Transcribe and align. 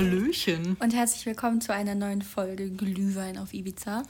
Hallöchen. 0.00 0.78
Und 0.80 0.94
herzlich 0.94 1.26
willkommen 1.26 1.60
zu 1.60 1.74
einer 1.74 1.94
neuen 1.94 2.22
Folge 2.22 2.70
Glühwein 2.70 3.36
auf 3.36 3.52
Ibiza. 3.52 4.02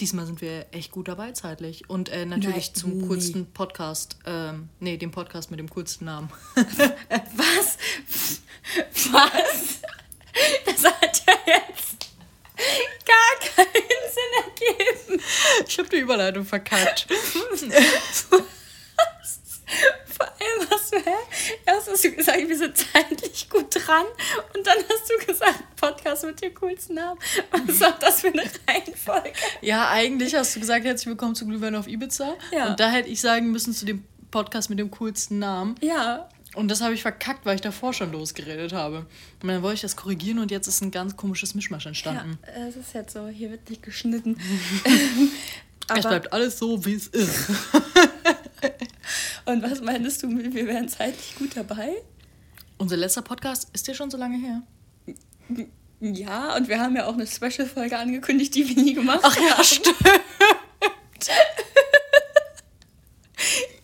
Diesmal 0.00 0.24
sind 0.24 0.40
wir 0.40 0.64
echt 0.72 0.92
gut 0.92 1.08
dabei 1.08 1.32
zeitlich. 1.32 1.90
Und 1.90 2.08
äh, 2.08 2.24
natürlich 2.24 2.68
Nein, 2.68 2.74
zum 2.74 2.96
nie. 2.96 3.06
coolsten 3.06 3.44
Podcast. 3.52 4.16
Ähm, 4.24 4.70
nee, 4.80 4.96
dem 4.96 5.10
Podcast 5.10 5.50
mit 5.50 5.60
dem 5.60 5.68
coolsten 5.68 6.06
Namen. 6.06 6.30
Was? 6.54 7.76
Was? 9.12 9.82
Das 10.64 10.84
hat 10.84 11.22
ja 11.26 11.34
jetzt 11.48 12.08
gar 13.04 13.66
keinen 13.66 14.04
Sinn 14.14 14.32
ergeben. 14.42 15.22
Ich 15.68 15.78
habe 15.78 15.88
die 15.90 15.98
Überleitung 15.98 16.46
verkackt. 16.46 17.08
Vor 20.06 20.26
allem 20.26 20.70
hast 20.70 20.92
du, 20.92 20.98
hä? 20.98 21.10
Erst 21.66 21.90
hast 21.90 22.04
du 22.04 22.12
gesagt, 22.12 22.48
wir 22.48 22.56
sind 22.58 22.76
zeitlich 22.76 23.48
gut 23.50 23.66
dran. 23.74 24.04
Und 24.54 24.66
dann 24.66 24.76
hast 24.88 25.10
du 25.10 25.26
gesagt, 25.26 25.76
Podcast 25.76 26.24
mit 26.24 26.40
dem 26.42 26.54
coolsten 26.54 26.94
Namen. 26.94 27.18
Was 27.50 27.62
ist 27.68 27.82
das 28.00 28.20
für 28.20 28.28
eine 28.28 28.42
Reihenfolge? 28.68 29.32
ja, 29.60 29.88
eigentlich 29.88 30.34
hast 30.34 30.54
du 30.54 30.60
gesagt, 30.60 30.84
herzlich 30.84 31.06
willkommen 31.08 31.34
zu 31.34 31.46
Glühwein 31.46 31.74
auf 31.74 31.88
Ibiza. 31.88 32.34
Ja. 32.52 32.68
Und 32.70 32.80
da 32.80 32.90
hätte 32.90 33.08
ich 33.08 33.20
sagen 33.20 33.50
müssen 33.50 33.72
zu 33.74 33.84
dem 33.86 34.04
Podcast 34.30 34.70
mit 34.70 34.78
dem 34.78 34.90
coolsten 34.92 35.38
Namen. 35.38 35.74
Ja. 35.80 36.28
Und 36.54 36.68
das 36.70 36.80
habe 36.80 36.94
ich 36.94 37.02
verkackt, 37.02 37.44
weil 37.46 37.56
ich 37.56 37.60
davor 37.62 37.92
schon 37.92 38.12
losgeredet 38.12 38.72
habe. 38.72 39.06
Und 39.42 39.48
dann 39.48 39.62
wollte 39.62 39.74
ich 39.74 39.80
das 39.80 39.96
korrigieren 39.96 40.38
und 40.38 40.52
jetzt 40.52 40.68
ist 40.68 40.80
ein 40.82 40.92
ganz 40.92 41.16
komisches 41.16 41.56
Mischmasch 41.56 41.84
Ja, 41.84 41.88
entstanden. 41.88 42.38
es 42.68 42.76
ist 42.76 42.94
jetzt 42.94 43.12
so, 43.14 43.26
hier 43.26 43.50
wird 43.50 43.68
nicht 43.70 43.82
geschnitten. 43.82 44.38
es 45.94 46.00
bleibt 46.06 46.32
alles 46.32 46.58
so, 46.60 46.84
wie 46.84 46.94
es 46.94 47.08
ist. 47.08 47.50
Und 49.46 49.62
was 49.62 49.80
meinst 49.80 50.22
du, 50.22 50.28
wir 50.28 50.66
wären 50.66 50.88
zeitlich 50.88 51.34
gut 51.36 51.56
dabei? 51.56 51.92
Unser 52.78 52.96
letzter 52.96 53.22
Podcast 53.22 53.68
ist 53.72 53.86
ja 53.86 53.94
schon 53.94 54.10
so 54.10 54.16
lange 54.16 54.38
her. 54.38 54.62
Ja, 56.00 56.56
und 56.56 56.68
wir 56.68 56.80
haben 56.80 56.96
ja 56.96 57.06
auch 57.06 57.14
eine 57.14 57.26
Special-Folge 57.26 57.96
angekündigt, 57.98 58.54
die 58.54 58.68
wir 58.68 58.82
nie 58.82 58.94
gemacht 58.94 59.20
Ach 59.22 59.36
haben. 59.36 59.46
ja, 59.46 59.64
stimmt. 59.64 59.96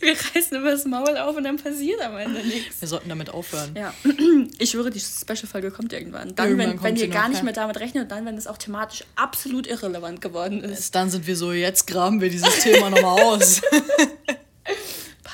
Wir 0.01 0.15
reißen 0.15 0.57
immer 0.57 0.71
das 0.71 0.87
Maul 0.87 1.15
auf 1.19 1.37
und 1.37 1.45
dann 1.45 1.59
passiert 1.59 2.01
am 2.01 2.17
Ende 2.17 2.41
nichts. 2.41 2.81
Wir 2.81 2.89
sollten 2.89 3.11
damit 3.11 3.29
aufhören. 3.29 3.75
Ja, 3.77 3.93
ich 4.59 4.71
schwöre, 4.71 4.91
die 4.91 4.99
Special-Folge 4.99 5.71
kommt 5.71 5.93
irgendwann. 5.93 6.35
Dann, 6.35 6.49
Irgendwann 6.49 6.83
wenn, 6.83 6.83
wenn 6.83 6.97
ihr 6.97 7.09
gar 7.09 7.29
nicht 7.29 7.43
mehr 7.43 7.53
damit 7.53 7.79
rechnet 7.81 8.05
und 8.05 8.11
dann, 8.11 8.25
wenn 8.25 8.39
es 8.39 8.47
auch 8.47 8.57
thematisch 8.57 9.05
absolut 9.15 9.67
irrelevant 9.67 10.23
geworden 10.23 10.65
ist. 10.65 10.95
Dann 10.95 11.11
sind 11.11 11.27
wir 11.27 11.37
so, 11.37 11.53
jetzt 11.53 11.87
graben 11.87 12.23
wir 12.23 12.31
dieses 12.31 12.61
Thema 12.61 12.89
nochmal 12.89 13.23
aus. 13.23 13.61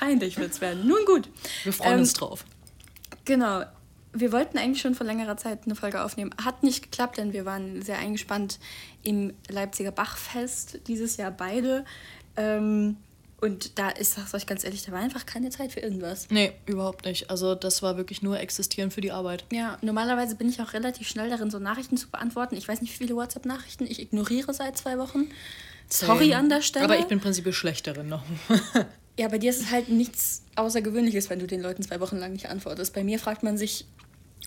Peinlich 0.07 0.37
wird 0.39 0.53
es 0.53 0.61
werden. 0.61 0.87
Nun 0.87 1.05
gut. 1.07 1.29
Wir 1.65 1.73
freuen 1.73 1.95
Ähm, 1.95 1.99
uns 2.01 2.13
drauf. 2.15 2.45
Genau. 3.25 3.63
Wir 4.13 4.33
wollten 4.33 4.57
eigentlich 4.57 4.81
schon 4.81 4.95
vor 4.95 5.05
längerer 5.07 5.37
Zeit 5.37 5.61
eine 5.67 5.75
Folge 5.75 6.03
aufnehmen. 6.03 6.31
Hat 6.43 6.63
nicht 6.63 6.83
geklappt, 6.85 7.19
denn 7.19 7.33
wir 7.33 7.45
waren 7.45 7.83
sehr 7.83 7.99
eingespannt 7.99 8.59
im 9.03 9.35
Leipziger 9.49 9.91
Bachfest 9.93 10.81
dieses 10.87 11.17
Jahr 11.19 11.31
beide. 11.31 11.85
Ähm, 12.37 12.97
und 13.43 13.79
da 13.79 13.91
ist, 13.91 14.15
sag 14.15 14.33
ich 14.41 14.47
ganz 14.47 14.65
ehrlich, 14.65 14.83
da 14.85 14.93
war 14.93 15.01
einfach 15.01 15.27
keine 15.27 15.51
Zeit 15.51 15.73
für 15.73 15.81
irgendwas. 15.81 16.29
Nee, 16.31 16.53
überhaupt 16.65 17.05
nicht. 17.05 17.29
Also 17.29 17.55
das 17.55 17.83
war 17.83 17.99
wirklich 17.99 18.23
nur 18.23 18.41
existieren 18.41 18.91
für 18.91 19.03
die 19.03 19.13
Arbeit. 19.13 19.45
Ja, 19.53 19.77
normalerweise 19.83 20.37
bin 20.37 20.49
ich 20.49 20.63
auch 20.63 20.73
relativ 20.73 21.07
schnell 21.07 21.29
darin, 21.29 21.51
so 21.51 21.59
Nachrichten 21.59 21.99
zu 21.99 22.09
beantworten. 22.09 22.57
Ich 22.57 22.67
weiß 22.67 22.81
nicht, 22.81 22.95
wie 22.95 23.05
viele 23.05 23.17
WhatsApp-Nachrichten. 23.17 23.85
Ich 23.87 24.01
ignoriere 24.01 24.55
seit 24.55 24.79
zwei 24.79 24.97
Wochen. 24.97 25.27
Sorry 25.91 26.33
an 26.33 26.49
der 26.49 26.63
Stelle. 26.63 26.87
Aber 26.87 26.99
ich 26.99 27.05
bin 27.05 27.21
prinzipiell 27.21 27.53
schlecht 27.53 27.87
darin 27.87 28.09
noch. 28.09 28.23
ja, 29.19 29.29
bei 29.29 29.39
dir 29.39 29.51
ist 29.51 29.61
es 29.63 29.71
halt 29.71 29.89
nichts 29.89 30.43
Außergewöhnliches, 30.57 31.31
wenn 31.31 31.39
du 31.39 31.47
den 31.47 31.61
Leuten 31.63 31.83
zwei 31.83 32.01
Wochen 32.01 32.17
lang 32.17 32.33
nicht 32.33 32.49
antwortest. 32.49 32.95
Bei 32.95 33.05
mir 33.05 33.19
fragt 33.19 33.43
man 33.43 33.57
sich, 33.59 33.87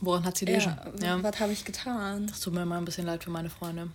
Woran 0.02 0.24
hat 0.24 0.38
sie 0.38 0.46
dir 0.46 0.62
schon? 0.62 0.76
ja, 1.02 1.18
Ja. 1.18 1.24
was 1.24 1.40
habe 1.40 1.52
ich 1.52 1.66
getan? 1.66 2.28
Das 2.28 2.40
tut 2.40 2.54
mir 2.54 2.66
mal 2.66 2.78
ein 2.78 2.86
bisschen 2.86 3.06
leid 3.06 3.24
für 3.24 3.32
meine 3.32 3.50
Freunde. 3.50 3.90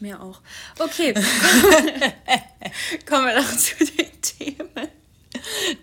Mir 0.00 0.22
auch. 0.22 0.40
Okay. 0.78 1.12
Kommen 3.08 3.26
wir 3.26 3.34
doch 3.36 3.56
zu 3.56 3.84
den 3.84 4.22
Themen. 4.22 4.88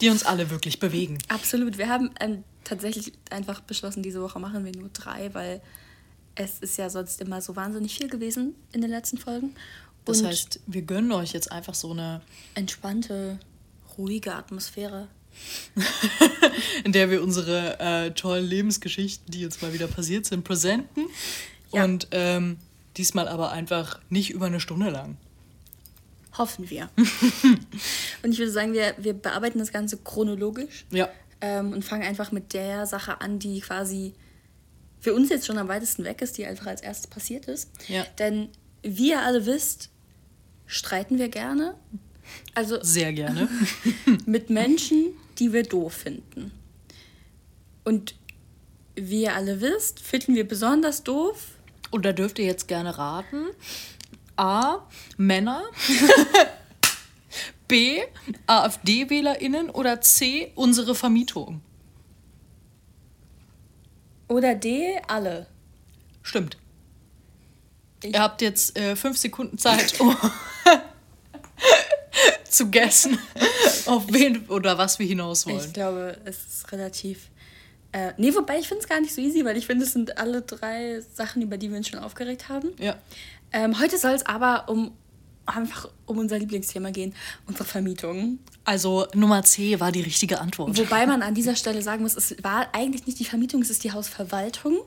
Die 0.01 0.09
uns 0.09 0.23
alle 0.23 0.49
wirklich 0.49 0.79
bewegen. 0.79 1.17
Absolut. 1.27 1.77
Wir 1.77 1.89
haben 1.89 2.09
ähm, 2.19 2.43
tatsächlich 2.63 3.13
einfach 3.29 3.61
beschlossen, 3.61 4.01
diese 4.03 4.21
Woche 4.21 4.39
machen 4.39 4.65
wir 4.65 4.71
nur 4.75 4.89
drei, 4.89 5.33
weil 5.33 5.61
es 6.35 6.59
ist 6.59 6.77
ja 6.77 6.89
sonst 6.89 7.21
immer 7.21 7.41
so 7.41 7.55
wahnsinnig 7.55 7.95
viel 7.97 8.09
gewesen 8.09 8.55
in 8.71 8.81
den 8.81 8.89
letzten 8.91 9.17
Folgen. 9.17 9.55
Das 10.05 10.21
Und 10.21 10.27
heißt, 10.27 10.59
wir 10.67 10.81
gönnen 10.83 11.11
euch 11.11 11.33
jetzt 11.33 11.51
einfach 11.51 11.73
so 11.75 11.91
eine, 11.91 12.21
entspannte, 12.55 13.39
ruhige 13.97 14.33
Atmosphäre. 14.33 15.07
in 16.83 16.91
der 16.91 17.11
wir 17.11 17.21
unsere 17.21 17.79
äh, 17.79 18.11
tollen 18.11 18.45
Lebensgeschichten, 18.45 19.31
die 19.31 19.45
uns 19.45 19.61
mal 19.61 19.73
wieder 19.73 19.87
passiert 19.87 20.25
sind, 20.25 20.43
präsenten. 20.43 21.05
Ja. 21.71 21.83
Und 21.83 22.07
ähm, 22.11 22.57
diesmal 22.97 23.27
aber 23.27 23.51
einfach 23.51 23.99
nicht 24.09 24.31
über 24.31 24.47
eine 24.47 24.59
Stunde 24.59 24.89
lang. 24.89 25.17
Hoffen 26.37 26.69
wir. 26.69 26.89
und 28.23 28.31
ich 28.31 28.39
würde 28.39 28.51
sagen, 28.51 28.73
wir, 28.73 28.95
wir 28.97 29.13
bearbeiten 29.13 29.59
das 29.59 29.71
Ganze 29.71 29.97
chronologisch 29.97 30.85
Ja. 30.91 31.09
ähm, 31.41 31.73
und 31.73 31.83
fangen 31.83 32.03
einfach 32.03 32.31
mit 32.31 32.53
der 32.53 32.85
Sache 32.85 33.21
an, 33.21 33.39
die 33.39 33.59
quasi 33.61 34.13
für 34.99 35.13
uns 35.13 35.29
jetzt 35.29 35.45
schon 35.45 35.57
am 35.57 35.67
weitesten 35.67 36.03
weg 36.03 36.21
ist, 36.21 36.37
die 36.37 36.45
einfach 36.45 36.67
als 36.67 36.81
erstes 36.81 37.07
passiert 37.07 37.45
ist. 37.45 37.69
Ja. 37.87 38.03
Denn 38.19 38.49
wie 38.83 39.09
ihr 39.09 39.21
alle 39.21 39.45
wisst, 39.45 39.89
streiten 40.65 41.17
wir 41.17 41.29
gerne. 41.29 41.75
Also 42.55 42.79
Sehr 42.81 43.13
gerne. 43.13 43.49
mit 44.25 44.49
Menschen, 44.49 45.07
die 45.39 45.53
wir 45.53 45.63
doof 45.63 45.93
finden. 45.93 46.51
Und 47.83 48.15
wie 48.95 49.23
ihr 49.23 49.35
alle 49.35 49.61
wisst, 49.61 49.99
finden 49.99 50.35
wir 50.35 50.47
besonders 50.47 51.03
doof. 51.03 51.49
Und 51.91 52.03
da 52.05 52.11
dürft 52.13 52.39
ihr 52.39 52.45
jetzt 52.45 52.67
gerne 52.67 52.97
raten. 52.97 53.45
A. 54.35 54.79
Männer. 55.17 55.63
B. 57.67 58.01
AfD-WählerInnen. 58.47 59.69
Oder 59.69 60.01
C. 60.01 60.51
Unsere 60.55 60.95
Vermietung. 60.95 61.61
Oder 64.27 64.55
D, 64.55 64.99
alle. 65.07 65.47
Stimmt. 66.23 66.57
Ich- 68.03 68.13
Ihr 68.13 68.19
habt 68.21 68.41
jetzt 68.41 68.77
äh, 68.77 68.95
fünf 68.95 69.17
Sekunden 69.17 69.57
Zeit, 69.57 69.99
um 70.01 70.15
zu 72.57 72.69
guessen, 72.69 73.17
auf 73.85 74.05
wen 74.11 74.45
oder 74.47 74.77
was 74.77 74.99
wir 74.99 75.05
hinaus 75.05 75.45
Ich 75.45 75.53
wollen. 75.53 75.73
glaube, 75.73 76.17
es 76.25 76.37
ist 76.37 76.71
relativ. 76.71 77.29
Äh, 77.91 78.11
nee, 78.17 78.33
wobei 78.35 78.59
ich 78.59 78.67
finde 78.67 78.83
es 78.83 78.89
gar 78.89 78.99
nicht 78.99 79.13
so 79.15 79.21
easy, 79.21 79.45
weil 79.45 79.55
ich 79.57 79.65
finde, 79.65 79.85
es 79.85 79.93
sind 79.93 80.17
alle 80.17 80.41
drei 80.41 81.01
Sachen, 81.13 81.41
über 81.41 81.57
die 81.57 81.69
wir 81.69 81.77
uns 81.77 81.87
schon 81.87 81.99
aufgeregt 81.99 82.49
haben. 82.49 82.69
Ja. 82.79 82.97
Ähm, 83.53 83.79
heute 83.79 83.97
soll 83.97 84.11
es 84.11 84.25
aber 84.25 84.67
um 84.69 84.91
einfach 85.45 85.89
um 86.05 86.17
unser 86.17 86.37
Lieblingsthema 86.37 86.91
gehen, 86.91 87.15
unsere 87.45 87.63
Vermietung. 87.63 88.39
Also 88.65 89.07
Nummer 89.13 89.43
C 89.43 89.79
war 89.79 89.93
die 89.93 90.01
richtige 90.01 90.41
Antwort. 90.41 90.77
Wobei 90.77 91.05
man 91.05 91.21
an 91.21 91.33
dieser 91.33 91.55
Stelle 91.55 91.81
sagen 91.81 92.03
muss, 92.03 92.15
es 92.15 92.35
war 92.43 92.67
eigentlich 92.73 93.05
nicht 93.07 93.17
die 93.19 93.25
Vermietung, 93.25 93.61
es 93.61 93.69
ist 93.69 93.85
die 93.85 93.93
Hausverwaltung. 93.93 94.79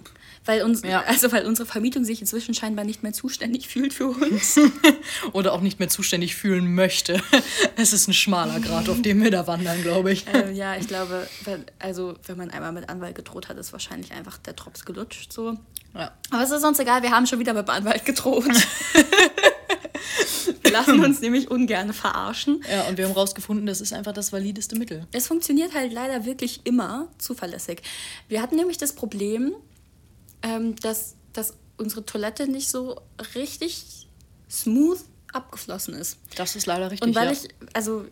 Weil, 0.47 0.63
uns, 0.63 0.83
Ja. 0.83 1.03
also 1.07 1.31
weil 1.33 1.47
unsere 1.47 1.67
Vermietung 1.67 2.05
sich 2.05 2.21
inzwischen 2.21 2.55
scheinbar 2.55 2.85
nicht 2.87 3.03
mehr 3.03 3.13
zuständig 3.13 3.69
fühlt 3.69 3.93
für 3.93 4.09
uns. 4.09 4.59
Oder 5.33 5.53
auch 5.53 5.61
nicht 5.61 5.79
mehr 5.79 5.89
zuständig 5.91 6.35
fühlen 6.35 6.75
möchte. 6.75 7.21
Es 7.77 7.93
ist 7.93 8.09
ein 8.09 8.15
schmaler 8.15 8.59
Grad, 8.61 8.89
auf 8.89 9.01
dem 9.03 9.23
wir 9.23 9.31
da 9.31 9.47
wandern, 9.47 9.81
glaube 9.83 10.13
ich. 10.13 10.27
äh, 10.29 10.51
ja, 10.53 10.77
ich 10.77 10.87
glaube, 10.89 11.27
wenn, 11.45 11.65
also 11.79 12.15
wenn 12.27 12.37
man 12.37 12.51
einmal 12.51 12.73
mit 12.73 12.89
Anwalt 12.89 13.15
gedroht 13.15 13.49
hat, 13.49 13.57
ist 13.59 13.73
wahrscheinlich 13.73 14.13
einfach 14.13 14.39
der 14.39 14.55
Drops 14.55 14.85
gelutscht. 14.85 15.33
So. 15.33 15.57
Ja. 15.95 16.11
Aber 16.31 16.43
es 16.43 16.51
ist 16.51 16.65
uns 16.65 16.79
egal, 16.79 17.03
wir 17.03 17.11
haben 17.11 17.27
schon 17.27 17.39
wieder 17.39 17.53
mit 17.55 17.69
dem 17.69 17.71
Anwalt 17.71 18.05
gedroht. 18.05 18.45
wir 20.63 20.71
lassen 20.73 21.03
uns 21.05 21.21
nämlich 21.21 21.51
ungern 21.51 21.93
verarschen. 21.93 22.63
ja, 22.71 22.83
und 22.89 22.99
wir 22.99 23.07
haben 23.07 23.15
rausgefunden, 23.15 23.67
das 23.67 23.81
ist 23.81 23.93
einfach 23.93 24.13
das 24.13 24.33
valideste 24.33 24.77
Mittel. 24.79 25.07
Es 25.13 25.27
funktioniert 25.27 25.75
halt 25.75 25.93
leider 25.93 26.25
wirklich 26.27 26.61
immer 26.65 27.09
zuverlässig. 27.19 27.83
Wir 28.29 28.43
hatten 28.43 28.57
nämlich 28.57 28.79
das 28.79 28.95
Problem, 28.95 29.53
ähm, 30.43 30.77
dass, 30.77 31.17
dass 31.33 31.55
unsere 31.77 32.05
Toilette 32.05 32.47
nicht 32.47 32.69
so 32.69 33.01
richtig 33.35 34.07
smooth 34.51 34.99
abgeflossen 35.33 35.95
ist. 35.95 36.19
Das 36.37 36.57
ist 36.57 36.67
leider 36.67 36.91
richtig. 36.91 37.07
Und 37.07 37.15
weil 37.15 37.27
ja. 37.27 37.33
ich, 37.33 37.49
also, 37.73 38.05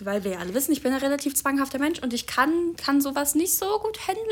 weil 0.00 0.24
wir 0.24 0.32
ja 0.32 0.38
alle 0.38 0.54
wissen, 0.54 0.72
ich 0.72 0.82
bin 0.82 0.92
ein 0.92 0.98
relativ 0.98 1.34
zwanghafter 1.34 1.78
Mensch 1.78 2.00
und 2.00 2.12
ich 2.12 2.26
kann, 2.26 2.74
kann 2.76 3.00
sowas 3.00 3.34
nicht 3.34 3.54
so 3.54 3.78
gut 3.78 3.98
handeln, 4.08 4.24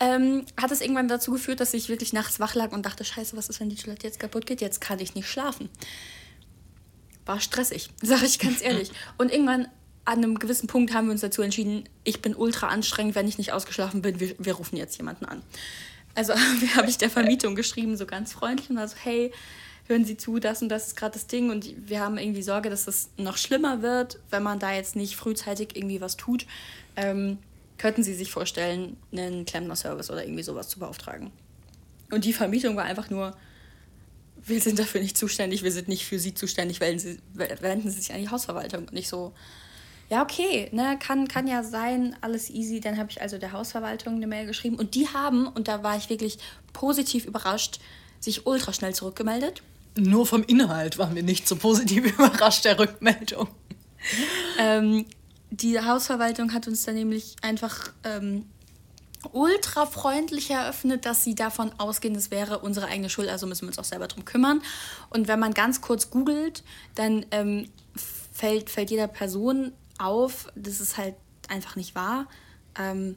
ähm, 0.00 0.46
hat 0.60 0.70
es 0.70 0.80
irgendwann 0.80 1.08
dazu 1.08 1.32
geführt, 1.32 1.60
dass 1.60 1.74
ich 1.74 1.88
wirklich 1.88 2.12
nachts 2.12 2.40
wach 2.40 2.54
lag 2.54 2.72
und 2.72 2.86
dachte, 2.86 3.04
scheiße, 3.04 3.36
was 3.36 3.48
ist, 3.48 3.60
wenn 3.60 3.68
die 3.68 3.76
Toilette 3.76 4.06
jetzt 4.06 4.20
kaputt 4.20 4.46
geht? 4.46 4.60
Jetzt 4.60 4.80
kann 4.80 4.98
ich 5.00 5.14
nicht 5.14 5.28
schlafen. 5.28 5.68
War 7.26 7.40
stressig, 7.40 7.90
sage 8.02 8.26
ich 8.26 8.38
ganz 8.38 8.62
ehrlich. 8.62 8.90
Und 9.18 9.32
irgendwann 9.32 9.68
an 10.04 10.18
einem 10.18 10.38
gewissen 10.38 10.66
Punkt 10.66 10.92
haben 10.92 11.06
wir 11.06 11.12
uns 11.12 11.22
dazu 11.22 11.42
entschieden, 11.42 11.88
ich 12.04 12.20
bin 12.20 12.34
ultra 12.34 12.68
anstrengend, 12.68 13.14
wenn 13.14 13.26
ich 13.26 13.38
nicht 13.38 13.52
ausgeschlafen 13.52 14.02
bin, 14.02 14.20
wir, 14.20 14.34
wir 14.38 14.54
rufen 14.54 14.76
jetzt 14.76 14.96
jemanden 14.98 15.24
an. 15.24 15.42
Also 16.14 16.34
habe 16.76 16.88
ich 16.88 16.98
der 16.98 17.10
Vermietung 17.10 17.54
geschrieben, 17.54 17.96
so 17.96 18.06
ganz 18.06 18.32
freundlich 18.32 18.70
und 18.70 18.76
war 18.76 18.88
so, 18.88 18.96
hey, 19.02 19.32
hören 19.86 20.04
Sie 20.04 20.16
zu, 20.16 20.38
das 20.38 20.62
und 20.62 20.68
das 20.68 20.88
ist 20.88 20.96
gerade 20.96 21.12
das 21.12 21.26
Ding 21.26 21.50
und 21.50 21.74
wir 21.88 22.00
haben 22.00 22.16
irgendwie 22.16 22.42
Sorge, 22.42 22.70
dass 22.70 22.86
das 22.86 23.10
noch 23.16 23.36
schlimmer 23.36 23.82
wird, 23.82 24.18
wenn 24.30 24.42
man 24.42 24.58
da 24.58 24.72
jetzt 24.72 24.96
nicht 24.96 25.16
frühzeitig 25.16 25.76
irgendwie 25.76 26.00
was 26.00 26.16
tut. 26.16 26.46
Ähm, 26.96 27.38
könnten 27.76 28.02
Sie 28.02 28.14
sich 28.14 28.30
vorstellen, 28.30 28.96
einen 29.12 29.44
Klempner-Service 29.44 30.10
oder 30.10 30.24
irgendwie 30.24 30.44
sowas 30.44 30.68
zu 30.68 30.78
beauftragen? 30.78 31.32
und 32.14 32.24
die 32.24 32.32
Vermietung 32.32 32.76
war 32.76 32.84
einfach 32.84 33.10
nur, 33.10 33.36
wir 34.46 34.60
sind 34.60 34.78
dafür 34.78 35.00
nicht 35.00 35.16
zuständig, 35.16 35.62
wir 35.62 35.72
sind 35.72 35.88
nicht 35.88 36.04
für 36.04 36.18
sie 36.18 36.34
zuständig, 36.34 36.80
wenden 36.80 36.98
sie, 36.98 37.18
wenden 37.34 37.90
sie 37.90 38.00
sich 38.00 38.12
an 38.12 38.20
die 38.20 38.28
Hausverwaltung. 38.28 38.82
Und 38.84 38.92
nicht 38.92 39.08
so, 39.08 39.32
ja, 40.10 40.22
okay, 40.22 40.68
ne, 40.72 40.98
kann, 40.98 41.28
kann 41.28 41.46
ja 41.46 41.62
sein, 41.62 42.16
alles 42.20 42.50
easy. 42.50 42.80
Dann 42.80 42.98
habe 42.98 43.10
ich 43.10 43.20
also 43.20 43.38
der 43.38 43.52
Hausverwaltung 43.52 44.16
eine 44.16 44.26
Mail 44.26 44.46
geschrieben 44.46 44.76
und 44.76 44.94
die 44.94 45.08
haben, 45.08 45.46
und 45.46 45.68
da 45.68 45.82
war 45.82 45.96
ich 45.96 46.10
wirklich 46.10 46.38
positiv 46.72 47.24
überrascht, 47.24 47.80
sich 48.20 48.46
ultra 48.46 48.72
schnell 48.72 48.94
zurückgemeldet. 48.94 49.62
Nur 49.96 50.26
vom 50.26 50.42
Inhalt 50.42 50.98
waren 50.98 51.14
wir 51.14 51.22
nicht 51.22 51.46
so 51.48 51.56
positiv 51.56 52.04
überrascht 52.18 52.64
der 52.64 52.78
Rückmeldung. 52.78 53.48
Ähm, 54.58 55.06
die 55.50 55.80
Hausverwaltung 55.80 56.52
hat 56.52 56.66
uns 56.66 56.84
dann 56.84 56.96
nämlich 56.96 57.36
einfach 57.42 57.92
ähm, 58.02 58.46
ultra 59.32 59.86
freundlich 59.86 60.50
eröffnet, 60.50 61.06
dass 61.06 61.24
sie 61.24 61.34
davon 61.34 61.72
ausgehen, 61.78 62.14
es 62.14 62.30
wäre 62.30 62.58
unsere 62.58 62.86
eigene 62.86 63.08
Schuld, 63.08 63.28
also 63.28 63.46
müssen 63.46 63.62
wir 63.62 63.68
uns 63.68 63.78
auch 63.78 63.84
selber 63.84 64.08
drum 64.08 64.24
kümmern. 64.24 64.62
Und 65.10 65.28
wenn 65.28 65.38
man 65.38 65.54
ganz 65.54 65.80
kurz 65.80 66.10
googelt, 66.10 66.62
dann 66.94 67.24
ähm, 67.30 67.70
fällt, 68.32 68.68
fällt 68.68 68.90
jeder 68.90 69.06
Person 69.06 69.72
auf, 69.98 70.48
das 70.54 70.80
ist 70.80 70.96
halt 70.96 71.14
einfach 71.48 71.76
nicht 71.76 71.94
wahr. 71.94 72.26
Ähm, 72.78 73.16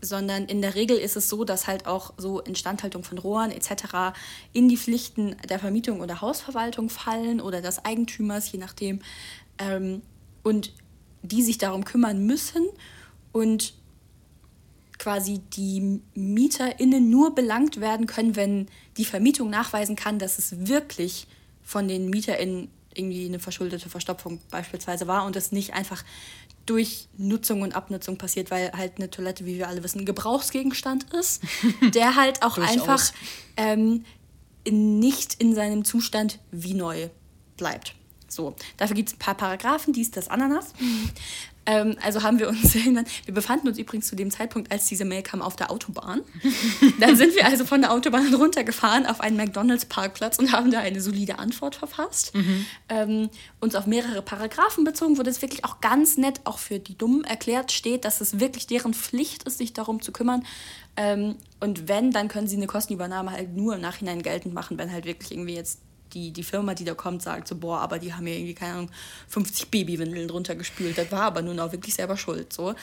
sondern 0.00 0.44
in 0.44 0.60
der 0.62 0.74
Regel 0.74 0.96
ist 0.96 1.16
es 1.16 1.28
so, 1.28 1.44
dass 1.44 1.66
halt 1.66 1.86
auch 1.86 2.12
so 2.16 2.40
Instandhaltung 2.40 3.02
von 3.02 3.18
Rohren 3.18 3.50
etc. 3.50 4.14
in 4.52 4.68
die 4.68 4.76
Pflichten 4.76 5.36
der 5.48 5.58
Vermietung 5.58 6.00
oder 6.00 6.20
Hausverwaltung 6.20 6.90
fallen 6.90 7.40
oder 7.40 7.62
des 7.62 7.84
Eigentümers, 7.84 8.50
je 8.52 8.58
nachdem. 8.58 9.00
Ähm, 9.58 10.02
und 10.42 10.72
die 11.22 11.42
sich 11.42 11.58
darum 11.58 11.84
kümmern 11.84 12.24
müssen 12.24 12.66
und 13.32 13.74
quasi 14.98 15.40
die 15.52 16.00
MieterInnen 16.14 17.10
nur 17.10 17.34
belangt 17.34 17.80
werden 17.80 18.06
können, 18.06 18.36
wenn 18.36 18.66
die 18.96 19.04
Vermietung 19.04 19.50
nachweisen 19.50 19.96
kann, 19.96 20.18
dass 20.18 20.38
es 20.38 20.68
wirklich 20.68 21.26
von 21.62 21.88
den 21.88 22.08
MieterInnen 22.08 22.70
irgendwie 22.96 23.26
eine 23.26 23.38
verschuldete 23.38 23.88
Verstopfung 23.88 24.40
beispielsweise 24.50 25.06
war 25.06 25.24
und 25.24 25.36
es 25.36 25.52
nicht 25.52 25.74
einfach 25.74 26.04
durch 26.66 27.08
Nutzung 27.16 27.62
und 27.62 27.74
Abnutzung 27.74 28.18
passiert, 28.18 28.50
weil 28.50 28.72
halt 28.72 28.94
eine 28.96 29.10
Toilette, 29.10 29.46
wie 29.46 29.56
wir 29.56 29.68
alle 29.68 29.82
wissen, 29.82 30.00
ein 30.00 30.06
Gebrauchsgegenstand 30.06 31.12
ist, 31.14 31.42
der 31.94 32.16
halt 32.16 32.42
auch 32.42 32.58
einfach 32.58 33.12
ähm, 33.56 34.04
nicht 34.68 35.34
in 35.34 35.54
seinem 35.54 35.84
Zustand 35.84 36.40
wie 36.50 36.74
neu 36.74 37.08
bleibt. 37.56 37.94
So, 38.28 38.56
dafür 38.76 38.96
gibt 38.96 39.10
es 39.10 39.14
ein 39.14 39.18
paar 39.18 39.36
Paragraphen, 39.36 39.92
dies, 39.92 40.10
das, 40.10 40.28
Ananas. 40.28 40.72
Ähm, 41.66 41.96
also 42.02 42.22
haben 42.22 42.38
wir 42.38 42.48
uns 42.48 42.74
irgendwann, 42.74 43.06
wir 43.24 43.34
befanden 43.34 43.68
uns 43.68 43.78
übrigens 43.78 44.06
zu 44.06 44.16
dem 44.16 44.30
Zeitpunkt, 44.30 44.72
als 44.72 44.86
diese 44.86 45.04
Mail 45.04 45.22
kam, 45.22 45.42
auf 45.42 45.56
der 45.56 45.70
Autobahn. 45.70 46.22
Dann 47.00 47.16
sind 47.16 47.34
wir 47.34 47.46
also 47.46 47.64
von 47.64 47.80
der 47.80 47.92
Autobahn 47.92 48.32
runtergefahren 48.34 49.06
auf 49.06 49.20
einen 49.20 49.36
McDonalds-Parkplatz 49.36 50.38
und 50.38 50.52
haben 50.52 50.70
da 50.70 50.80
eine 50.80 51.00
solide 51.00 51.38
Antwort 51.38 51.74
verfasst. 51.74 52.34
Mhm. 52.34 52.66
Ähm, 52.88 53.30
uns 53.60 53.74
auf 53.74 53.86
mehrere 53.86 54.22
Paragraphen 54.22 54.84
bezogen, 54.84 55.18
wo 55.18 55.22
das 55.22 55.42
wirklich 55.42 55.64
auch 55.64 55.80
ganz 55.80 56.16
nett, 56.16 56.40
auch 56.44 56.58
für 56.58 56.78
die 56.78 56.96
Dummen 56.96 57.24
erklärt 57.24 57.72
steht, 57.72 58.04
dass 58.04 58.20
es 58.20 58.38
wirklich 58.40 58.66
deren 58.66 58.94
Pflicht 58.94 59.42
ist, 59.42 59.58
sich 59.58 59.72
darum 59.72 60.00
zu 60.00 60.12
kümmern. 60.12 60.44
Ähm, 60.96 61.36
und 61.60 61.88
wenn, 61.88 62.12
dann 62.12 62.28
können 62.28 62.46
sie 62.46 62.56
eine 62.56 62.66
Kostenübernahme 62.66 63.32
halt 63.32 63.54
nur 63.54 63.74
im 63.74 63.80
Nachhinein 63.80 64.22
geltend 64.22 64.54
machen, 64.54 64.78
wenn 64.78 64.92
halt 64.92 65.04
wirklich 65.04 65.32
irgendwie 65.32 65.54
jetzt 65.54 65.80
die, 66.12 66.32
die 66.32 66.44
Firma, 66.44 66.74
die 66.74 66.84
da 66.84 66.94
kommt, 66.94 67.22
sagt 67.22 67.48
so, 67.48 67.56
boah, 67.56 67.80
aber 67.80 67.98
die 67.98 68.14
haben 68.14 68.26
ja 68.26 68.34
irgendwie, 68.34 68.54
keine 68.54 68.74
Ahnung, 68.74 68.90
50 69.28 69.70
Babywindeln 69.70 70.28
drunter 70.28 70.54
gespült. 70.54 70.98
Das 70.98 71.10
war 71.12 71.22
aber 71.22 71.42
nun 71.42 71.58
auch 71.60 71.72
wirklich 71.72 71.94
selber 71.94 72.16
schuld. 72.16 72.52
So. 72.52 72.74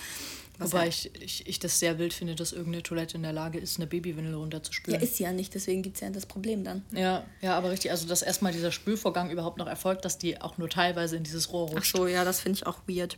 Was 0.59 0.71
Wobei 0.71 0.87
ich, 0.87 1.09
ich, 1.19 1.47
ich 1.47 1.59
das 1.59 1.79
sehr 1.79 1.97
wild 1.97 2.13
finde, 2.13 2.35
dass 2.35 2.51
irgendeine 2.51 2.83
Toilette 2.83 3.17
in 3.17 3.23
der 3.23 3.33
Lage 3.33 3.57
ist, 3.57 3.79
eine 3.79 3.87
Babywindel 3.87 4.35
runterzuspülen. 4.35 4.99
Ja, 4.99 5.03
ist 5.03 5.17
sie 5.17 5.23
ja 5.23 5.31
nicht, 5.31 5.53
deswegen 5.55 5.81
gibt 5.81 5.95
es 5.95 6.01
ja 6.01 6.09
das 6.11 6.27
Problem 6.27 6.63
dann. 6.63 6.83
Ja, 6.91 7.25
ja, 7.41 7.57
aber 7.57 7.71
richtig, 7.71 7.89
also 7.89 8.07
dass 8.07 8.21
erstmal 8.21 8.51
dieser 8.51 8.71
Spülvorgang 8.71 9.31
überhaupt 9.31 9.57
noch 9.57 9.65
erfolgt, 9.65 10.05
dass 10.05 10.19
die 10.19 10.39
auch 10.41 10.59
nur 10.59 10.69
teilweise 10.69 11.17
in 11.17 11.23
dieses 11.23 11.51
Rohr 11.51 11.69
rutscht. 11.69 11.93
Ach 11.95 11.97
so, 11.97 12.07
ja, 12.07 12.23
das 12.23 12.39
finde 12.39 12.57
ich 12.57 12.67
auch 12.67 12.77
weird. 12.87 13.17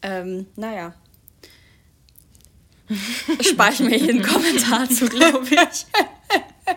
Ähm, 0.00 0.46
naja. 0.56 0.94
Spare 3.40 3.72
ich 3.72 3.80
mir 3.80 3.98
hier 3.98 4.14
einen 4.14 4.22
Kommentar 4.22 4.88
zu, 4.88 5.08
glaube 5.08 5.46
ich. 5.46 5.86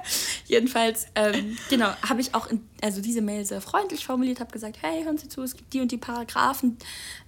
Jedenfalls, 0.45 1.07
ähm, 1.15 1.57
genau, 1.69 1.87
habe 2.07 2.21
ich 2.21 2.33
auch 2.33 2.47
in, 2.47 2.67
also 2.81 3.01
diese 3.01 3.21
Mail 3.21 3.45
sehr 3.45 3.61
freundlich 3.61 4.05
formuliert, 4.05 4.39
habe 4.39 4.51
gesagt, 4.51 4.77
hey, 4.81 5.03
hören 5.03 5.17
Sie 5.17 5.27
zu, 5.27 5.41
es 5.41 5.55
gibt 5.55 5.73
die 5.73 5.81
und 5.81 5.91
die 5.91 5.97
Paragraphen 5.97 6.77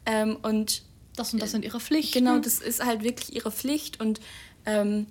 ähm, 0.05 0.37
und 0.41 0.83
das 1.15 1.33
und 1.33 1.41
das 1.41 1.51
sind 1.51 1.65
Ihre 1.65 1.79
Pflichten. 1.79 2.19
Genau, 2.19 2.39
das 2.39 2.59
ist 2.59 2.83
halt 2.83 3.03
wirklich 3.03 3.35
Ihre 3.35 3.51
Pflicht 3.51 3.99
und 3.99 4.19
ähm, 4.65 5.07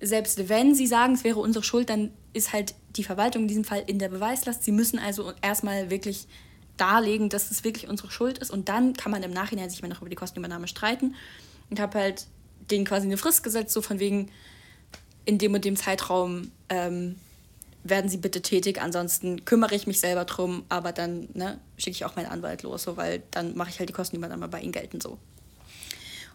selbst 0.00 0.48
wenn 0.48 0.74
Sie 0.74 0.86
sagen, 0.86 1.14
es 1.14 1.24
wäre 1.24 1.40
unsere 1.40 1.64
Schuld, 1.64 1.90
dann 1.90 2.10
ist 2.32 2.52
halt 2.52 2.74
die 2.96 3.04
Verwaltung 3.04 3.42
in 3.42 3.48
diesem 3.48 3.64
Fall 3.64 3.82
in 3.86 3.98
der 3.98 4.08
Beweislast. 4.08 4.64
Sie 4.64 4.72
müssen 4.72 4.98
also 4.98 5.32
erstmal 5.42 5.90
wirklich 5.90 6.26
darlegen, 6.76 7.28
dass 7.28 7.50
es 7.50 7.64
wirklich 7.64 7.88
unsere 7.88 8.10
Schuld 8.10 8.38
ist 8.38 8.50
und 8.50 8.68
dann 8.68 8.94
kann 8.94 9.12
man 9.12 9.22
im 9.22 9.30
Nachhinein 9.30 9.70
sich 9.70 9.82
mal 9.82 9.88
noch 9.88 10.00
über 10.00 10.10
die 10.10 10.16
Kostenübernahme 10.16 10.66
streiten 10.66 11.14
und 11.70 11.80
habe 11.80 11.98
halt 11.98 12.26
denen 12.70 12.84
quasi 12.84 13.06
eine 13.06 13.16
Frist 13.16 13.42
gesetzt, 13.44 13.72
so 13.72 13.82
von 13.82 14.00
wegen, 14.00 14.30
in 15.24 15.38
dem 15.38 15.54
und 15.54 15.64
dem 15.64 15.76
Zeitraum 15.76 16.50
ähm, 16.68 17.16
werden 17.84 18.08
Sie 18.08 18.16
bitte 18.16 18.42
tätig, 18.42 18.80
ansonsten 18.80 19.44
kümmere 19.44 19.74
ich 19.74 19.86
mich 19.86 20.00
selber 20.00 20.24
drum, 20.24 20.64
aber 20.68 20.92
dann 20.92 21.28
ne, 21.34 21.58
schicke 21.76 21.96
ich 21.96 22.04
auch 22.04 22.16
meinen 22.16 22.30
Anwalt 22.30 22.62
los, 22.62 22.82
so, 22.82 22.96
weil 22.96 23.22
dann 23.30 23.56
mache 23.56 23.70
ich 23.70 23.78
halt 23.78 23.88
die 23.88 23.92
Kosten, 23.92 24.16
die 24.16 24.20
man 24.20 24.30
dann 24.30 24.40
mal 24.40 24.48
bei 24.48 24.60
Ihnen 24.60 24.72
gelten 24.72 25.00
so. 25.00 25.18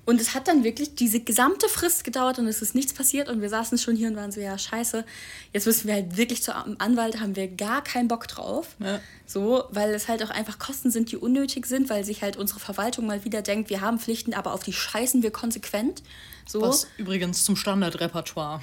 Und 0.06 0.20
es 0.20 0.34
hat 0.34 0.48
dann 0.48 0.64
wirklich 0.64 0.96
diese 0.96 1.20
gesamte 1.20 1.70
Frist 1.70 2.04
gedauert 2.04 2.40
und 2.40 2.48
es 2.48 2.64
ist 2.64 2.74
nichts 2.74 2.94
passiert 2.94 3.30
und 3.30 3.42
wir 3.42 3.50
saßen 3.50 3.78
schon 3.78 3.96
hier 3.96 4.08
und 4.08 4.16
waren 4.16 4.32
so, 4.32 4.40
ja, 4.40 4.58
scheiße, 4.58 5.06
jetzt 5.54 5.68
müssen 5.68 5.88
wir 5.88 5.94
halt 5.94 6.18
wirklich 6.18 6.42
zum 6.42 6.56
Anwalt, 6.80 7.20
haben 7.20 7.36
wir 7.36 7.48
gar 7.48 7.84
keinen 7.84 8.08
Bock 8.08 8.28
drauf. 8.28 8.76
Ja. 8.80 9.00
So, 9.28 9.66
weil 9.70 9.94
es 9.94 10.08
halt 10.08 10.24
auch 10.24 10.32
einfach 10.32 10.58
Kosten 10.58 10.90
sind, 10.90 11.12
die 11.12 11.18
unnötig 11.18 11.68
sind, 11.68 11.92
weil 11.92 12.04
sich 12.04 12.24
halt 12.24 12.38
unsere 12.38 12.60
Verwaltung 12.60 13.06
mal 13.06 13.24
wieder 13.24 13.44
denkt, 13.44 13.70
wir 13.70 13.82
haben 13.82 14.00
Pflichten, 14.00 14.34
aber 14.34 14.54
auf 14.54 14.64
die 14.64 14.74
scheißen 14.74 15.22
wir 15.22 15.30
konsequent. 15.30 16.02
So. 16.50 16.62
Was 16.62 16.88
übrigens 16.98 17.46
zum 17.46 17.56
Standardrepertoire 17.56 18.60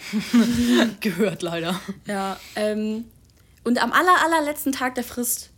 gehört, 1.00 1.43
leider. 1.43 1.81
Ja, 2.05 2.37
ähm, 2.56 3.05
und 3.62 3.81
am 3.81 3.93
aller, 3.93 4.25
allerletzten 4.25 4.73
Tag 4.73 4.97
der 4.97 5.05
Frist 5.05 5.50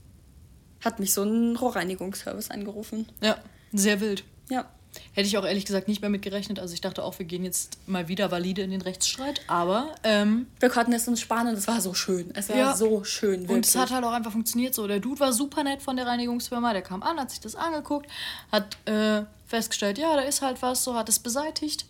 hat 0.85 1.01
mich 1.01 1.15
so 1.15 1.23
ein 1.23 1.57
Rohrreinigungsservice 1.57 2.51
angerufen. 2.51 3.09
Ja, 3.23 3.39
sehr 3.73 4.03
wild. 4.03 4.25
Ja. 4.51 4.69
Hätte 5.13 5.27
ich 5.27 5.39
auch 5.39 5.45
ehrlich 5.47 5.65
gesagt 5.65 5.89
nicht 5.89 6.03
mehr 6.03 6.11
mit 6.11 6.21
gerechnet. 6.21 6.59
Also 6.59 6.75
ich 6.75 6.83
dachte 6.83 7.03
auch, 7.03 7.19
wir 7.19 7.25
gehen 7.25 7.45
jetzt 7.45 7.79
mal 7.87 8.09
wieder 8.09 8.31
valide 8.31 8.61
in 8.61 8.73
den 8.73 8.83
Rechtsstreit. 8.83 9.41
Aber 9.47 9.95
ähm, 10.05 10.49
wir 10.61 10.69
konnten 10.69 10.93
es 10.93 11.09
uns 11.09 11.23
sparen 11.23 11.49
und 11.49 11.55
es 11.55 11.67
war 11.67 11.81
so 11.81 11.95
schön. 11.95 12.31
Es 12.35 12.51
war 12.51 12.57
ja. 12.57 12.77
so 12.77 13.05
schön. 13.05 13.41
Wirklich. 13.41 13.57
Und 13.57 13.67
es 13.67 13.75
hat 13.75 13.91
halt 13.91 14.05
auch 14.05 14.13
einfach 14.13 14.33
funktioniert. 14.33 14.75
So, 14.75 14.87
der 14.87 15.01
Dude 15.01 15.21
war 15.21 15.33
super 15.33 15.65
nett 15.65 15.81
von 15.81 15.97
der 15.97 16.07
Reinigungsfirma. 16.07 16.75
Der 16.75 16.83
kam 16.83 17.03
an, 17.03 17.19
hat 17.19 17.31
sich 17.31 17.41
das 17.41 17.55
angeguckt, 17.55 18.07
hat 18.53 18.77
äh, 18.87 19.23
festgestellt, 19.47 19.97
ja, 19.97 20.15
da 20.15 20.23
ist 20.23 20.43
halt 20.43 20.61
was, 20.61 20.85
so 20.85 20.95
hat 20.95 21.09
es 21.09 21.19
beseitigt. 21.19 21.87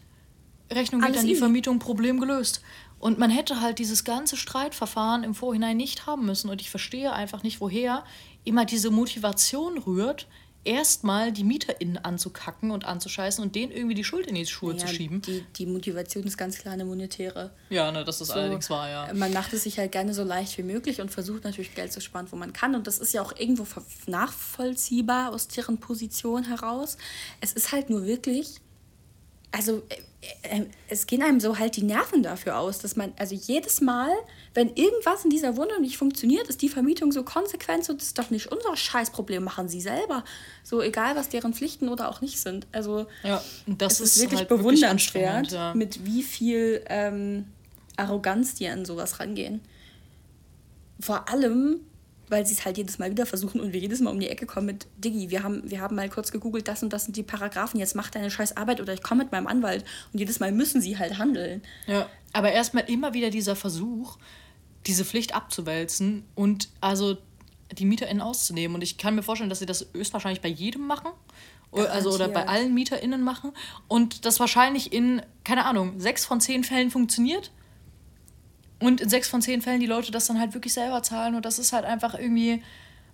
Rechnung 0.70 1.00
geht 1.00 1.16
an 1.16 1.26
die 1.26 1.34
Vermietung, 1.34 1.78
Problem 1.78 2.20
gelöst. 2.20 2.62
Und 2.98 3.18
man 3.18 3.30
hätte 3.30 3.60
halt 3.60 3.78
dieses 3.78 4.04
ganze 4.04 4.36
Streitverfahren 4.36 5.22
im 5.22 5.34
Vorhinein 5.34 5.76
nicht 5.76 6.06
haben 6.06 6.26
müssen. 6.26 6.50
Und 6.50 6.60
ich 6.60 6.70
verstehe 6.70 7.12
einfach 7.12 7.42
nicht, 7.42 7.60
woher 7.60 8.04
immer 8.44 8.64
diese 8.64 8.90
Motivation 8.90 9.78
rührt, 9.78 10.26
erstmal 10.64 11.32
die 11.32 11.44
MieterInnen 11.44 11.98
anzukacken 11.98 12.70
und 12.70 12.84
anzuscheißen 12.84 13.42
und 13.42 13.54
denen 13.54 13.72
irgendwie 13.72 13.94
die 13.94 14.04
Schuld 14.04 14.26
in 14.26 14.34
die 14.34 14.44
Schuhe 14.44 14.72
ja, 14.72 14.78
zu 14.78 14.88
schieben. 14.88 15.22
Die, 15.22 15.44
die 15.56 15.66
Motivation 15.66 16.24
ist 16.24 16.36
ganz 16.36 16.58
klar 16.58 16.74
eine 16.74 16.84
monetäre. 16.84 17.52
Ja, 17.70 17.90
ne, 17.90 18.04
das 18.04 18.20
ist 18.20 18.28
so, 18.28 18.34
allerdings 18.34 18.68
wahr, 18.68 18.88
ja. 18.90 19.14
Man 19.14 19.32
macht 19.32 19.52
es 19.52 19.62
sich 19.62 19.78
halt 19.78 19.92
gerne 19.92 20.12
so 20.12 20.24
leicht 20.24 20.58
wie 20.58 20.62
möglich 20.62 21.00
und 21.00 21.10
versucht 21.10 21.44
natürlich 21.44 21.74
Geld 21.74 21.92
zu 21.92 22.00
sparen, 22.00 22.26
wo 22.30 22.36
man 22.36 22.52
kann. 22.52 22.74
Und 22.74 22.86
das 22.86 22.98
ist 22.98 23.14
ja 23.14 23.22
auch 23.22 23.32
irgendwo 23.38 23.66
nachvollziehbar 24.06 25.32
aus 25.32 25.48
deren 25.48 25.78
Position 25.78 26.44
heraus. 26.44 26.98
Es 27.40 27.52
ist 27.52 27.72
halt 27.72 27.88
nur 27.88 28.04
wirklich 28.04 28.60
also 29.52 29.82
äh, 29.88 29.96
äh, 30.42 30.66
es 30.88 31.06
gehen 31.06 31.22
einem 31.22 31.40
so 31.40 31.58
halt 31.58 31.76
die 31.76 31.82
Nerven 31.82 32.22
dafür 32.22 32.58
aus, 32.58 32.78
dass 32.78 32.96
man, 32.96 33.12
also 33.18 33.34
jedes 33.34 33.80
Mal, 33.80 34.10
wenn 34.54 34.74
irgendwas 34.74 35.24
in 35.24 35.30
dieser 35.30 35.56
Wohnung 35.56 35.80
nicht 35.80 35.96
funktioniert, 35.96 36.48
ist 36.48 36.60
die 36.60 36.68
Vermietung 36.68 37.12
so 37.12 37.22
konsequent, 37.22 37.84
so, 37.84 37.92
das 37.92 38.04
ist 38.08 38.18
doch 38.18 38.30
nicht 38.30 38.50
unser 38.50 38.76
Scheißproblem, 38.76 39.44
machen 39.44 39.68
sie 39.68 39.80
selber. 39.80 40.24
So 40.64 40.82
egal, 40.82 41.16
was 41.16 41.28
deren 41.28 41.54
Pflichten 41.54 41.88
oder 41.88 42.08
auch 42.08 42.20
nicht 42.20 42.40
sind. 42.40 42.66
Also 42.72 43.06
ja, 43.22 43.42
das 43.66 44.00
ist, 44.00 44.16
ist, 44.16 44.22
wirklich 44.22 44.40
halt 44.40 44.48
bewundernswert, 44.48 45.36
wirklich 45.36 45.52
ja. 45.52 45.74
mit 45.74 46.04
wie 46.04 46.22
viel 46.22 46.84
ähm, 46.88 47.46
Arroganz 47.96 48.54
die 48.54 48.68
an 48.68 48.84
sowas 48.84 49.20
rangehen. 49.20 49.60
Vor 51.00 51.28
allem, 51.28 51.80
weil 52.30 52.46
sie 52.46 52.54
es 52.54 52.64
halt 52.64 52.76
jedes 52.76 52.98
Mal 52.98 53.10
wieder 53.10 53.26
versuchen 53.26 53.60
und 53.60 53.72
wir 53.72 53.80
jedes 53.80 54.00
Mal 54.00 54.10
um 54.10 54.20
die 54.20 54.28
Ecke 54.28 54.46
kommen 54.46 54.66
mit 54.66 54.86
Diggi, 54.96 55.30
wir 55.30 55.42
haben, 55.42 55.62
wir 55.68 55.80
haben 55.80 55.96
mal 55.96 56.08
kurz 56.08 56.32
gegoogelt, 56.32 56.68
das 56.68 56.82
und 56.82 56.92
das 56.92 57.04
sind 57.04 57.16
die 57.16 57.22
Paragraphen, 57.22 57.78
jetzt 57.78 57.94
mach 57.94 58.10
deine 58.10 58.30
scheiß 58.30 58.56
Arbeit 58.56 58.80
oder 58.80 58.92
ich 58.92 59.02
komme 59.02 59.24
mit 59.24 59.32
meinem 59.32 59.46
Anwalt. 59.46 59.84
Und 60.12 60.18
jedes 60.18 60.40
Mal 60.40 60.52
müssen 60.52 60.80
sie 60.80 60.98
halt 60.98 61.18
handeln. 61.18 61.62
Ja, 61.86 62.08
aber 62.32 62.52
erstmal 62.52 62.84
immer 62.90 63.14
wieder 63.14 63.30
dieser 63.30 63.56
Versuch, 63.56 64.18
diese 64.86 65.04
Pflicht 65.04 65.34
abzuwälzen 65.34 66.24
und 66.34 66.68
also 66.80 67.18
die 67.72 67.84
MieterInnen 67.84 68.22
auszunehmen. 68.22 68.74
Und 68.74 68.82
ich 68.82 68.96
kann 68.96 69.14
mir 69.14 69.22
vorstellen, 69.22 69.50
dass 69.50 69.58
sie 69.58 69.66
das 69.66 69.86
höchstwahrscheinlich 69.92 70.40
bei 70.40 70.48
jedem 70.48 70.86
machen. 70.86 71.10
Garantiert. 71.70 71.94
Also 71.94 72.12
oder 72.12 72.28
bei 72.28 72.46
allen 72.46 72.72
MieterInnen 72.72 73.22
machen. 73.22 73.52
Und 73.88 74.24
das 74.24 74.40
wahrscheinlich 74.40 74.92
in, 74.92 75.20
keine 75.44 75.66
Ahnung, 75.66 76.00
sechs 76.00 76.24
von 76.24 76.40
zehn 76.40 76.64
Fällen 76.64 76.90
funktioniert 76.90 77.50
und 78.80 79.00
in 79.00 79.08
sechs 79.08 79.28
von 79.28 79.42
zehn 79.42 79.62
Fällen 79.62 79.80
die 79.80 79.86
Leute 79.86 80.12
das 80.12 80.26
dann 80.26 80.38
halt 80.38 80.54
wirklich 80.54 80.72
selber 80.72 81.02
zahlen 81.02 81.34
und 81.34 81.44
das 81.44 81.58
ist 81.58 81.72
halt 81.72 81.84
einfach 81.84 82.14
irgendwie, 82.14 82.62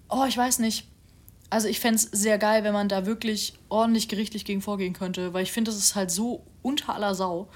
oh, 0.09 0.25
ich 0.29 0.37
weiß 0.37 0.59
nicht. 0.59 0.87
Also 1.51 1.69
ich 1.69 1.81
fände 1.81 1.97
es 1.97 2.03
sehr 2.03 2.39
geil, 2.39 2.65
wenn 2.65 2.73
man 2.73 2.89
da 2.89 3.07
wirklich 3.07 3.55
ordentlich 3.69 4.09
gerichtlich 4.09 4.45
gegen 4.45 4.61
vorgehen 4.61 4.93
könnte, 4.93 5.33
weil 5.33 5.43
ich 5.43 5.53
finde, 5.53 5.71
das 5.71 5.79
ist 5.79 5.95
halt 5.95 6.11
so 6.11 6.43
unter 6.63 6.95
aller 6.95 7.15
Sau. 7.15 7.49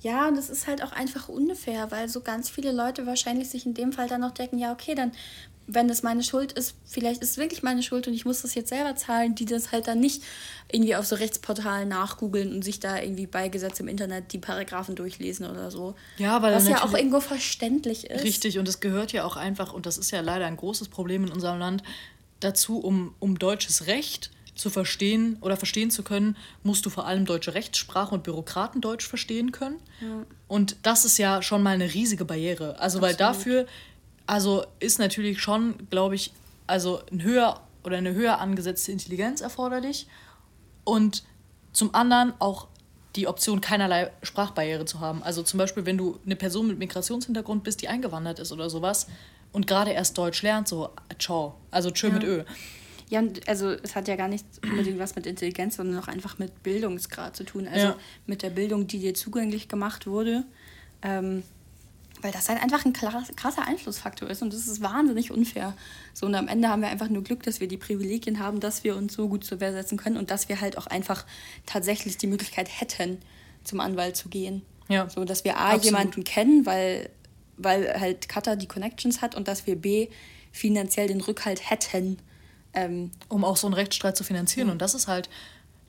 Ja, 0.00 0.28
und 0.28 0.36
das 0.36 0.50
ist 0.50 0.66
halt 0.66 0.82
auch 0.82 0.92
einfach 0.92 1.30
unfair, 1.30 1.90
weil 1.90 2.10
so 2.10 2.20
ganz 2.20 2.50
viele 2.50 2.72
Leute 2.72 3.06
wahrscheinlich 3.06 3.48
sich 3.48 3.64
in 3.64 3.72
dem 3.72 3.90
Fall 3.92 4.06
dann 4.06 4.20
noch 4.20 4.32
denken, 4.32 4.58
ja, 4.58 4.70
okay, 4.70 4.94
dann 4.94 5.12
wenn 5.66 5.88
das 5.88 6.02
meine 6.02 6.22
Schuld 6.22 6.52
ist, 6.52 6.74
vielleicht 6.84 7.22
ist 7.22 7.32
es 7.32 7.36
wirklich 7.38 7.62
meine 7.62 7.82
Schuld 7.82 8.06
und 8.06 8.14
ich 8.14 8.24
muss 8.24 8.42
das 8.42 8.54
jetzt 8.54 8.68
selber 8.68 8.96
zahlen, 8.96 9.34
die 9.34 9.44
das 9.44 9.72
halt 9.72 9.86
dann 9.88 10.00
nicht 10.00 10.22
irgendwie 10.70 10.96
auf 10.96 11.06
so 11.06 11.16
Rechtsportalen 11.16 11.88
nachgoogeln 11.88 12.52
und 12.52 12.62
sich 12.62 12.80
da 12.80 13.00
irgendwie 13.00 13.26
bei 13.26 13.48
Gesetz 13.48 13.80
im 13.80 13.88
Internet 13.88 14.32
die 14.32 14.38
Paragraphen 14.38 14.94
durchlesen 14.94 15.46
oder 15.46 15.70
so. 15.70 15.94
Ja, 16.18 16.42
weil 16.42 16.54
Was 16.54 16.68
ja 16.68 16.82
auch 16.84 16.94
irgendwo 16.94 17.20
verständlich 17.20 18.10
ist. 18.10 18.24
Richtig, 18.24 18.58
und 18.58 18.68
es 18.68 18.80
gehört 18.80 19.12
ja 19.12 19.24
auch 19.24 19.36
einfach, 19.36 19.72
und 19.72 19.86
das 19.86 19.98
ist 19.98 20.10
ja 20.10 20.20
leider 20.20 20.46
ein 20.46 20.56
großes 20.56 20.88
Problem 20.88 21.24
in 21.24 21.32
unserem 21.32 21.58
Land, 21.58 21.82
dazu, 22.40 22.78
um, 22.78 23.14
um 23.20 23.38
deutsches 23.38 23.86
Recht 23.86 24.30
zu 24.54 24.70
verstehen 24.70 25.36
oder 25.40 25.56
verstehen 25.56 25.90
zu 25.90 26.02
können, 26.02 26.36
musst 26.62 26.86
du 26.86 26.90
vor 26.90 27.06
allem 27.06 27.24
deutsche 27.24 27.54
Rechtssprache 27.54 28.14
und 28.14 28.22
Bürokratendeutsch 28.22 29.06
verstehen 29.06 29.50
können. 29.50 29.80
Ja. 30.00 30.24
Und 30.46 30.76
das 30.82 31.04
ist 31.04 31.18
ja 31.18 31.42
schon 31.42 31.62
mal 31.62 31.74
eine 31.74 31.92
riesige 31.92 32.24
Barriere. 32.24 32.78
Also, 32.78 32.98
Absolut. 32.98 33.02
weil 33.02 33.14
dafür 33.16 33.66
also 34.26 34.64
ist 34.80 34.98
natürlich 34.98 35.40
schon, 35.40 35.74
glaube 35.90 36.14
ich, 36.14 36.32
also 36.66 37.00
ein 37.12 37.22
höher 37.22 37.60
oder 37.82 37.98
eine 37.98 38.14
höher 38.14 38.40
angesetzte 38.40 38.92
Intelligenz 38.92 39.40
erforderlich 39.40 40.06
und 40.84 41.24
zum 41.72 41.94
anderen 41.94 42.32
auch 42.38 42.68
die 43.16 43.28
Option, 43.28 43.60
keinerlei 43.60 44.10
Sprachbarriere 44.22 44.86
zu 44.86 45.00
haben. 45.00 45.22
Also 45.22 45.42
zum 45.42 45.58
Beispiel, 45.58 45.86
wenn 45.86 45.98
du 45.98 46.18
eine 46.24 46.36
Person 46.36 46.66
mit 46.66 46.78
Migrationshintergrund 46.78 47.62
bist, 47.62 47.82
die 47.82 47.88
eingewandert 47.88 48.38
ist 48.38 48.50
oder 48.50 48.70
sowas 48.70 49.06
und 49.52 49.66
gerade 49.66 49.92
erst 49.92 50.18
Deutsch 50.18 50.42
lernt, 50.42 50.66
so 50.66 50.90
ciao, 51.18 51.54
also 51.70 51.90
tschö 51.90 52.08
ja. 52.08 52.14
mit 52.14 52.24
Ö. 52.24 52.42
Ja, 53.10 53.22
also 53.46 53.70
es 53.70 53.94
hat 53.94 54.08
ja 54.08 54.16
gar 54.16 54.28
nicht 54.28 54.46
unbedingt 54.62 54.98
was 54.98 55.14
mit 55.14 55.26
Intelligenz, 55.26 55.76
sondern 55.76 56.02
auch 56.02 56.08
einfach 56.08 56.38
mit 56.38 56.62
Bildungsgrad 56.62 57.36
zu 57.36 57.44
tun. 57.44 57.68
Also 57.68 57.88
ja. 57.88 57.96
mit 58.26 58.42
der 58.42 58.50
Bildung, 58.50 58.86
die 58.86 58.98
dir 58.98 59.14
zugänglich 59.14 59.68
gemacht 59.68 60.06
wurde. 60.06 60.44
Ähm, 61.02 61.42
weil 62.22 62.32
das 62.32 62.48
halt 62.48 62.62
einfach 62.62 62.84
ein 62.84 62.92
krasser 62.92 63.66
Einflussfaktor 63.66 64.30
ist 64.30 64.42
und 64.42 64.52
das 64.52 64.66
ist 64.66 64.80
wahnsinnig 64.80 65.30
unfair. 65.30 65.74
So 66.12 66.26
und 66.26 66.34
am 66.34 66.48
Ende 66.48 66.68
haben 66.68 66.82
wir 66.82 66.88
einfach 66.88 67.08
nur 67.08 67.22
Glück, 67.22 67.42
dass 67.42 67.60
wir 67.60 67.68
die 67.68 67.76
Privilegien 67.76 68.38
haben, 68.38 68.60
dass 68.60 68.84
wir 68.84 68.96
uns 68.96 69.14
so 69.14 69.28
gut 69.28 69.44
zur 69.44 69.60
Wehr 69.60 69.72
setzen 69.72 69.98
können 69.98 70.16
und 70.16 70.30
dass 70.30 70.48
wir 70.48 70.60
halt 70.60 70.78
auch 70.78 70.86
einfach 70.86 71.26
tatsächlich 71.66 72.16
die 72.16 72.26
Möglichkeit 72.26 72.68
hätten, 72.80 73.18
zum 73.62 73.80
Anwalt 73.80 74.16
zu 74.16 74.28
gehen. 74.28 74.62
Ja. 74.88 75.08
So 75.08 75.24
dass 75.24 75.44
wir 75.44 75.58
A 75.58 75.66
absolut. 75.66 75.84
jemanden 75.84 76.24
kennen, 76.24 76.66
weil, 76.66 77.10
weil 77.56 78.00
halt 78.00 78.28
Qatar 78.28 78.56
die 78.56 78.68
Connections 78.68 79.20
hat 79.20 79.34
und 79.34 79.48
dass 79.48 79.66
wir 79.66 79.76
B 79.76 80.08
finanziell 80.52 81.08
den 81.08 81.20
Rückhalt 81.20 81.70
hätten. 81.70 82.18
Ähm, 82.72 83.10
um 83.28 83.44
auch 83.44 83.56
so 83.56 83.66
einen 83.66 83.74
Rechtsstreit 83.74 84.16
zu 84.16 84.24
finanzieren. 84.24 84.68
Ja. 84.68 84.72
Und 84.72 84.82
das 84.82 84.94
ist 84.94 85.08
halt, 85.08 85.28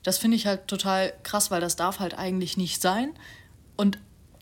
das 0.02 0.18
finde 0.18 0.36
ich 0.36 0.46
halt 0.46 0.68
total 0.68 1.12
krass, 1.24 1.50
weil 1.50 1.60
das 1.60 1.76
darf 1.76 1.98
halt 1.98 2.16
eigentlich 2.16 2.56
nicht 2.56 2.80
sein. 2.80 3.10
Und 3.76 3.98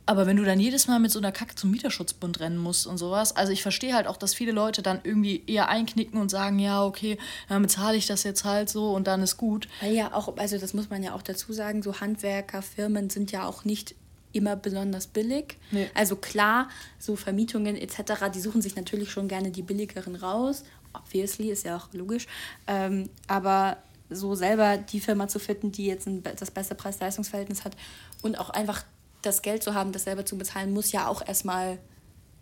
aber 0.06 0.26
wenn 0.26 0.36
du 0.36 0.44
dann 0.44 0.60
jedes 0.60 0.86
Mal 0.86 0.98
mit 0.98 1.10
so 1.10 1.18
einer 1.18 1.32
Kacke 1.32 1.54
zum 1.54 1.70
Mieterschutzbund 1.70 2.40
rennen 2.40 2.58
musst 2.58 2.86
und 2.86 2.98
sowas, 2.98 3.34
also 3.34 3.52
ich 3.52 3.62
verstehe 3.62 3.94
halt 3.94 4.06
auch, 4.06 4.16
dass 4.16 4.34
viele 4.34 4.52
Leute 4.52 4.82
dann 4.82 5.00
irgendwie 5.02 5.42
eher 5.46 5.68
einknicken 5.68 6.20
und 6.20 6.30
sagen, 6.30 6.58
ja, 6.58 6.84
okay, 6.84 7.16
dann 7.48 7.62
bezahle 7.62 7.96
ich 7.96 8.06
das 8.06 8.22
jetzt 8.22 8.44
halt 8.44 8.68
so 8.68 8.92
und 8.92 9.06
dann 9.06 9.22
ist 9.22 9.36
gut. 9.36 9.68
Weil 9.80 9.94
ja 9.94 10.12
auch, 10.12 10.36
also 10.36 10.58
das 10.58 10.74
muss 10.74 10.90
man 10.90 11.02
ja 11.02 11.14
auch 11.14 11.22
dazu 11.22 11.52
sagen, 11.52 11.82
so 11.82 12.00
Handwerkerfirmen 12.00 13.08
sind 13.08 13.32
ja 13.32 13.46
auch 13.46 13.64
nicht 13.64 13.94
immer 14.32 14.56
besonders 14.56 15.06
billig. 15.06 15.56
Nee. 15.70 15.88
Also 15.94 16.16
klar, 16.16 16.68
so 16.98 17.16
Vermietungen 17.16 17.76
etc., 17.76 18.30
die 18.34 18.40
suchen 18.40 18.60
sich 18.60 18.76
natürlich 18.76 19.10
schon 19.10 19.28
gerne 19.28 19.50
die 19.50 19.62
billigeren 19.62 20.16
raus. 20.16 20.64
Obviously, 20.92 21.50
ist 21.50 21.64
ja 21.64 21.76
auch 21.76 21.92
logisch. 21.92 22.26
Ähm, 22.66 23.08
aber 23.26 23.78
so 24.10 24.34
selber 24.34 24.76
die 24.76 25.00
Firma 25.00 25.28
zu 25.28 25.38
finden, 25.38 25.72
die 25.72 25.86
jetzt 25.86 26.06
ein, 26.06 26.22
das 26.22 26.50
beste 26.50 26.74
Preis-Leistungs-Verhältnis 26.74 27.64
hat 27.64 27.76
und 28.22 28.38
auch 28.38 28.50
einfach 28.50 28.84
das 29.26 29.42
Geld 29.42 29.62
zu 29.62 29.74
haben, 29.74 29.92
das 29.92 30.04
selber 30.04 30.24
zu 30.24 30.36
bezahlen, 30.36 30.72
muss 30.72 30.92
ja 30.92 31.08
auch 31.08 31.26
erstmal, 31.26 31.78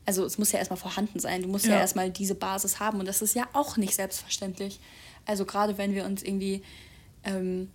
also 0.06 0.24
es 0.24 0.38
muss 0.38 0.52
ja 0.52 0.58
erstmal 0.58 0.78
vorhanden 0.78 1.18
sein. 1.20 1.42
Du 1.42 1.48
musst 1.48 1.66
ja, 1.66 1.72
ja 1.72 1.80
erstmal 1.80 2.10
diese 2.10 2.34
Basis 2.34 2.80
haben 2.80 3.00
und 3.00 3.06
das 3.06 3.22
ist 3.22 3.34
ja 3.34 3.48
auch 3.52 3.76
nicht 3.76 3.94
selbstverständlich. 3.94 4.80
Also 5.26 5.44
gerade 5.44 5.78
wenn 5.78 5.94
wir 5.94 6.04
uns 6.04 6.22
irgendwie 6.22 6.62
ähm, 7.24 7.68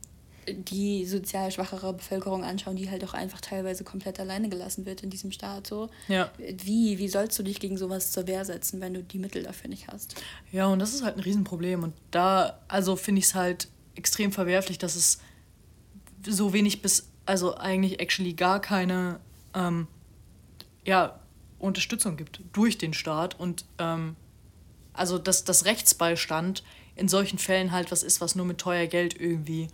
die 0.47 1.05
sozial 1.05 1.51
schwachere 1.51 1.93
Bevölkerung 1.93 2.43
anschauen, 2.43 2.77
die 2.77 2.89
halt 2.89 3.03
auch 3.03 3.13
einfach 3.13 3.41
teilweise 3.41 3.83
komplett 3.83 4.19
alleine 4.19 4.49
gelassen 4.49 4.85
wird 4.85 5.03
in 5.03 5.09
diesem 5.09 5.31
Staat. 5.31 5.67
So. 5.67 5.89
Ja. 6.07 6.31
Wie, 6.37 6.97
wie 6.97 7.09
sollst 7.09 7.37
du 7.37 7.43
dich 7.43 7.59
gegen 7.59 7.77
sowas 7.77 8.11
zur 8.11 8.27
Wehr 8.27 8.45
setzen, 8.45 8.79
wenn 8.79 8.93
du 8.93 9.03
die 9.03 9.19
Mittel 9.19 9.43
dafür 9.43 9.69
nicht 9.69 9.87
hast? 9.87 10.15
Ja, 10.51 10.67
und 10.67 10.79
das 10.79 10.93
ist 10.93 11.03
halt 11.03 11.17
ein 11.17 11.21
Riesenproblem. 11.21 11.83
Und 11.83 11.93
da, 12.11 12.59
also 12.67 12.95
finde 12.95 13.19
ich 13.19 13.25
es 13.25 13.35
halt 13.35 13.67
extrem 13.95 14.31
verwerflich, 14.31 14.77
dass 14.77 14.95
es 14.95 15.19
so 16.25 16.53
wenig 16.53 16.81
bis 16.81 17.09
also 17.27 17.57
eigentlich 17.57 17.99
actually 17.99 18.33
gar 18.33 18.61
keine 18.61 19.19
ähm, 19.53 19.87
ja, 20.85 21.19
Unterstützung 21.59 22.17
gibt 22.17 22.41
durch 22.53 22.77
den 22.77 22.93
Staat 22.93 23.39
und 23.39 23.65
ähm, 23.79 24.15
also 24.93 25.17
dass 25.17 25.43
das 25.43 25.65
Rechtsbeistand 25.65 26.63
in 26.95 27.07
solchen 27.07 27.37
Fällen 27.37 27.71
halt 27.71 27.91
was 27.91 28.03
ist, 28.03 28.21
was 28.21 28.35
nur 28.35 28.45
mit 28.45 28.57
teuer 28.57 28.87
Geld 28.87 29.19
irgendwie 29.19 29.67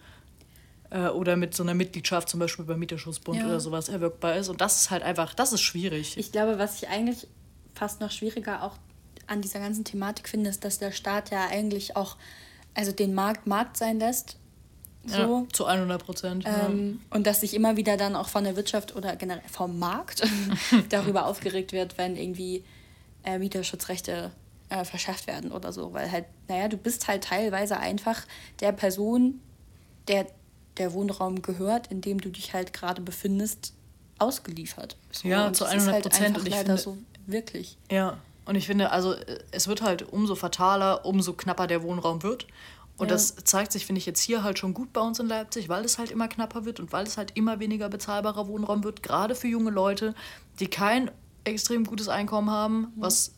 äh, 0.89 1.07
oder 1.07 1.35
mit 1.35 1.53
so 1.53 1.63
einer 1.63 1.73
Mitgliedschaft 1.73 2.29
zum 2.29 2.39
Beispiel 2.39 2.65
beim 2.65 2.79
Mieterschutzbund 2.79 3.39
ja. 3.39 3.45
oder 3.45 3.59
sowas 3.59 3.89
erwirkbar 3.89 4.35
ist 4.35 4.49
und 4.49 4.59
das 4.59 4.81
ist 4.81 4.91
halt 4.91 5.03
einfach, 5.03 5.33
das 5.33 5.53
ist 5.53 5.61
schwierig. 5.61 6.17
Ich 6.17 6.31
glaube, 6.31 6.57
was 6.57 6.81
ich 6.81 6.89
eigentlich 6.89 7.27
fast 7.73 8.01
noch 8.01 8.11
schwieriger 8.11 8.63
auch 8.63 8.77
an 9.27 9.41
dieser 9.41 9.59
ganzen 9.59 9.85
Thematik 9.85 10.27
finde, 10.27 10.49
ist, 10.49 10.65
dass 10.65 10.79
der 10.79 10.91
Staat 10.91 11.31
ja 11.31 11.47
eigentlich 11.47 11.95
auch 11.95 12.17
also 12.73 12.91
den 12.91 13.13
Markt 13.13 13.47
Markt 13.47 13.77
sein 13.77 13.99
lässt 13.99 14.37
so. 15.05 15.17
Ja, 15.17 15.43
zu 15.51 15.65
100 15.65 16.03
Prozent. 16.03 16.45
Ähm, 16.45 16.99
ja. 17.01 17.17
Und 17.17 17.27
dass 17.27 17.41
sich 17.41 17.53
immer 17.53 17.75
wieder 17.77 17.97
dann 17.97 18.15
auch 18.15 18.29
von 18.29 18.43
der 18.43 18.55
Wirtschaft 18.55 18.95
oder 18.95 19.15
generell 19.15 19.41
vom 19.51 19.77
Markt 19.77 20.23
darüber 20.89 21.25
aufgeregt 21.25 21.73
wird, 21.73 21.97
wenn 21.97 22.15
irgendwie 22.15 22.63
äh, 23.23 23.37
Mieterschutzrechte 23.37 24.31
äh, 24.69 24.85
verschafft 24.85 25.27
werden 25.27 25.51
oder 25.51 25.73
so. 25.73 25.93
Weil 25.93 26.11
halt, 26.11 26.25
naja, 26.47 26.67
du 26.67 26.77
bist 26.77 27.07
halt 27.07 27.25
teilweise 27.25 27.77
einfach 27.77 28.21
der 28.59 28.71
Person, 28.71 29.41
der 30.07 30.27
der 30.77 30.93
Wohnraum 30.93 31.41
gehört, 31.41 31.87
in 31.87 32.01
dem 32.01 32.19
du 32.19 32.29
dich 32.29 32.53
halt 32.53 32.73
gerade 32.73 33.01
befindest, 33.01 33.73
ausgeliefert. 34.19 34.95
So. 35.11 35.27
Ja, 35.27 35.47
und 35.47 35.55
zu 35.55 35.65
100 35.65 35.93
halt 35.93 36.03
Prozent. 36.03 36.35
Halt 36.35 36.37
und 36.39 36.47
ich 36.47 36.55
finde, 36.55 36.77
so 36.77 36.97
wirklich. 37.25 37.77
Ja, 37.91 38.17
und 38.45 38.55
ich 38.55 38.67
finde, 38.67 38.91
also 38.91 39.15
es 39.51 39.67
wird 39.67 39.81
halt 39.81 40.01
umso 40.01 40.35
fataler, 40.35 41.05
umso 41.05 41.33
knapper 41.33 41.67
der 41.67 41.83
Wohnraum 41.83 42.23
wird. 42.23 42.47
Und 42.97 43.07
ja. 43.07 43.13
das 43.13 43.35
zeigt 43.43 43.71
sich, 43.71 43.85
finde 43.85 43.99
ich, 43.99 44.05
jetzt 44.05 44.21
hier 44.21 44.43
halt 44.43 44.59
schon 44.59 44.73
gut 44.73 44.93
bei 44.93 45.01
uns 45.01 45.19
in 45.19 45.27
Leipzig, 45.27 45.67
weil 45.67 45.83
es 45.83 45.97
halt 45.97 46.11
immer 46.11 46.27
knapper 46.27 46.65
wird 46.65 46.79
und 46.79 46.91
weil 46.91 47.05
es 47.05 47.17
halt 47.17 47.31
immer 47.35 47.59
weniger 47.59 47.89
bezahlbarer 47.89 48.47
Wohnraum 48.47 48.83
wird, 48.83 49.01
gerade 49.01 49.33
für 49.35 49.47
junge 49.47 49.71
Leute, 49.71 50.13
die 50.59 50.67
kein 50.67 51.09
extrem 51.43 51.85
gutes 51.85 52.07
Einkommen 52.07 52.51
haben, 52.51 52.81
mhm. 52.81 52.91
was 52.97 53.33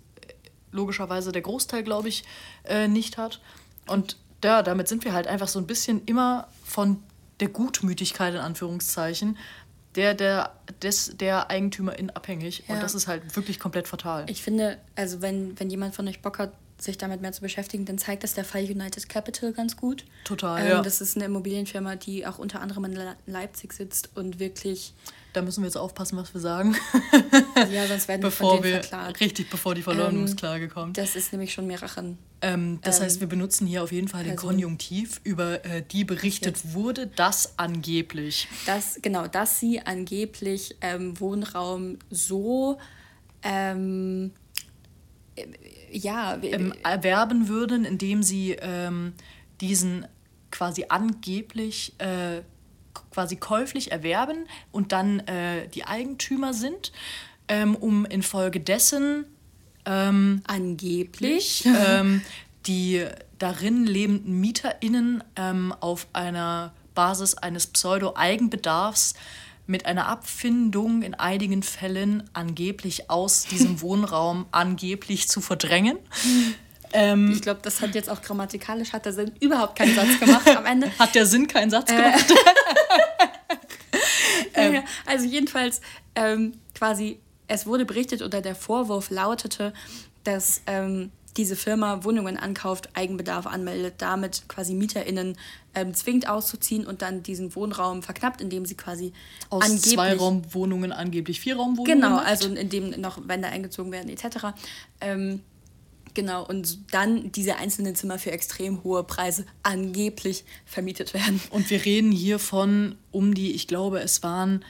logischerweise 0.71 1.31
der 1.31 1.41
Großteil, 1.41 1.83
glaube 1.83 2.09
ich, 2.09 2.25
äh, 2.65 2.88
nicht 2.88 3.17
hat. 3.17 3.41
Und 3.88 4.17
ja, 4.43 4.62
damit 4.62 4.88
sind 4.88 5.05
wir 5.05 5.13
halt 5.13 5.27
einfach 5.27 5.47
so 5.47 5.57
ein 5.57 5.67
bisschen 5.67 6.03
immer 6.05 6.47
von 6.63 7.01
der 7.39 7.47
Gutmütigkeit 7.47 8.33
in 8.33 8.39
Anführungszeichen 8.39 9.38
der, 9.95 10.13
der, 10.13 10.51
des, 10.81 11.15
der 11.17 11.50
Eigentümerin 11.50 12.09
abhängig. 12.09 12.63
Ja. 12.67 12.75
Und 12.75 12.83
das 12.83 12.95
ist 12.95 13.07
halt 13.07 13.35
wirklich 13.35 13.59
komplett 13.59 13.88
fatal. 13.88 14.25
Ich 14.29 14.43
finde, 14.43 14.77
also 14.95 15.21
wenn, 15.21 15.57
wenn 15.59 15.69
jemand 15.69 15.95
von 15.95 16.07
euch 16.07 16.21
Bock 16.21 16.38
hat, 16.39 16.53
sich 16.77 16.98
damit 16.98 17.22
mehr 17.22 17.32
zu 17.32 17.41
beschäftigen, 17.41 17.86
dann 17.86 17.98
zeigt 17.98 18.24
das 18.24 18.34
der 18.34 18.44
Fall 18.44 18.63
United 18.63 19.08
Capital 19.08 19.53
ganz 19.53 19.77
gut. 19.77 20.05
Total, 20.25 20.62
ähm, 20.62 20.67
ja. 20.67 20.82
Das 20.82 21.01
ist 21.01 21.15
eine 21.15 21.25
Immobilienfirma, 21.25 21.96
die 21.96 22.27
auch 22.27 22.38
unter 22.38 22.62
anderem 22.62 22.86
in 22.86 23.00
Leipzig 23.25 23.74
sitzt 23.74 24.10
und 24.15 24.39
wirklich... 24.39 24.94
Da 25.34 25.41
müssen 25.41 25.63
wir 25.63 25.67
jetzt 25.67 25.75
aufpassen, 25.77 26.17
was 26.17 26.34
wir 26.34 26.39
sagen. 26.39 26.77
ja, 27.72 27.88
sonst 27.88 28.08
werden 28.08 28.22
bevor 28.22 28.51
wir 28.51 28.55
von 28.55 28.63
denen 28.63 28.82
verklagt. 28.84 29.20
Richtig, 29.20 29.50
bevor 29.50 29.75
die 29.75 29.82
Verleumdungsklage 29.82 30.65
ähm, 30.65 30.70
kommt. 30.70 30.98
Das 30.98 31.17
ist 31.17 31.34
nämlich 31.34 31.51
schon 31.51 31.67
mehreren. 31.67 32.17
Ähm, 32.41 32.79
das 32.82 33.01
heißt, 33.01 33.17
ähm, 33.17 33.22
wir 33.22 33.27
benutzen 33.27 33.67
hier 33.67 33.84
auf 33.84 33.91
jeden 33.91 34.08
Fall 34.08 34.24
den 34.24 34.38
Konjunktiv, 34.38 35.20
über 35.25 35.65
äh, 35.65 35.82
die 35.82 36.05
berichtet 36.05 36.58
jetzt. 36.58 36.74
wurde, 36.74 37.08
dass 37.08 37.58
angeblich... 37.58 38.48
Das, 38.65 39.00
genau, 39.01 39.27
dass 39.27 39.60
sie 39.60 39.82
angeblich 39.82 40.75
ähm, 40.82 41.20
Wohnraum 41.20 42.00
so... 42.10 42.77
Ja, 45.95 46.37
ähm, 46.41 46.73
erwerben 46.83 47.47
würden, 47.47 47.85
indem 47.85 48.21
sie 48.21 48.51
ähm, 48.51 49.13
diesen 49.61 50.05
quasi 50.51 50.85
angeblich 50.89 51.93
äh, 51.99 52.41
quasi 53.11 53.37
käuflich 53.37 53.91
erwerben 53.91 54.45
und 54.71 54.91
dann 54.91 55.19
äh, 55.21 55.67
die 55.69 55.85
Eigentümer 55.85 56.53
sind, 56.53 56.91
ähm, 57.47 57.75
um 57.75 58.05
infolgedessen 58.05 59.25
ähm, 59.85 60.41
angeblich. 60.45 61.65
ähm, 61.87 62.21
die 62.67 63.05
darin 63.37 63.85
lebenden 63.85 64.39
MieterInnen 64.39 65.23
ähm, 65.35 65.73
auf 65.79 66.07
einer 66.13 66.73
Basis 66.95 67.35
eines 67.35 67.67
Pseudo-Eigenbedarfs 67.67 69.13
mit 69.67 69.86
einer 69.86 70.07
Abfindung 70.07 71.01
in 71.01 71.13
einigen 71.13 71.63
Fällen 71.63 72.29
angeblich 72.34 73.10
aus 73.10 73.43
diesem 73.43 73.81
Wohnraum 73.81 74.45
angeblich 74.51 75.27
zu 75.27 75.41
verdrängen. 75.41 75.98
Ähm, 76.93 77.31
ich 77.31 77.41
glaube, 77.41 77.60
das 77.62 77.81
hat 77.81 77.95
jetzt 77.95 78.10
auch 78.10 78.22
grammatikalisch, 78.22 78.93
hat 78.93 79.05
der 79.05 79.13
Sinn 79.13 79.31
überhaupt 79.41 79.77
keinen 79.77 79.95
Satz 79.95 80.19
gemacht 80.19 80.48
am 80.55 80.65
Ende. 80.65 80.89
Hat 81.00 81.13
der 81.13 81.25
Sinn 81.25 81.48
keinen 81.48 81.69
Satz 81.69 81.91
äh. 81.91 81.95
gemacht? 81.95 82.25
ähm, 84.53 84.84
also 85.05 85.25
jedenfalls 85.25 85.81
ähm, 86.15 86.53
quasi, 86.74 87.19
es 87.48 87.65
wurde 87.65 87.84
berichtet 87.86 88.22
oder 88.22 88.39
der 88.39 88.55
Vorwurf 88.55 89.10
lautete, 89.10 89.74
dass 90.24 90.62
ähm, 90.67 91.12
diese 91.37 91.55
Firma 91.55 92.03
Wohnungen 92.03 92.37
ankauft, 92.37 92.89
Eigenbedarf 92.93 93.45
anmeldet, 93.45 93.95
damit 93.97 94.47
quasi 94.47 94.73
MieterInnen 94.73 95.37
ähm, 95.73 95.93
zwingt 95.93 96.29
auszuziehen 96.29 96.87
und 96.87 97.01
dann 97.01 97.23
diesen 97.23 97.55
Wohnraum 97.55 98.01
verknappt, 98.03 98.41
indem 98.41 98.65
sie 98.65 98.75
quasi 98.75 99.11
aus 99.49 99.63
angeblich, 99.63 99.93
Zweiraumwohnungen 99.93 100.91
angeblich 100.91 101.39
Vierraumwohnungen 101.41 102.01
Genau, 102.01 102.15
macht. 102.15 102.27
also 102.27 102.49
indem 102.53 102.89
noch 103.01 103.27
Wände 103.27 103.49
eingezogen 103.49 103.91
werden 103.91 104.09
etc. 104.09 104.47
Ähm, 105.01 105.41
genau, 106.13 106.45
und 106.45 106.93
dann 106.93 107.31
diese 107.33 107.57
einzelnen 107.57 107.95
Zimmer 107.95 108.17
für 108.17 108.31
extrem 108.31 108.83
hohe 108.83 109.03
Preise 109.03 109.45
angeblich 109.63 110.45
vermietet 110.65 111.13
werden. 111.13 111.41
Und 111.49 111.69
wir 111.69 111.83
reden 111.83 112.11
hier 112.11 112.39
von 112.39 112.95
um 113.11 113.33
die, 113.33 113.51
ich 113.51 113.67
glaube, 113.67 113.99
es 113.99 114.23
waren 114.23 114.63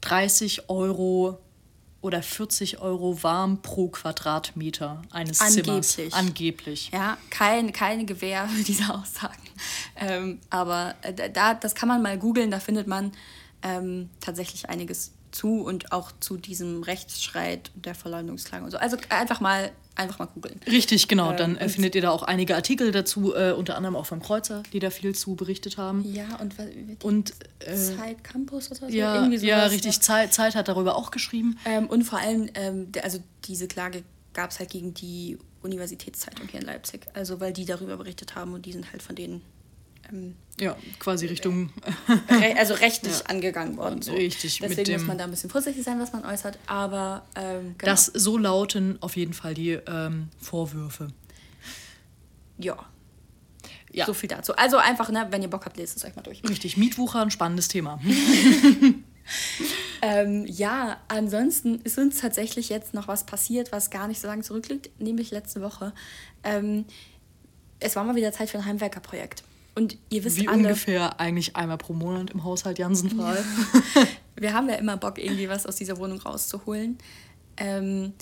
30 0.00 0.68
Euro 0.68 1.38
oder 2.02 2.22
40 2.22 2.80
Euro 2.80 3.22
warm 3.22 3.62
pro 3.62 3.88
Quadratmeter 3.88 5.00
eines 5.10 5.40
Angeblich. 5.40 5.88
Zimmers. 5.88 6.12
Angeblich. 6.12 6.90
Ja, 6.92 7.16
kein, 7.30 7.72
keine 7.72 8.04
Gewähr 8.04 8.46
für 8.54 8.64
diese 8.64 8.92
Aussagen. 8.92 9.42
Ähm, 9.96 10.40
aber 10.50 10.96
äh, 11.02 11.30
da, 11.30 11.54
das 11.54 11.74
kann 11.74 11.88
man 11.88 12.02
mal 12.02 12.18
googeln, 12.18 12.50
da 12.50 12.60
findet 12.60 12.86
man 12.86 13.12
ähm, 13.62 14.10
tatsächlich 14.20 14.68
einiges 14.68 15.12
zu 15.30 15.62
und 15.62 15.92
auch 15.92 16.12
zu 16.20 16.36
diesem 16.36 16.82
Rechtsstreit 16.82 17.70
und 17.74 17.86
der 17.86 17.94
Verleumdungsklage 17.94 18.64
und 18.64 18.70
so. 18.70 18.76
Also 18.76 18.98
einfach 19.08 19.40
mal 19.40 19.72
einfach 19.94 20.18
mal 20.18 20.26
googeln. 20.26 20.60
Richtig, 20.66 21.08
genau. 21.08 21.32
Dann 21.32 21.56
äh, 21.56 21.68
findet 21.68 21.94
ihr 21.94 22.02
da 22.02 22.10
auch 22.10 22.22
einige 22.22 22.54
Artikel 22.54 22.92
dazu, 22.92 23.34
äh, 23.34 23.52
unter 23.52 23.76
anderem 23.76 23.96
auch 23.96 24.06
vom 24.06 24.22
Kreuzer, 24.22 24.62
die 24.72 24.78
da 24.78 24.90
viel 24.90 25.14
zu 25.14 25.34
berichtet 25.34 25.76
haben. 25.76 26.04
Ja, 26.12 26.36
und, 26.40 26.54
und 27.02 27.34
äh, 27.60 27.74
Zeit 27.74 28.24
Campus 28.24 28.70
oder 28.70 28.80
so. 28.80 28.86
Ja, 28.88 29.16
Irgendwie 29.16 29.38
sowas, 29.38 29.48
ja 29.48 29.66
richtig. 29.66 30.00
Zeit, 30.00 30.32
Zeit 30.32 30.54
hat 30.54 30.68
darüber 30.68 30.96
auch 30.96 31.10
geschrieben. 31.10 31.58
Ähm, 31.64 31.86
und 31.88 32.04
vor 32.04 32.18
allem, 32.18 32.48
ähm, 32.54 32.88
also 33.02 33.18
diese 33.44 33.68
Klage 33.68 34.02
gab 34.32 34.50
es 34.50 34.58
halt 34.58 34.70
gegen 34.70 34.94
die 34.94 35.38
Universitätszeitung 35.62 36.48
hier 36.48 36.60
in 36.60 36.66
Leipzig. 36.66 37.06
Also 37.14 37.40
weil 37.40 37.52
die 37.52 37.64
darüber 37.64 37.96
berichtet 37.96 38.34
haben 38.34 38.54
und 38.54 38.66
die 38.66 38.72
sind 38.72 38.92
halt 38.92 39.02
von 39.02 39.14
denen 39.14 39.42
ähm, 40.10 40.36
ja, 40.60 40.76
quasi 40.98 41.26
Richtung. 41.26 41.70
Re 42.28 42.54
also 42.58 42.74
rechtlich 42.74 43.18
ja. 43.18 43.26
angegangen 43.26 43.76
worden. 43.76 44.02
So. 44.02 44.12
Richtig. 44.12 44.58
Deswegen 44.58 44.92
muss 44.92 45.06
man 45.06 45.18
da 45.18 45.24
ein 45.24 45.30
bisschen 45.30 45.50
vorsichtig 45.50 45.82
sein, 45.84 45.98
was 45.98 46.12
man 46.12 46.24
äußert. 46.24 46.58
Aber 46.66 47.24
ähm, 47.34 47.74
genau. 47.78 47.92
das 47.92 48.06
so 48.06 48.38
lauten 48.38 48.98
auf 49.00 49.16
jeden 49.16 49.32
Fall 49.32 49.54
die 49.54 49.70
ähm, 49.70 50.28
Vorwürfe. 50.38 51.08
Ja. 52.58 52.76
ja. 53.90 54.06
So 54.06 54.14
viel 54.14 54.28
dazu. 54.28 54.54
Also 54.54 54.76
einfach, 54.76 55.10
ne, 55.10 55.26
wenn 55.30 55.42
ihr 55.42 55.50
Bock 55.50 55.64
habt, 55.64 55.76
lest 55.76 55.96
es 55.96 56.04
euch 56.04 56.14
mal 56.14 56.22
durch. 56.22 56.42
Richtig. 56.48 56.76
Mietwucher, 56.76 57.22
ein 57.22 57.30
spannendes 57.30 57.68
Thema. 57.68 58.00
ähm, 60.02 60.44
ja, 60.46 60.98
ansonsten 61.08 61.80
ist 61.82 61.98
uns 61.98 62.20
tatsächlich 62.20 62.68
jetzt 62.68 62.94
noch 62.94 63.08
was 63.08 63.24
passiert, 63.24 63.72
was 63.72 63.90
gar 63.90 64.08
nicht 64.08 64.20
so 64.20 64.28
lange 64.28 64.42
zurückliegt, 64.42 64.90
nämlich 65.00 65.30
letzte 65.30 65.60
Woche. 65.62 65.92
Ähm, 66.44 66.84
es 67.80 67.96
war 67.96 68.04
mal 68.04 68.14
wieder 68.14 68.32
Zeit 68.32 68.50
für 68.50 68.58
ein 68.58 68.64
Heimwerkerprojekt. 68.64 69.42
Und 69.74 69.96
ihr 70.10 70.24
wisst 70.24 70.38
Wie 70.38 70.48
alle, 70.48 70.58
ungefähr 70.58 71.18
eigentlich 71.18 71.56
einmal 71.56 71.78
pro 71.78 71.94
Monat 71.94 72.30
im 72.30 72.44
Haushalt 72.44 72.78
Jansenfrei. 72.78 73.38
wir 74.36 74.52
haben 74.52 74.68
ja 74.68 74.74
immer 74.74 74.96
Bock, 74.96 75.18
irgendwie 75.18 75.48
was 75.48 75.66
aus 75.66 75.76
dieser 75.76 75.96
Wohnung 75.98 76.20
rauszuholen. 76.20 76.98
Ähm, 77.56 78.12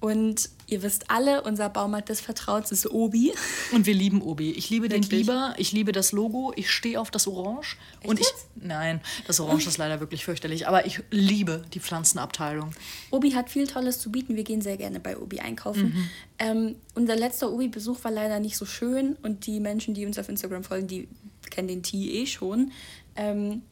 und 0.00 0.48
ihr 0.68 0.82
wisst 0.82 1.10
alle, 1.10 1.42
unser 1.42 1.68
Baumarkt 1.68 2.08
des 2.08 2.20
Vertrauens 2.20 2.70
ist 2.70 2.88
Obi. 2.88 3.32
Und 3.72 3.86
wir 3.86 3.94
lieben 3.94 4.22
Obi. 4.22 4.52
Ich 4.52 4.70
liebe 4.70 4.88
Wirklich? 4.88 5.08
den 5.08 5.18
Biber, 5.18 5.54
ich 5.56 5.72
liebe 5.72 5.90
das 5.90 6.12
Logo, 6.12 6.52
ich 6.54 6.70
stehe 6.70 7.00
auf 7.00 7.10
das 7.10 7.26
Orange. 7.26 7.76
Echt 8.00 8.08
und 8.08 8.20
ich. 8.20 8.26
Nein, 8.54 9.00
das 9.26 9.40
Orange 9.40 9.66
ist 9.66 9.76
leider 9.76 9.98
wirklich 9.98 10.24
fürchterlich. 10.24 10.68
Aber 10.68 10.86
ich 10.86 11.02
liebe 11.10 11.64
die 11.74 11.80
Pflanzenabteilung. 11.80 12.70
Obi 13.10 13.32
hat 13.32 13.50
viel 13.50 13.66
Tolles 13.66 13.98
zu 13.98 14.12
bieten. 14.12 14.36
Wir 14.36 14.44
gehen 14.44 14.60
sehr 14.60 14.76
gerne 14.76 15.00
bei 15.00 15.18
Obi 15.18 15.40
einkaufen. 15.40 15.86
Mhm. 15.88 16.10
Ähm, 16.38 16.76
unser 16.94 17.16
letzter 17.16 17.50
Obi-Besuch 17.50 18.04
war 18.04 18.12
leider 18.12 18.38
nicht 18.38 18.56
so 18.56 18.66
schön. 18.66 19.16
Und 19.22 19.46
die 19.46 19.58
Menschen, 19.58 19.94
die 19.94 20.06
uns 20.06 20.16
auf 20.16 20.28
Instagram 20.28 20.62
folgen, 20.62 20.86
die 20.86 21.08
kennen 21.50 21.66
den 21.66 21.82
Tee 21.82 22.22
eh 22.22 22.26
schon. 22.26 22.70
Ähm, 23.16 23.62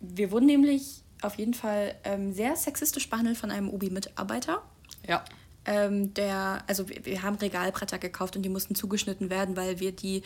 wir 0.00 0.30
wurden 0.30 0.46
nämlich 0.46 1.02
auf 1.22 1.36
jeden 1.38 1.54
Fall 1.54 1.94
ähm, 2.04 2.34
sehr 2.34 2.54
sexistisch 2.54 3.08
behandelt 3.08 3.38
von 3.38 3.50
einem 3.50 3.70
Obi-Mitarbeiter. 3.70 4.62
Ja. 5.08 5.24
Ähm, 5.64 6.14
der, 6.14 6.62
also 6.66 6.88
wir, 6.88 7.04
wir, 7.04 7.22
haben 7.22 7.36
Regalbretter 7.36 7.98
gekauft 7.98 8.36
und 8.36 8.42
die 8.42 8.48
mussten 8.48 8.74
zugeschnitten 8.74 9.28
werden, 9.28 9.56
weil 9.56 9.80
wir 9.80 9.92
die 9.92 10.22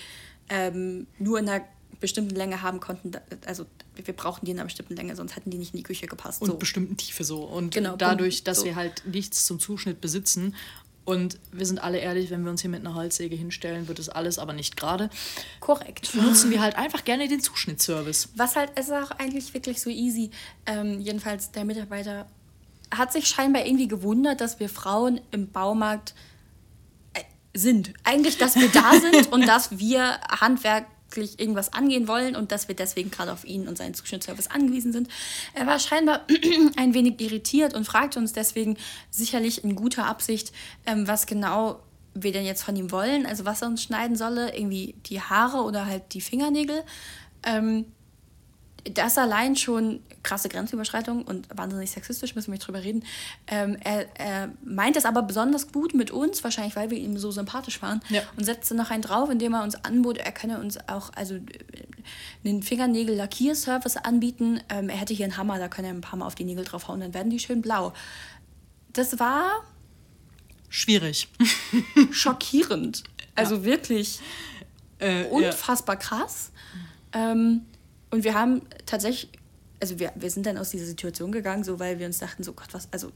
ähm, 0.49 1.07
nur 1.18 1.38
in 1.38 1.49
einer 1.49 1.64
bestimmten 2.01 2.35
Länge 2.35 2.62
haben 2.62 2.81
konnten. 2.81 3.12
Also 3.47 3.64
wir 3.95 4.14
brauchen 4.14 4.45
die 4.45 4.51
in 4.51 4.59
einer 4.59 4.66
bestimmten 4.66 4.97
Länge, 4.97 5.16
sonst 5.16 5.37
hätten 5.37 5.51
die 5.51 5.59
nicht 5.59 5.73
in 5.73 5.79
die 5.79 5.83
Küche 5.83 6.07
gepasst. 6.07 6.42
Und 6.42 6.49
so. 6.49 6.57
bestimmten 6.57 6.97
Tiefe 6.97 7.25
so. 7.25 7.45
Und 7.45 7.75
genau, 7.75 7.97
dadurch, 7.97 8.45
dass 8.45 8.61
so. 8.61 8.64
wir 8.64 8.77
halt 8.77 9.03
nichts 9.07 9.47
zum 9.47 9.59
Zuschnitt 9.59 10.01
besitzen 10.01 10.55
und 11.05 11.38
wir 11.51 11.66
sind 11.66 11.83
alle 11.83 11.99
ehrlich, 11.99 12.31
wenn 12.31 12.45
wir 12.45 12.51
uns 12.51 12.61
hier 12.61 12.71
mit 12.71 12.81
einer 12.81 12.95
Holzsäge 12.95 13.35
hinstellen, 13.35 13.88
wird 13.88 13.99
es 13.99 14.09
alles 14.09 14.38
aber 14.38 14.53
nicht 14.53 14.77
gerade. 14.77 15.11
Korrekt. 15.59 16.14
Nutzen 16.14 16.51
wir 16.51 16.61
halt 16.61 16.77
einfach 16.77 17.05
gerne 17.05 17.27
den 17.29 17.40
Zuschnittservice. 17.40 18.29
Was 18.37 18.55
halt, 18.55 18.79
ist 18.79 18.92
auch 18.92 19.11
eigentlich 19.12 19.53
wirklich 19.53 19.81
so 19.81 19.90
easy. 19.90 20.31
Ähm, 20.66 21.01
jedenfalls 21.01 21.51
der 21.51 21.64
Mitarbeiter 21.64 22.27
hat 22.92 23.12
sich 23.12 23.26
scheinbar 23.26 23.66
irgendwie 23.66 23.88
gewundert, 23.88 24.40
dass 24.40 24.61
wir 24.61 24.68
Frauen 24.68 25.20
im 25.31 25.50
Baumarkt 25.50 26.14
äh, 27.14 27.20
sind. 27.55 27.92
Eigentlich, 28.05 28.38
dass 28.38 28.57
wir 28.57 28.68
da 28.68 28.92
sind 28.92 29.33
und 29.33 29.46
dass 29.46 29.78
wir 29.78 30.20
handwerklich 30.28 31.38
irgendwas 31.38 31.72
angehen 31.72 32.09
wollen 32.09 32.37
und 32.37 32.52
dass 32.52 32.68
wir 32.68 32.76
deswegen 32.76 33.11
gerade 33.11 33.33
auf 33.33 33.44
ihn 33.44 33.68
und 33.68 33.76
seinen 33.76 33.94
Zuschnittsservice 33.94 34.48
angewiesen 34.48 34.92
sind. 34.92 35.09
Er 35.55 35.66
war 35.66 35.78
scheinbar 35.78 36.26
ein 36.76 36.94
wenig 36.94 37.20
irritiert 37.20 37.74
und 37.74 37.85
fragte 37.85 38.18
uns 38.18 38.33
deswegen 38.33 38.76
sicherlich 39.11 39.64
in 39.64 39.74
guter 39.74 40.07
Absicht, 40.07 40.52
ähm, 40.87 41.09
was 41.09 41.26
genau 41.26 41.81
wir 42.14 42.33
denn 42.33 42.44
jetzt 42.44 42.62
von 42.62 42.76
ihm 42.76 42.90
wollen, 42.90 43.24
also 43.24 43.44
was 43.46 43.62
er 43.62 43.68
uns 43.68 43.83
schneiden 43.83 44.16
solle, 44.16 44.55
irgendwie 44.55 44.94
die 45.07 45.20
Haare 45.20 45.62
oder 45.62 45.87
halt 45.87 46.12
die 46.12 46.20
Fingernägel. 46.20 46.83
Ähm, 47.42 47.87
das 48.85 49.18
allein 49.18 49.57
schon 49.57 50.01
krasse 50.23 50.49
Grenzüberschreitung 50.49 51.23
und 51.23 51.47
wahnsinnig 51.57 51.90
sexistisch, 51.90 52.35
müssen 52.35 52.49
wir 52.49 52.55
nicht 52.55 52.66
drüber 52.66 52.83
reden. 52.83 53.05
Ähm, 53.47 53.77
er, 53.83 54.07
er 54.18 54.51
meint 54.64 54.97
es 54.97 55.05
aber 55.05 55.23
besonders 55.23 55.73
gut 55.73 55.95
mit 55.95 56.11
uns, 56.11 56.42
wahrscheinlich 56.42 56.77
weil 56.77 56.90
wir 56.90 56.99
ihm 56.99 57.16
so 57.18 57.31
sympathisch 57.31 57.83
waren, 57.83 58.01
ja. 58.09 58.23
und 58.37 58.45
setzte 58.45 58.75
noch 58.75 58.90
einen 58.90 59.03
drauf, 59.03 59.31
indem 59.31 59.55
er 59.55 59.62
uns 59.62 59.75
anbot, 59.85 60.18
er 60.18 60.33
könne 60.33 60.59
uns 60.59 60.79
auch 60.88 61.11
also 61.14 61.38
einen 62.45 62.62
Fingernägel-Lackierservice 62.62 63.97
anbieten. 63.99 64.61
Ähm, 64.68 64.88
er 64.88 64.97
hätte 64.97 65.14
hier 65.14 65.25
einen 65.25 65.37
Hammer, 65.37 65.59
da 65.59 65.68
könne 65.68 65.88
er 65.88 65.95
ein 65.95 66.01
paar 66.01 66.18
Mal 66.18 66.27
auf 66.27 66.35
die 66.35 66.45
Nägel 66.45 66.64
draufhauen, 66.64 67.01
dann 67.01 67.14
werden 67.14 67.31
die 67.31 67.38
schön 67.38 67.62
blau. 67.62 67.92
Das 68.92 69.18
war 69.18 69.64
schwierig. 70.68 71.29
schockierend. 72.11 73.05
Also 73.35 73.57
ja. 73.57 73.64
wirklich 73.64 74.21
äh, 74.99 75.25
unfassbar 75.25 75.97
ja. 75.97 76.01
krass. 76.01 76.51
Ähm, 77.12 77.62
und 78.12 78.25
wir 78.25 78.35
haben 78.35 78.61
tatsächlich, 78.85 79.33
also 79.81 79.98
wir, 79.98 80.12
wir 80.14 80.31
sind 80.31 80.44
dann 80.44 80.59
aus 80.59 80.68
dieser 80.68 80.85
Situation 80.85 81.33
gegangen, 81.33 81.64
so 81.64 81.81
weil 81.81 81.98
wir 81.98 82.05
uns 82.05 82.18
dachten, 82.18 82.44
so 82.44 82.53
Gott, 82.53 82.68
was, 82.72 82.88
also 82.92 83.11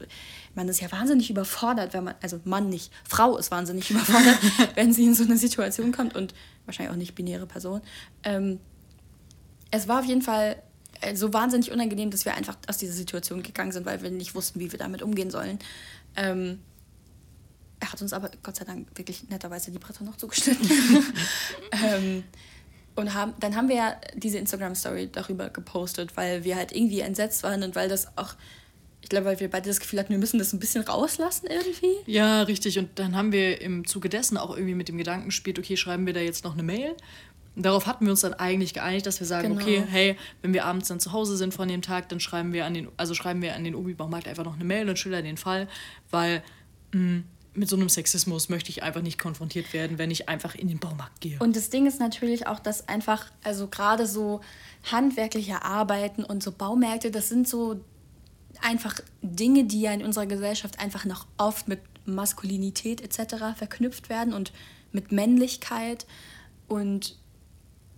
man 0.55 0.67
ist 0.67 0.81
ja 0.81 0.91
wahnsinnig 0.91 1.29
überfordert, 1.29 1.93
wenn 1.93 2.05
man, 2.05 2.15
also 2.19 2.39
Mann 2.45 2.67
nicht, 2.67 2.91
Frau 3.07 3.37
ist 3.37 3.51
wahnsinnig 3.51 3.91
überfordert, 3.91 4.39
wenn 4.73 4.91
sie 4.93 5.05
in 5.05 5.13
so 5.13 5.23
eine 5.23 5.37
Situation 5.37 5.91
kommt 5.91 6.15
und 6.15 6.33
wahrscheinlich 6.65 6.91
auch 6.91 6.97
nicht 6.97 7.13
binäre 7.13 7.45
Person. 7.45 7.81
Ähm, 8.23 8.59
es 9.69 9.87
war 9.87 9.99
auf 9.99 10.05
jeden 10.05 10.23
Fall 10.23 10.61
äh, 11.01 11.15
so 11.15 11.31
wahnsinnig 11.31 11.71
unangenehm, 11.71 12.09
dass 12.09 12.25
wir 12.25 12.33
einfach 12.33 12.57
aus 12.67 12.79
dieser 12.79 12.93
Situation 12.93 13.43
gegangen 13.43 13.71
sind, 13.71 13.85
weil 13.85 14.01
wir 14.01 14.09
nicht 14.09 14.33
wussten, 14.33 14.59
wie 14.59 14.71
wir 14.71 14.79
damit 14.79 15.03
umgehen 15.03 15.29
sollen. 15.29 15.59
Ähm, 16.15 16.57
er 17.79 17.91
hat 17.91 18.01
uns 18.01 18.13
aber 18.13 18.31
Gott 18.41 18.55
sei 18.55 18.65
Dank 18.65 18.87
wirklich 18.95 19.29
netterweise 19.29 19.69
die 19.69 19.77
Bretter 19.77 20.03
noch 20.03 20.17
zugeschnitten. 20.17 20.67
ähm, 21.85 22.23
und 22.97 23.13
haben, 23.13 23.33
dann 23.39 23.55
haben 23.55 23.69
wir 23.69 23.75
ja 23.75 23.95
diese 24.15 24.39
Instagram-Story 24.39 25.09
darüber 25.11 25.49
gepostet, 25.49 26.17
weil 26.17 26.43
wir 26.43 26.55
halt 26.55 26.71
irgendwie 26.71 27.01
entsetzt 27.01 27.43
waren 27.43 27.61
und 27.61 27.75
weil 27.75 27.87
das 27.89 28.17
auch, 28.17 28.33
ich 29.01 29.09
glaube, 29.09 29.27
weil 29.27 29.39
wir 29.39 29.49
beide 29.51 29.69
das 29.69 29.79
Gefühl 29.79 29.99
hatten, 29.99 30.09
wir 30.09 30.17
müssen 30.17 30.39
das 30.39 30.51
ein 30.51 30.59
bisschen 30.59 30.83
rauslassen 30.83 31.47
irgendwie. 31.47 31.95
Ja, 32.11 32.41
richtig. 32.41 32.79
Und 32.79 32.89
dann 32.97 33.15
haben 33.15 33.31
wir 33.31 33.61
im 33.61 33.85
Zuge 33.85 34.09
dessen 34.09 34.35
auch 34.35 34.49
irgendwie 34.49 34.73
mit 34.73 34.89
dem 34.89 34.97
Gedanken 34.97 35.27
gespielt, 35.27 35.59
okay, 35.59 35.77
schreiben 35.77 36.07
wir 36.07 36.13
da 36.13 36.21
jetzt 36.21 36.43
noch 36.43 36.53
eine 36.53 36.63
Mail? 36.63 36.95
Und 37.55 37.65
darauf 37.65 37.85
hatten 37.85 38.05
wir 38.05 38.11
uns 38.11 38.21
dann 38.21 38.33
eigentlich 38.33 38.73
geeinigt, 38.73 39.05
dass 39.05 39.19
wir 39.19 39.27
sagen, 39.27 39.49
genau. 39.49 39.61
okay, 39.61 39.83
hey, 39.87 40.17
wenn 40.41 40.53
wir 40.53 40.65
abends 40.65 40.87
dann 40.87 40.99
zu 40.99 41.11
Hause 41.11 41.37
sind 41.37 41.53
von 41.53 41.67
dem 41.67 41.83
Tag, 41.83 42.09
dann 42.09 42.19
schreiben 42.19 42.51
wir 42.51 42.65
an 42.65 42.73
den, 42.73 42.89
also 42.97 43.13
schreiben 43.13 43.43
wir 43.43 43.55
an 43.55 43.63
den 43.63 43.75
Obi-Baumarkt 43.75 44.27
einfach 44.27 44.43
noch 44.43 44.55
eine 44.55 44.63
Mail 44.63 44.89
und 44.89 44.97
schildern 44.97 45.23
den 45.23 45.37
Fall, 45.37 45.67
weil 46.09 46.43
mh, 46.93 46.99
hm, 46.99 47.23
mit 47.57 47.67
so 47.69 47.75
einem 47.75 47.89
Sexismus 47.89 48.49
möchte 48.49 48.69
ich 48.69 48.83
einfach 48.83 49.01
nicht 49.01 49.17
konfrontiert 49.17 49.73
werden, 49.73 49.97
wenn 49.97 50.11
ich 50.11 50.29
einfach 50.29 50.53
in 50.53 50.67
den 50.67 50.77
Baumarkt 50.77 51.21
gehe. 51.21 51.39
Und 51.39 51.55
das 51.55 51.69
Ding 51.69 51.87
ist 51.87 51.99
natürlich 51.99 52.45
auch, 52.45 52.59
dass 52.59 52.87
einfach, 52.87 53.25
also 53.43 53.67
gerade 53.67 54.05
so 54.05 54.41
handwerkliche 54.91 55.63
Arbeiten 55.63 56.23
und 56.23 56.43
so 56.43 56.51
Baumärkte, 56.51 57.09
das 57.09 57.29
sind 57.29 57.47
so 57.47 57.81
einfach 58.61 58.99
Dinge, 59.21 59.63
die 59.63 59.81
ja 59.81 59.91
in 59.91 60.03
unserer 60.03 60.27
Gesellschaft 60.27 60.79
einfach 60.79 61.05
noch 61.05 61.25
oft 61.37 61.67
mit 61.67 61.79
Maskulinität 62.05 63.01
etc. 63.01 63.57
verknüpft 63.57 64.09
werden 64.09 64.33
und 64.33 64.53
mit 64.91 65.11
Männlichkeit. 65.11 66.05
Und 66.67 67.17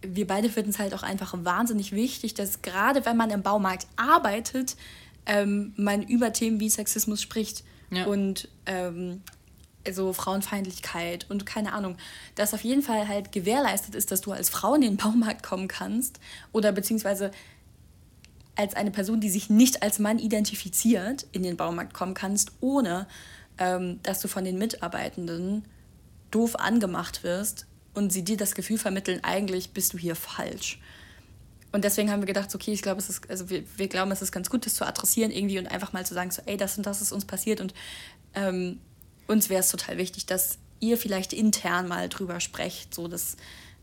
wir 0.02 0.26
beide 0.26 0.50
finden 0.50 0.69
es 0.69 0.80
halt 0.80 0.93
auch 0.93 1.04
einfach 1.04 1.34
wahnsinnig 1.43 1.91
wichtig, 1.91 2.34
dass 2.34 2.62
gerade 2.62 3.06
wenn 3.06 3.17
man 3.17 3.30
im 3.30 3.43
Baumarkt 3.43 3.88
arbeitet, 3.98 4.78
ähm, 5.26 5.74
man 5.76 6.02
über 6.02 6.32
Themen 6.32 6.62
wie 6.62 6.69
Sexismus 6.69 7.22
spricht 7.22 7.65
ja. 7.91 8.06
und 8.06 8.48
ähm, 8.65 9.22
so 9.93 10.13
Frauenfeindlichkeit 10.13 11.25
und 11.30 11.45
keine 11.45 11.73
Ahnung, 11.73 11.97
dass 12.36 12.54
auf 12.54 12.63
jeden 12.63 12.82
Fall 12.82 13.08
halt 13.08 13.32
gewährleistet 13.32 13.95
ist, 13.95 14.12
dass 14.12 14.21
du 14.21 14.32
als 14.32 14.49
Frau 14.49 14.75
in 14.75 14.82
den 14.82 14.97
Baumarkt 14.97 15.43
kommen 15.43 15.67
kannst 15.67 16.19
oder 16.52 16.71
beziehungsweise 16.71 17.32
als 18.56 18.75
eine 18.75 18.91
Person, 18.91 19.21
die 19.21 19.30
sich 19.30 19.49
nicht 19.49 19.84
als 19.84 19.99
Mann 19.99 20.19
identifiziert, 20.19 21.25
in 21.32 21.43
den 21.43 21.56
Baumarkt 21.56 21.93
kommen 21.93 22.13
kannst, 22.13 22.52
ohne 22.60 23.08
ähm, 23.58 23.99
dass 24.04 24.19
du 24.19 24.28
von 24.28 24.43
den 24.43 24.58
Mitarbeitenden 24.58 25.63
doof 26.32 26.58
angemacht 26.58 27.23
wirst 27.23 27.67
und 27.93 28.12
sie 28.12 28.23
dir 28.23 28.38
das 28.38 28.56
Gefühl 28.56 28.78
vermitteln, 28.78 29.19
eigentlich 29.23 29.71
bist 29.71 29.93
du 29.93 29.97
hier 29.97 30.15
falsch. 30.15 30.80
Und 31.71 31.84
deswegen 31.84 32.12
haben 32.12 32.21
wir 32.21 32.28
gedacht, 32.28 32.54
okay, 32.56 32.71
ich 32.71 32.82
glaube, 32.82 32.99
es 32.99 33.10
ist, 33.10 33.30
also 33.30 33.49
wir, 33.49 33.63
wir 33.78 33.88
glauben, 33.88 34.12
es 34.12 34.21
ist 34.21 34.32
ganz 34.32 34.49
gut, 34.49 34.65
das 34.65 34.75
zu 34.75 34.86
adressieren 34.86 35.32
irgendwie 35.32 35.60
und 35.60 35.67
einfach 35.67 35.93
mal 35.93 36.06
zu 36.06 36.13
sagen, 36.13 36.32
so, 36.32 36.41
ey, 36.45 36.58
das 36.58 36.78
und 36.78 36.86
das 36.86 37.02
ist 37.02 37.12
uns 37.12 37.25
passiert 37.25 37.62
und 37.62 37.73
ähm, 38.34 38.80
uns 39.30 39.50
wäre 39.50 39.62
es 39.62 39.70
total 39.70 39.98
wichtig, 39.98 40.26
dass 40.26 40.58
ihr 40.80 40.98
vielleicht 40.98 41.34
intern 41.34 41.88
mal 41.88 42.10
drüber 42.10 42.39
sprecht. 42.39 42.96
So, 42.96 43.08
das 43.08 43.38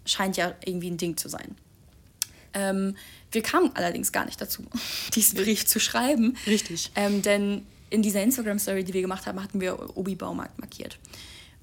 scheint 0.04 0.37
ja 0.37 0.54
irgendwie 0.64 0.90
ein 0.90 0.96
Ding 0.96 1.16
zu 1.16 1.28
sein. 1.28 1.56
Ähm, 2.52 2.96
wir 3.30 3.42
kamen 3.42 3.70
allerdings 3.74 4.12
gar 4.12 4.24
nicht 4.24 4.40
dazu, 4.40 4.64
diesen 5.14 5.38
Brief 5.38 5.64
zu 5.66 5.78
schreiben. 5.78 6.37
Richtig. 6.46 6.90
Ähm, 6.96 7.22
denn 7.22 7.66
in 7.90 8.02
dieser 8.02 8.22
Instagram-Story, 8.22 8.82
die 8.82 8.92
wir 8.92 9.02
gemacht 9.02 9.26
haben, 9.26 9.40
hatten 9.42 9.61
wir 9.61 9.96
Obi 9.96 10.16
Baumarkt 10.16 10.59
markiert. 10.59 10.98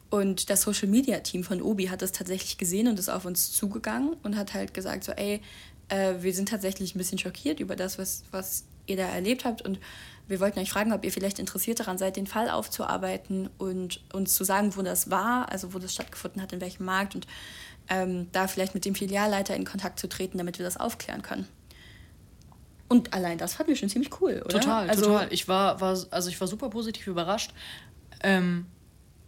Und 0.09 0.49
das 0.49 0.61
Social 0.61 0.87
Media 0.87 1.19
Team 1.19 1.43
von 1.43 1.61
Obi 1.61 1.89
hat 1.89 2.01
das 2.01 2.11
tatsächlich 2.11 2.57
gesehen 2.57 2.87
und 2.87 2.99
ist 2.99 3.09
auf 3.09 3.25
uns 3.25 3.51
zugegangen 3.51 4.15
und 4.23 4.37
hat 4.37 4.53
halt 4.53 4.73
gesagt: 4.73 5.03
so, 5.03 5.11
ey, 5.11 5.41
äh, 5.89 6.13
wir 6.21 6.33
sind 6.33 6.49
tatsächlich 6.49 6.95
ein 6.95 6.99
bisschen 6.99 7.17
schockiert 7.17 7.59
über 7.59 7.75
das, 7.75 7.97
was, 7.97 8.23
was 8.31 8.63
ihr 8.85 8.95
da 8.95 9.07
erlebt 9.07 9.43
habt. 9.43 9.61
Und 9.63 9.79
wir 10.27 10.39
wollten 10.39 10.59
euch 10.59 10.71
fragen, 10.71 10.93
ob 10.93 11.03
ihr 11.03 11.11
vielleicht 11.11 11.39
interessiert 11.39 11.79
daran 11.79 11.97
seid, 11.97 12.15
den 12.15 12.27
Fall 12.27 12.49
aufzuarbeiten 12.49 13.49
und 13.57 14.01
uns 14.13 14.35
zu 14.35 14.43
sagen, 14.43 14.75
wo 14.75 14.81
das 14.81 15.09
war, 15.09 15.51
also 15.51 15.73
wo 15.73 15.79
das 15.79 15.93
stattgefunden 15.93 16.41
hat, 16.41 16.53
in 16.53 16.61
welchem 16.61 16.85
Markt 16.85 17.15
und 17.15 17.27
ähm, 17.89 18.27
da 18.31 18.47
vielleicht 18.47 18.73
mit 18.73 18.85
dem 18.85 18.95
Filialleiter 18.95 19.55
in 19.55 19.65
Kontakt 19.65 19.99
zu 19.99 20.07
treten, 20.07 20.37
damit 20.37 20.57
wir 20.59 20.65
das 20.65 20.77
aufklären 20.77 21.21
können. 21.21 21.47
Und 22.87 23.13
allein 23.13 23.37
das 23.37 23.55
fanden 23.55 23.71
wir 23.71 23.75
schon 23.75 23.89
ziemlich 23.89 24.21
cool, 24.21 24.41
oder? 24.45 24.59
Total, 24.59 24.89
also, 24.89 25.05
total. 25.05 25.27
Ich 25.31 25.47
war, 25.47 25.81
war, 25.81 25.97
also 26.11 26.29
ich 26.29 26.39
war 26.39 26.47
super 26.47 26.69
positiv 26.69 27.07
überrascht. 27.07 27.53
Ähm, 28.21 28.67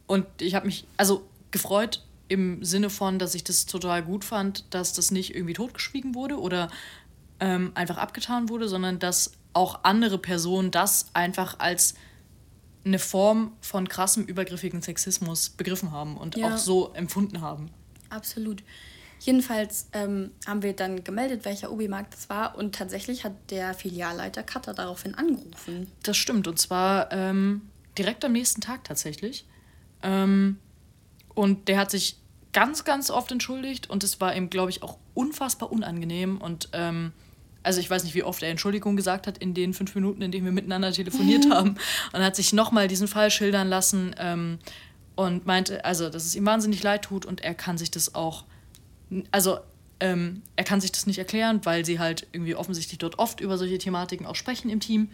und 0.08 0.26
ich 0.40 0.56
habe 0.56 0.68
mich 0.68 0.86
also 0.98 1.28
gefreut 1.52 2.04
im 2.28 2.64
Sinne 2.64 2.90
von, 2.90 3.20
dass 3.20 3.36
ich 3.36 3.44
das 3.44 3.66
total 3.66 4.04
gut 4.04 4.24
fand, 4.24 4.66
dass 4.74 4.94
das 4.94 5.12
nicht 5.12 5.36
irgendwie 5.36 5.54
totgeschwiegen 5.54 6.16
wurde 6.16 6.40
oder 6.40 6.70
ähm, 7.40 7.72
einfach 7.76 7.98
abgetan 7.98 8.50
wurde, 8.50 8.68
sondern 8.68 9.00
dass 9.00 9.32
auch 9.56 9.80
andere 9.84 10.18
Personen 10.18 10.72
das 10.72 11.08
einfach 11.14 11.60
als 11.60 11.96
eine 12.86 13.00
Form 13.00 13.54
von 13.62 13.90
krassem 13.90 14.26
übergriffigen 14.26 14.82
Sexismus 14.82 15.50
begriffen 15.50 15.92
haben 15.92 16.18
und 16.18 16.38
ja. 16.38 16.54
auch 16.54 16.58
so 16.58 16.94
empfunden 16.94 17.42
haben. 17.42 17.72
Absolut. 18.10 18.64
Jedenfalls 19.20 19.88
ähm, 19.94 20.32
haben 20.46 20.62
wir 20.62 20.76
dann 20.76 21.04
gemeldet, 21.04 21.46
welcher 21.46 21.72
Ubi-Markt 21.72 22.14
das 22.14 22.30
war 22.30 22.56
und 22.58 22.76
tatsächlich 22.76 23.24
hat 23.24 23.34
der 23.50 23.74
Filialleiter 23.74 24.44
Cutter 24.44 24.74
daraufhin 24.74 25.16
angerufen. 25.16 25.90
Das 26.04 26.18
stimmt 26.18 26.48
und 26.48 26.60
zwar 26.60 27.12
ähm, 27.12 27.62
direkt 27.98 28.24
am 28.24 28.34
nächsten 28.34 28.62
Tag 28.62 28.84
tatsächlich. 28.84 29.46
Ähm, 30.04 30.60
und 31.34 31.68
der 31.68 31.78
hat 31.80 31.92
sich 31.92 32.20
ganz, 32.54 32.84
ganz 32.84 33.10
oft 33.10 33.32
entschuldigt 33.32 33.90
und 33.90 34.04
es 34.04 34.22
war 34.22 34.36
ihm, 34.36 34.50
glaube 34.50 34.70
ich, 34.70 34.84
auch 34.84 34.98
unfassbar 35.14 35.72
unangenehm. 35.72 36.40
Und 36.40 36.70
ähm, 36.74 37.12
also 37.66 37.80
ich 37.80 37.90
weiß 37.90 38.04
nicht, 38.04 38.14
wie 38.14 38.24
oft 38.24 38.44
er 38.44 38.50
Entschuldigung 38.50 38.96
gesagt 38.96 39.26
hat 39.28 39.40
in 39.40 39.54
den 39.54 39.74
fünf 39.74 39.96
Minuten, 39.96 40.22
in 40.22 40.32
denen 40.32 40.46
wir 40.46 40.52
miteinander 40.52 40.92
telefoniert 40.92 41.50
haben. 41.50 41.76
Und 42.14 42.22
hat 42.22 42.36
sich 42.36 42.54
nochmal 42.54 42.88
diesen 42.88 43.08
Fall 43.08 43.32
schildern 43.32 43.68
lassen 43.68 44.16
ähm, 44.20 44.60
und 45.16 45.46
meinte, 45.46 45.84
also, 45.84 46.10
dass 46.10 46.26
es 46.26 46.36
ihm 46.36 46.46
wahnsinnig 46.46 46.84
leid 46.84 47.04
tut 47.04 47.26
und 47.26 47.44
er 47.44 47.56
kann 47.56 47.78
sich 47.78 47.90
das 47.90 48.14
auch, 48.14 48.44
also 49.32 49.60
ähm, 50.12 50.42
er 50.56 50.64
kann 50.64 50.82
sich 50.82 50.92
das 50.92 51.08
nicht 51.08 51.18
erklären, 51.18 51.62
weil 51.64 51.86
sie 51.86 52.00
halt 52.00 52.28
irgendwie 52.32 52.56
offensichtlich 52.56 52.98
dort 53.00 53.20
oft 53.20 53.40
über 53.42 53.58
solche 53.58 53.78
Thematiken 53.78 54.26
auch 54.26 54.36
sprechen 54.36 54.70
im 54.70 54.80
Team 54.80 55.10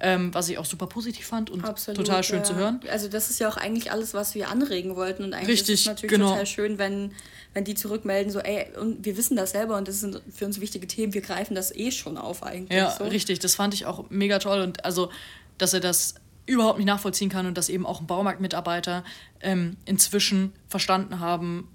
ähm, 0.00 0.32
was 0.32 0.48
ich 0.48 0.58
auch 0.58 0.64
super 0.64 0.86
positiv 0.86 1.26
fand 1.26 1.50
und 1.50 1.64
Absolut, 1.64 1.98
total 1.98 2.22
schön 2.22 2.38
ja. 2.38 2.44
zu 2.44 2.54
hören. 2.54 2.80
Also 2.90 3.08
das 3.08 3.30
ist 3.30 3.40
ja 3.40 3.48
auch 3.48 3.56
eigentlich 3.56 3.90
alles, 3.90 4.14
was 4.14 4.34
wir 4.34 4.48
anregen 4.48 4.94
wollten 4.96 5.24
und 5.24 5.34
eigentlich 5.34 5.60
Richtig, 5.60 5.74
ist 5.74 5.80
es 5.80 5.86
natürlich 5.86 6.12
genau. 6.12 6.30
total 6.30 6.46
schön, 6.46 6.78
wenn, 6.78 7.12
wenn 7.52 7.64
die 7.64 7.74
zurückmelden, 7.74 8.32
so 8.32 8.38
ey, 8.38 8.66
und 8.78 9.04
wir 9.04 9.16
wissen 9.16 9.36
das 9.36 9.50
selber 9.52 9.76
und 9.76 9.88
das 9.88 10.00
sind 10.00 10.22
für 10.32 10.46
uns 10.46 10.60
wichtige 10.60 10.86
Themen, 10.86 11.14
wir 11.14 11.20
greifen 11.20 11.54
das 11.54 11.74
eh 11.74 11.90
schon 11.90 12.16
auf 12.16 12.44
eigentlich. 12.44 12.78
Ja, 12.78 12.94
so. 12.96 13.04
richtig, 13.04 13.40
das 13.40 13.56
fand 13.56 13.74
ich 13.74 13.86
auch 13.86 14.08
mega 14.10 14.38
toll 14.38 14.60
und 14.60 14.84
also, 14.84 15.10
dass 15.58 15.74
er 15.74 15.80
das 15.80 16.14
überhaupt 16.46 16.78
nicht 16.78 16.86
nachvollziehen 16.86 17.28
kann 17.28 17.46
und 17.46 17.58
dass 17.58 17.68
eben 17.68 17.84
auch 17.84 18.00
ein 18.00 18.06
Baumarktmitarbeiter 18.06 19.04
ähm, 19.40 19.76
inzwischen 19.84 20.52
verstanden 20.68 21.18
haben 21.18 21.68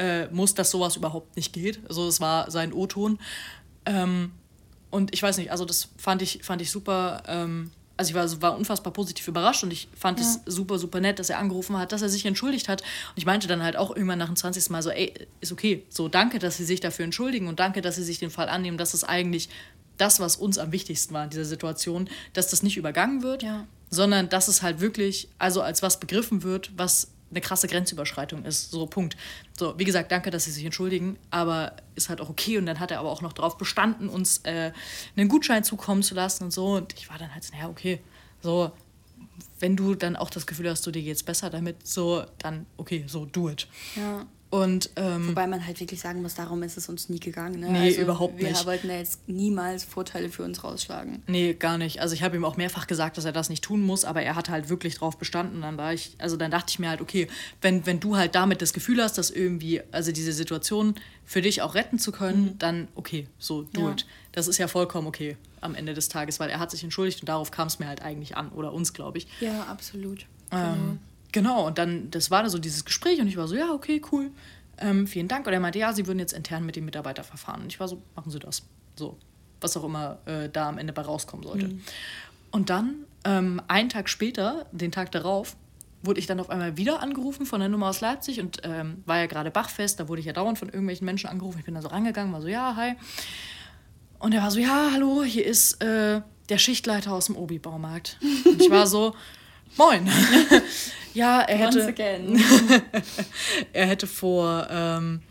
äh, 0.00 0.28
muss, 0.32 0.54
dass 0.54 0.70
sowas 0.70 0.96
überhaupt 0.96 1.36
nicht 1.36 1.52
geht. 1.52 1.80
Also 1.86 2.08
es 2.08 2.20
war 2.20 2.50
sein 2.50 2.72
O-Ton. 2.72 3.18
Ähm, 3.84 4.32
und 4.90 5.12
ich 5.12 5.22
weiß 5.22 5.36
nicht, 5.36 5.52
also 5.52 5.66
das 5.66 5.88
fand 5.98 6.22
ich, 6.22 6.40
fand 6.42 6.62
ich 6.62 6.70
super. 6.70 7.22
Ähm, 7.26 7.70
also 7.98 8.10
ich 8.10 8.14
war, 8.14 8.42
war 8.42 8.56
unfassbar 8.56 8.94
positiv 8.94 9.28
überrascht 9.28 9.62
und 9.62 9.72
ich 9.74 9.88
fand 9.94 10.18
ja. 10.18 10.24
es 10.24 10.40
super, 10.46 10.78
super 10.78 11.00
nett, 11.00 11.18
dass 11.18 11.28
er 11.28 11.38
angerufen 11.38 11.76
hat, 11.76 11.92
dass 11.92 12.00
er 12.00 12.08
sich 12.08 12.24
entschuldigt 12.24 12.66
hat. 12.70 12.80
Und 12.80 13.18
ich 13.18 13.26
meinte 13.26 13.46
dann 13.46 13.62
halt 13.62 13.76
auch 13.76 13.94
irgendwann 13.94 14.18
nach 14.18 14.26
dem 14.26 14.36
20. 14.36 14.70
Mal 14.70 14.82
so, 14.82 14.88
ey, 14.88 15.12
ist 15.42 15.52
okay. 15.52 15.84
So, 15.90 16.08
danke, 16.08 16.38
dass 16.38 16.56
Sie 16.56 16.64
sich 16.64 16.80
dafür 16.80 17.04
entschuldigen 17.04 17.46
und 17.46 17.60
danke, 17.60 17.82
dass 17.82 17.96
Sie 17.96 18.02
sich 18.02 18.18
den 18.18 18.30
Fall 18.30 18.48
annehmen. 18.48 18.78
Das 18.78 18.94
ist 18.94 19.04
eigentlich 19.04 19.50
das, 19.98 20.18
was 20.18 20.36
uns 20.36 20.56
am 20.56 20.72
wichtigsten 20.72 21.12
war 21.12 21.24
in 21.24 21.30
dieser 21.30 21.44
Situation, 21.44 22.08
dass 22.32 22.48
das 22.48 22.62
nicht 22.62 22.78
übergangen 22.78 23.22
wird, 23.22 23.42
ja. 23.42 23.66
sondern 23.90 24.30
dass 24.30 24.48
es 24.48 24.62
halt 24.62 24.80
wirklich, 24.80 25.28
also 25.38 25.60
als 25.60 25.82
was 25.82 26.00
begriffen 26.00 26.42
wird, 26.42 26.72
was 26.78 27.08
eine 27.30 27.40
krasse 27.40 27.68
Grenzüberschreitung 27.68 28.44
ist. 28.44 28.70
So, 28.70 28.86
Punkt. 28.86 29.16
So, 29.56 29.78
wie 29.78 29.84
gesagt, 29.84 30.10
danke, 30.10 30.30
dass 30.30 30.44
Sie 30.44 30.50
sich 30.50 30.64
entschuldigen, 30.64 31.16
aber 31.30 31.76
ist 31.94 32.08
halt 32.08 32.20
auch 32.20 32.28
okay. 32.28 32.58
Und 32.58 32.66
dann 32.66 32.80
hat 32.80 32.90
er 32.90 32.98
aber 32.98 33.10
auch 33.10 33.22
noch 33.22 33.32
darauf 33.32 33.56
bestanden, 33.56 34.08
uns 34.08 34.38
äh, 34.44 34.72
einen 35.16 35.28
Gutschein 35.28 35.64
zukommen 35.64 36.02
zu 36.02 36.14
lassen 36.14 36.44
und 36.44 36.50
so. 36.50 36.74
Und 36.74 36.94
ich 36.94 37.08
war 37.08 37.18
dann 37.18 37.32
halt 37.32 37.44
so, 37.44 37.54
naja, 37.54 37.68
okay, 37.68 38.00
so, 38.42 38.72
wenn 39.58 39.76
du 39.76 39.94
dann 39.94 40.16
auch 40.16 40.30
das 40.30 40.46
Gefühl 40.46 40.68
hast, 40.70 40.86
du 40.86 40.90
dir 40.90 41.02
geht's 41.02 41.22
besser 41.22 41.50
damit, 41.50 41.86
so, 41.86 42.24
dann 42.38 42.66
okay, 42.76 43.04
so, 43.06 43.26
do 43.26 43.48
it. 43.50 43.68
Ja. 43.94 44.26
Und, 44.50 44.90
ähm, 44.96 45.28
Wobei 45.28 45.46
man 45.46 45.64
halt 45.64 45.78
wirklich 45.78 46.00
sagen 46.00 46.22
muss, 46.22 46.34
darum 46.34 46.64
ist 46.64 46.76
es 46.76 46.88
uns 46.88 47.08
nie 47.08 47.20
gegangen. 47.20 47.60
Ne? 47.60 47.70
Nee, 47.70 47.78
also 47.78 48.00
überhaupt 48.00 48.36
wir 48.36 48.48
nicht. 48.48 48.60
Wir 48.60 48.66
wollten 48.66 48.88
da 48.88 48.94
jetzt 48.94 49.28
niemals 49.28 49.84
Vorteile 49.84 50.28
für 50.28 50.42
uns 50.42 50.64
rausschlagen. 50.64 51.22
Nee, 51.28 51.54
gar 51.54 51.78
nicht. 51.78 52.00
Also 52.00 52.14
ich 52.14 52.24
habe 52.24 52.34
ihm 52.34 52.44
auch 52.44 52.56
mehrfach 52.56 52.88
gesagt, 52.88 53.16
dass 53.16 53.24
er 53.24 53.30
das 53.30 53.48
nicht 53.48 53.62
tun 53.62 53.80
muss, 53.80 54.04
aber 54.04 54.22
er 54.22 54.34
hat 54.34 54.48
halt 54.48 54.68
wirklich 54.68 54.96
drauf 54.96 55.18
bestanden. 55.18 55.62
Dann 55.62 55.78
war 55.78 55.94
ich, 55.94 56.16
also 56.18 56.36
dann 56.36 56.50
dachte 56.50 56.70
ich 56.70 56.80
mir 56.80 56.88
halt, 56.88 57.00
okay, 57.00 57.28
wenn, 57.62 57.86
wenn 57.86 58.00
du 58.00 58.16
halt 58.16 58.34
damit 58.34 58.60
das 58.60 58.72
Gefühl 58.72 59.00
hast, 59.00 59.18
dass 59.18 59.30
irgendwie, 59.30 59.82
also 59.92 60.10
diese 60.10 60.32
Situation 60.32 60.96
für 61.24 61.42
dich 61.42 61.62
auch 61.62 61.76
retten 61.76 62.00
zu 62.00 62.10
können, 62.10 62.42
mhm. 62.42 62.58
dann 62.58 62.88
okay, 62.96 63.28
so 63.38 63.62
do 63.62 63.82
ja. 63.82 63.92
it. 63.92 64.06
Das 64.32 64.48
ist 64.48 64.58
ja 64.58 64.66
vollkommen 64.66 65.06
okay 65.06 65.36
am 65.60 65.76
Ende 65.76 65.94
des 65.94 66.08
Tages, 66.08 66.40
weil 66.40 66.50
er 66.50 66.58
hat 66.58 66.72
sich 66.72 66.82
entschuldigt 66.82 67.20
und 67.20 67.28
darauf 67.28 67.52
kam 67.52 67.68
es 67.68 67.78
mir 67.78 67.86
halt 67.86 68.02
eigentlich 68.02 68.36
an. 68.36 68.48
Oder 68.50 68.72
uns, 68.72 68.94
glaube 68.94 69.18
ich. 69.18 69.28
Ja, 69.40 69.64
absolut. 69.64 70.26
Ähm, 70.50 70.74
genau. 70.74 70.98
Genau, 71.32 71.66
und 71.66 71.78
dann, 71.78 72.10
das 72.10 72.30
war 72.30 72.42
da 72.42 72.48
so 72.48 72.58
dieses 72.58 72.84
Gespräch 72.84 73.20
und 73.20 73.28
ich 73.28 73.36
war 73.36 73.46
so, 73.46 73.54
ja, 73.54 73.72
okay, 73.72 74.02
cool, 74.10 74.30
ähm, 74.78 75.06
vielen 75.06 75.28
Dank. 75.28 75.46
Und 75.46 75.52
er 75.52 75.60
meinte, 75.60 75.78
ja, 75.78 75.92
sie 75.92 76.06
würden 76.06 76.18
jetzt 76.18 76.32
intern 76.32 76.64
mit 76.66 76.76
dem 76.76 76.84
Mitarbeiter 76.84 77.22
verfahren. 77.22 77.62
Und 77.62 77.72
ich 77.72 77.78
war 77.78 77.88
so, 77.88 78.02
machen 78.16 78.30
Sie 78.30 78.38
das. 78.38 78.62
So, 78.96 79.16
was 79.60 79.76
auch 79.76 79.84
immer 79.84 80.18
äh, 80.26 80.48
da 80.48 80.68
am 80.68 80.78
Ende 80.78 80.92
bei 80.92 81.02
rauskommen 81.02 81.46
sollte. 81.46 81.68
Mhm. 81.68 81.80
Und 82.50 82.70
dann, 82.70 83.04
ähm, 83.24 83.62
einen 83.68 83.88
Tag 83.88 84.08
später, 84.08 84.66
den 84.72 84.90
Tag 84.90 85.12
darauf, 85.12 85.56
wurde 86.02 86.18
ich 86.18 86.26
dann 86.26 86.40
auf 86.40 86.48
einmal 86.48 86.76
wieder 86.78 87.00
angerufen 87.00 87.44
von 87.44 87.60
der 87.60 87.68
Nummer 87.68 87.90
aus 87.90 88.00
Leipzig 88.00 88.40
und 88.40 88.62
ähm, 88.64 89.02
war 89.04 89.18
ja 89.18 89.26
gerade 89.26 89.50
Bachfest, 89.50 90.00
da 90.00 90.08
wurde 90.08 90.20
ich 90.20 90.26
ja 90.26 90.32
dauernd 90.32 90.58
von 90.58 90.68
irgendwelchen 90.68 91.04
Menschen 91.04 91.28
angerufen. 91.28 91.58
Ich 91.58 91.66
bin 91.66 91.74
da 91.74 91.82
so 91.82 91.88
rangegangen, 91.88 92.32
war 92.32 92.40
so, 92.40 92.48
ja, 92.48 92.74
hi. 92.74 92.94
Und 94.18 94.32
er 94.32 94.42
war 94.42 94.50
so, 94.50 94.58
ja, 94.60 94.90
hallo, 94.92 95.22
hier 95.22 95.44
ist 95.44 95.82
äh, 95.82 96.22
der 96.48 96.58
Schichtleiter 96.58 97.12
aus 97.12 97.26
dem 97.26 97.36
Obi-Baumarkt. 97.36 98.18
Und 98.46 98.62
ich 98.62 98.70
war 98.70 98.86
so, 98.86 99.14
Moin. 99.76 100.08
ja, 101.14 101.40
er 101.42 101.56
hätte. 101.56 101.78
Once 101.78 101.88
again. 101.88 102.42
er 103.72 103.86
hätte 103.86 104.06
vor 104.06 104.66
ähm, 104.70 105.22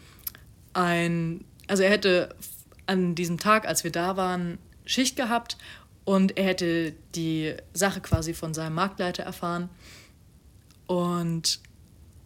ein. 0.73 1.45
Also 1.67 1.83
er 1.83 1.89
hätte 1.91 2.35
an 2.85 3.15
diesem 3.15 3.37
Tag, 3.37 3.67
als 3.67 3.83
wir 3.83 3.91
da 3.91 4.17
waren, 4.17 4.57
Schicht 4.85 5.15
gehabt 5.15 5.57
und 6.05 6.37
er 6.37 6.45
hätte 6.45 6.93
die 7.13 7.53
Sache 7.73 8.01
quasi 8.01 8.33
von 8.33 8.55
seinem 8.55 8.73
Marktleiter 8.73 9.21
erfahren. 9.21 9.69
Und 10.87 11.59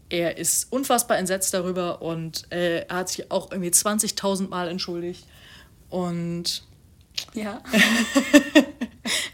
er 0.07 0.37
ist 0.37 0.71
unfassbar 0.71 1.17
entsetzt 1.17 1.53
darüber 1.53 2.01
und 2.01 2.49
äh, 2.49 2.85
er 2.85 2.95
hat 2.95 3.09
sich 3.09 3.29
auch 3.29 3.51
irgendwie 3.51 3.71
20.000 3.71 4.47
Mal 4.47 4.69
entschuldigt. 4.69 5.25
Und. 5.89 6.63
Ja. 7.33 7.61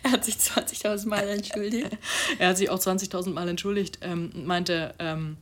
er 0.10 0.14
hat 0.14 0.26
sich 0.26 0.36
20.000 0.36 1.08
Mal 1.08 1.28
entschuldigt. 1.28 1.98
er 2.40 2.50
hat 2.50 2.58
sich 2.58 2.70
auch 2.70 2.80
20.000 2.80 3.30
Mal 3.32 3.48
entschuldigt 3.48 4.00
ähm, 4.02 4.32
und 4.34 4.46
meinte, 4.46 4.94
ähm, 5.00 5.38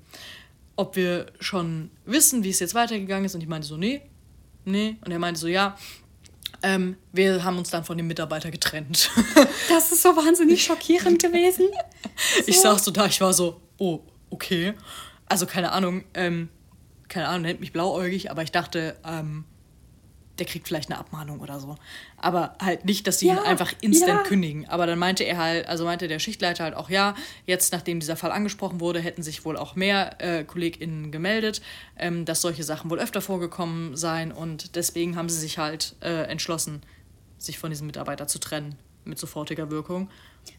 ob 0.75 0.95
wir 0.95 1.27
schon 1.39 1.89
wissen, 2.06 2.43
wie 2.43 2.49
es 2.49 2.60
jetzt 2.60 2.75
weitergegangen 2.75 3.25
ist. 3.25 3.36
Und 3.36 3.41
ich 3.41 3.47
meinte 3.47 3.67
so, 3.67 3.77
nee, 3.77 4.01
nee. 4.65 4.97
Und 5.03 5.12
er 5.12 5.19
meinte 5.19 5.39
so, 5.39 5.47
ja, 5.47 5.77
ähm, 6.63 6.97
wir 7.12 7.43
haben 7.43 7.58
uns 7.58 7.69
dann 7.69 7.84
von 7.84 7.97
dem 7.97 8.08
Mitarbeiter 8.08 8.51
getrennt. 8.51 9.12
Das 9.69 9.91
ist 9.91 10.01
so 10.01 10.15
wahnsinnig 10.15 10.63
schockierend 10.63 11.21
gewesen. 11.21 11.67
So. 12.36 12.43
Ich 12.47 12.62
saß 12.62 12.84
so 12.84 12.91
da, 12.91 13.06
ich 13.06 13.21
war 13.21 13.32
so, 13.32 13.62
oh, 13.77 13.99
okay. 14.32 14.73
Also 15.27 15.45
keine 15.45 15.71
Ahnung, 15.71 16.03
ähm, 16.15 16.49
keine 17.10 17.27
Ahnung, 17.27 17.43
nennt 17.43 17.60
mich 17.60 17.73
blauäugig, 17.73 18.32
aber 18.32 18.41
ich 18.41 18.51
dachte, 18.51 18.97
ähm, 19.06 19.43
der 20.39 20.45
kriegt 20.45 20.67
vielleicht 20.67 20.89
eine 20.89 21.00
Abmahnung 21.00 21.39
oder 21.39 21.60
so. 21.60 21.76
Aber 22.17 22.56
halt 22.62 22.86
nicht, 22.86 23.08
dass 23.08 23.19
sie 23.19 23.28
ja, 23.28 23.36
ihn 23.36 23.39
einfach 23.39 23.73
instant 23.82 24.12
ja. 24.12 24.23
kündigen. 24.23 24.67
Aber 24.67 24.86
dann 24.86 25.00
meinte 25.00 25.23
er 25.23 25.38
halt, 25.38 25.67
also 25.67 25.86
meinte 25.86 26.08
der 26.08 26.19
Schichtleiter 26.19 26.63
halt 26.63 26.76
auch, 26.76 26.89
ja, 26.89 27.15
jetzt 27.45 27.73
nachdem 27.73 28.00
dieser 28.00 28.15
Fall 28.15 28.32
angesprochen 28.32 28.80
wurde, 28.80 29.00
hätten 29.00 29.23
sich 29.23 29.45
wohl 29.45 29.58
auch 29.58 29.76
mehr 29.76 30.21
äh, 30.21 30.43
KollegInnen 30.43 31.12
gemeldet, 31.12 31.62
ähm, 31.97 32.26
dass 32.26 32.41
solche 32.41 32.63
Sachen 32.63 32.89
wohl 32.89 33.00
öfter 33.00 33.21
vorgekommen 33.21 33.95
seien 33.95 34.32
und 34.32 34.76
deswegen 34.76 35.15
haben 35.15 35.30
sie 35.30 35.39
sich 35.39 35.58
halt 35.58 35.95
äh, 36.02 36.23
entschlossen, 36.23 36.82
sich 37.38 37.60
von 37.60 37.69
diesem 37.69 37.88
Mitarbeiter 37.88 38.28
zu 38.28 38.39
trennen 38.39 38.76
mit 39.06 39.19
sofortiger 39.19 39.71
Wirkung. 39.71 40.10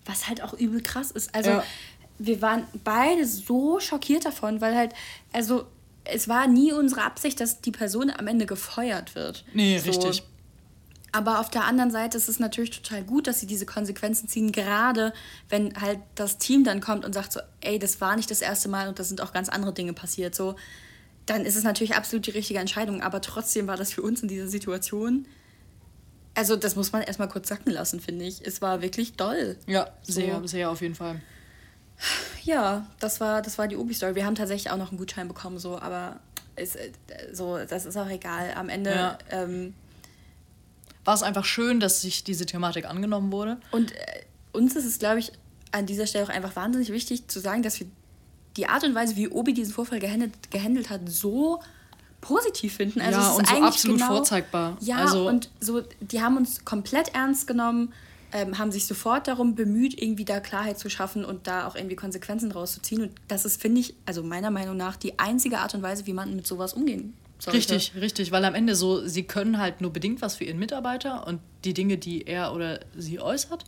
Was 0.04 0.28
halt 0.28 0.42
auch 0.42 0.54
übel 0.54 0.82
krass 0.82 1.10
ist. 1.10 1.34
Also 1.34 1.50
ja. 1.50 1.64
wir 2.18 2.42
waren 2.42 2.64
beide 2.84 3.26
so 3.26 3.80
schockiert 3.80 4.24
davon, 4.24 4.60
weil 4.60 4.76
halt, 4.76 4.92
also 5.32 5.66
es 6.08 6.28
war 6.28 6.46
nie 6.46 6.72
unsere 6.72 7.02
Absicht, 7.02 7.40
dass 7.40 7.60
die 7.60 7.70
Person 7.70 8.10
am 8.10 8.26
Ende 8.26 8.46
gefeuert 8.46 9.14
wird. 9.14 9.44
Nee, 9.52 9.78
so. 9.78 9.90
richtig. 9.90 10.22
Aber 11.10 11.40
auf 11.40 11.50
der 11.50 11.64
anderen 11.64 11.90
Seite 11.90 12.18
ist 12.18 12.28
es 12.28 12.38
natürlich 12.38 12.70
total 12.70 13.02
gut, 13.02 13.26
dass 13.26 13.40
sie 13.40 13.46
diese 13.46 13.64
Konsequenzen 13.64 14.28
ziehen, 14.28 14.52
gerade 14.52 15.14
wenn 15.48 15.74
halt 15.80 16.00
das 16.14 16.36
Team 16.36 16.64
dann 16.64 16.80
kommt 16.80 17.04
und 17.04 17.14
sagt 17.14 17.32
so, 17.32 17.40
ey, 17.60 17.78
das 17.78 18.00
war 18.00 18.14
nicht 18.14 18.30
das 18.30 18.42
erste 18.42 18.68
Mal 18.68 18.88
und 18.88 18.98
da 18.98 19.04
sind 19.04 19.22
auch 19.22 19.32
ganz 19.32 19.48
andere 19.48 19.72
Dinge 19.72 19.94
passiert. 19.94 20.34
So, 20.34 20.56
dann 21.24 21.44
ist 21.46 21.56
es 21.56 21.64
natürlich 21.64 21.96
absolut 21.96 22.26
die 22.26 22.32
richtige 22.32 22.58
Entscheidung. 22.58 23.00
Aber 23.02 23.22
trotzdem 23.22 23.66
war 23.66 23.76
das 23.76 23.92
für 23.92 24.02
uns 24.02 24.22
in 24.22 24.28
dieser 24.28 24.48
Situation. 24.48 25.26
Also, 26.34 26.56
das 26.56 26.76
muss 26.76 26.92
man 26.92 27.02
erstmal 27.02 27.28
kurz 27.28 27.48
sacken 27.48 27.72
lassen, 27.72 28.00
finde 28.00 28.26
ich. 28.26 28.46
Es 28.46 28.60
war 28.60 28.82
wirklich 28.82 29.14
doll. 29.14 29.56
Ja, 29.66 29.88
sehr, 30.02 30.40
so. 30.40 30.46
sehr 30.46 30.70
auf 30.70 30.82
jeden 30.82 30.94
Fall. 30.94 31.20
Ja, 32.44 32.86
das 33.00 33.20
war, 33.20 33.42
das 33.42 33.58
war 33.58 33.68
die 33.68 33.76
Obi-Story. 33.76 34.14
Wir 34.14 34.24
haben 34.24 34.34
tatsächlich 34.34 34.70
auch 34.70 34.76
noch 34.76 34.90
einen 34.90 34.98
Gutschein 34.98 35.28
bekommen, 35.28 35.58
so, 35.58 35.78
aber 35.78 36.20
ist, 36.56 36.76
äh, 36.76 36.90
so, 37.32 37.58
das 37.58 37.86
ist 37.86 37.96
auch 37.96 38.08
egal. 38.08 38.52
Am 38.54 38.68
Ende. 38.68 38.90
Ja. 38.90 39.18
Ähm, 39.30 39.74
war 41.04 41.14
es 41.14 41.22
einfach 41.22 41.44
schön, 41.44 41.80
dass 41.80 42.02
sich 42.02 42.22
diese 42.22 42.44
Thematik 42.44 42.84
angenommen 42.84 43.32
wurde. 43.32 43.58
Und 43.70 43.92
äh, 43.92 44.22
uns 44.52 44.76
ist 44.76 44.84
es, 44.84 44.98
glaube 44.98 45.20
ich, 45.20 45.32
an 45.72 45.86
dieser 45.86 46.06
Stelle 46.06 46.24
auch 46.24 46.28
einfach 46.28 46.54
wahnsinnig 46.54 46.92
wichtig 46.92 47.28
zu 47.28 47.40
sagen, 47.40 47.62
dass 47.62 47.80
wir 47.80 47.86
die 48.56 48.66
Art 48.66 48.84
und 48.84 48.94
Weise, 48.94 49.16
wie 49.16 49.28
Obi 49.28 49.54
diesen 49.54 49.72
Vorfall 49.72 50.00
gehandelt, 50.00 50.50
gehandelt 50.50 50.90
hat, 50.90 51.08
so 51.08 51.60
positiv 52.20 52.74
finden. 52.74 53.00
Also 53.00 53.20
ja, 53.20 53.30
und 53.30 53.46
so 53.46 53.54
absolut 53.62 53.98
genau, 53.98 54.08
vorzeigbar. 54.08 54.76
Ja, 54.80 54.96
also, 54.96 55.28
und 55.28 55.48
so, 55.60 55.82
die 56.00 56.20
haben 56.20 56.36
uns 56.36 56.64
komplett 56.64 57.14
ernst 57.14 57.46
genommen 57.46 57.92
ähm, 58.32 58.58
haben 58.58 58.70
sich 58.70 58.86
sofort 58.86 59.26
darum 59.26 59.54
bemüht, 59.54 60.00
irgendwie 60.00 60.24
da 60.24 60.40
Klarheit 60.40 60.78
zu 60.78 60.90
schaffen 60.90 61.24
und 61.24 61.46
da 61.46 61.66
auch 61.66 61.74
irgendwie 61.74 61.96
Konsequenzen 61.96 62.52
rauszuziehen. 62.52 63.02
Und 63.02 63.12
das 63.28 63.44
ist, 63.44 63.60
finde 63.60 63.80
ich, 63.80 63.94
also 64.06 64.22
meiner 64.22 64.50
Meinung 64.50 64.76
nach 64.76 64.96
die 64.96 65.18
einzige 65.18 65.58
Art 65.58 65.74
und 65.74 65.82
Weise, 65.82 66.06
wie 66.06 66.12
man 66.12 66.34
mit 66.36 66.46
sowas 66.46 66.74
umgehen 66.74 67.14
sollte. 67.38 67.58
Richtig, 67.58 67.92
richtig, 67.94 68.32
weil 68.32 68.44
am 68.44 68.54
Ende 68.54 68.74
so, 68.74 69.06
sie 69.06 69.22
können 69.22 69.58
halt 69.58 69.80
nur 69.80 69.92
bedingt 69.92 70.20
was 70.20 70.36
für 70.36 70.44
ihren 70.44 70.58
Mitarbeiter 70.58 71.26
und 71.26 71.40
die 71.64 71.74
Dinge, 71.74 71.96
die 71.96 72.26
er 72.26 72.52
oder 72.52 72.80
sie 72.96 73.20
äußert. 73.20 73.64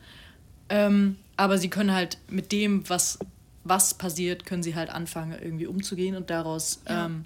Ähm, 0.69 1.17
aber 1.37 1.59
sie 1.59 1.71
können 1.71 1.93
halt 1.93 2.19
mit 2.29 2.53
dem, 2.53 2.89
was, 2.89 3.19
was 3.65 3.95
passiert, 3.95 4.45
können 4.45 4.63
sie 4.63 4.75
halt 4.75 4.91
anfangen, 4.91 5.39
irgendwie 5.41 5.67
umzugehen 5.67 6.17
und 6.17 6.31
daraus 6.31 6.81
ja. 6.89 7.07
ähm, 7.07 7.25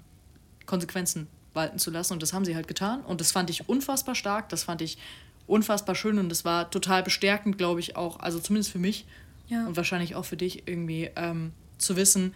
Konsequenzen 0.65 1.27
walten 1.53 1.79
zu 1.79 1.91
lassen. 1.91 2.13
Und 2.13 2.21
das 2.21 2.33
haben 2.33 2.45
sie 2.45 2.55
halt 2.55 2.67
getan. 2.67 3.01
Und 3.01 3.21
das 3.21 3.31
fand 3.31 3.49
ich 3.49 3.67
unfassbar 3.67 4.15
stark. 4.15 4.49
Das 4.49 4.63
fand 4.63 4.81
ich 4.81 4.97
unfassbar 5.47 5.95
schön 5.95 6.17
und 6.17 6.31
es 6.31 6.45
war 6.45 6.69
total 6.71 7.03
bestärkend, 7.03 7.57
glaube 7.57 7.79
ich, 7.79 7.95
auch, 7.95 8.19
also 8.19 8.39
zumindest 8.39 8.71
für 8.71 8.79
mich 8.79 9.05
ja. 9.47 9.65
und 9.67 9.77
wahrscheinlich 9.77 10.15
auch 10.15 10.25
für 10.25 10.37
dich 10.37 10.67
irgendwie 10.67 11.11
ähm, 11.15 11.53
zu 11.77 11.95
wissen, 11.95 12.33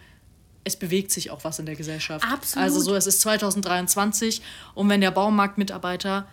es 0.62 0.76
bewegt 0.76 1.10
sich 1.10 1.30
auch 1.30 1.44
was 1.44 1.58
in 1.58 1.66
der 1.66 1.74
Gesellschaft. 1.74 2.24
Absolut. 2.30 2.64
Also 2.64 2.80
so, 2.80 2.94
es 2.94 3.06
ist 3.06 3.20
2023 3.22 4.42
und 4.74 4.88
wenn 4.88 5.00
der 5.00 5.10
Baumarktmitarbeiter 5.10 6.28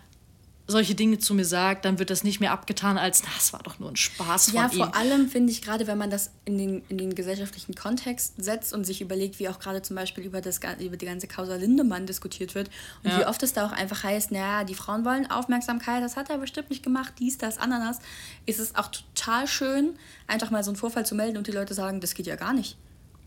solche 0.67 0.95
Dinge 0.95 1.17
zu 1.17 1.34
mir 1.34 1.45
sagt, 1.45 1.86
dann 1.86 1.97
wird 1.97 2.10
das 2.10 2.23
nicht 2.23 2.41
mehr 2.41 2.51
abgetan 2.51 2.97
als, 2.97 3.23
na, 3.23 3.30
es 3.38 3.53
war 3.53 3.63
doch 3.63 3.80
nur 3.80 3.89
ein 3.89 3.95
Spaß 3.95 4.51
von 4.51 4.56
Ja, 4.56 4.69
vor 4.69 4.95
allem 4.95 5.30
finde 5.30 5.51
ich 5.51 5.62
gerade, 5.62 5.88
wenn 5.88 5.97
man 5.97 6.10
das 6.10 6.32
in 6.43 6.58
den, 6.58 6.84
in 6.89 6.97
den 6.97 7.15
gesellschaftlichen 7.15 7.73
Kontext 7.73 8.34
setzt 8.38 8.73
und 8.73 8.84
sich 8.84 9.01
überlegt, 9.01 9.39
wie 9.39 9.47
auch 9.47 9.60
gerade 9.60 9.82
zum 9.82 9.95
Beispiel 9.95 10.25
über, 10.25 10.41
das, 10.41 10.60
über 10.80 10.97
die 10.97 11.06
ganze 11.06 11.27
Causa 11.27 11.56
Lindemann 11.56 12.06
diskutiert 12.06 12.53
wird 12.53 12.69
und 13.03 13.12
ja. 13.12 13.19
wie 13.19 13.25
oft 13.25 13.41
es 13.43 13.53
da 13.53 13.65
auch 13.65 13.71
einfach 13.71 14.03
heißt, 14.03 14.32
naja, 14.32 14.65
die 14.65 14.75
Frauen 14.75 15.06
wollen 15.06 15.32
Aufmerksamkeit, 15.32 16.03
das 16.03 16.17
hat 16.17 16.30
er 16.30 16.38
bestimmt 16.38 16.69
nicht 16.69 16.84
gemacht, 16.84 17.13
dies, 17.19 17.38
das, 17.38 17.58
Ananas, 17.58 17.99
ist 18.45 18.60
es 18.60 18.75
auch 18.75 18.89
total 18.89 19.47
schön, 19.47 19.95
einfach 20.27 20.51
mal 20.51 20.63
so 20.63 20.71
einen 20.71 20.77
Vorfall 20.77 21.06
zu 21.06 21.15
melden 21.15 21.38
und 21.38 21.47
die 21.47 21.51
Leute 21.51 21.73
sagen, 21.73 22.01
das 22.01 22.13
geht 22.13 22.27
ja 22.27 22.36
gar 22.36 22.53
nicht. 22.53 22.77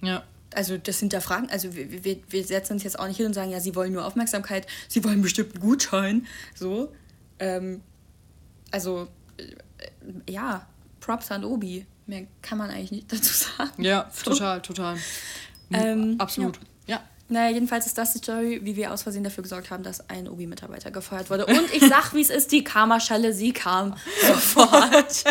Ja 0.02 0.22
also 0.54 0.76
das 0.76 0.98
sind 0.98 1.12
ja 1.12 1.20
Fragen, 1.20 1.48
also 1.50 1.74
wir, 1.74 2.04
wir, 2.04 2.16
wir 2.28 2.44
setzen 2.44 2.74
uns 2.74 2.82
jetzt 2.82 2.98
auch 2.98 3.06
nicht 3.06 3.18
hin 3.18 3.26
und 3.26 3.34
sagen, 3.34 3.50
ja, 3.50 3.60
sie 3.60 3.74
wollen 3.76 3.92
nur 3.92 4.04
Aufmerksamkeit, 4.04 4.66
sie 4.88 5.04
wollen 5.04 5.22
bestimmt 5.22 5.54
einen 5.54 5.62
Gutschein, 5.62 6.26
so, 6.54 6.92
ähm, 7.40 7.82
also, 8.70 9.08
äh, 9.36 10.30
ja, 10.30 10.66
Props 11.00 11.30
an 11.30 11.44
Obi. 11.44 11.86
Mehr 12.06 12.26
kann 12.42 12.58
man 12.58 12.70
eigentlich 12.70 12.92
nicht 12.92 13.12
dazu 13.12 13.32
sagen. 13.32 13.82
Ja, 13.82 14.08
so. 14.12 14.30
total, 14.30 14.62
total. 14.62 14.96
Ähm, 15.72 16.16
Absolut. 16.18 16.58
Ja. 16.88 16.96
ja. 16.96 17.02
Naja, 17.28 17.54
jedenfalls 17.54 17.86
ist 17.86 17.96
das 17.96 18.12
die 18.12 18.18
Story, 18.18 18.58
wie 18.64 18.74
wir 18.74 18.92
aus 18.92 19.04
Versehen 19.04 19.22
dafür 19.22 19.44
gesorgt 19.44 19.70
haben, 19.70 19.84
dass 19.84 20.10
ein 20.10 20.28
Obi-Mitarbeiter 20.28 20.90
gefeuert 20.90 21.30
wurde. 21.30 21.46
Und 21.46 21.72
ich 21.72 21.88
sag, 21.88 22.12
wie 22.12 22.20
es 22.20 22.28
ist, 22.28 22.50
die 22.50 22.64
Karma-Schelle, 22.64 23.32
sie 23.32 23.52
kam 23.52 23.94
sofort. 24.26 25.24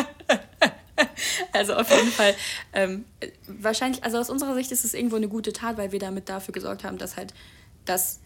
also 1.52 1.74
auf 1.74 1.91
jeden 1.91 2.10
Fall, 2.10 2.36
ähm, 2.72 3.04
wahrscheinlich, 3.48 4.02
also 4.06 4.17
aus 4.17 4.30
unserer 4.30 4.56
Sicht 4.56 4.72
ist 4.72 4.86
es 4.86 4.93
irgendwo 4.93 5.17
eine 5.17 5.28
gute 5.28 5.52
Tat, 5.52 5.76
weil 5.76 5.91
wir 5.91 6.00
damit 6.00 6.30
dafür 6.30 6.54
gesorgt 6.54 6.86
haben, 6.86 6.98
dass 6.98 7.17
halt 7.17 7.34
das 7.84 8.22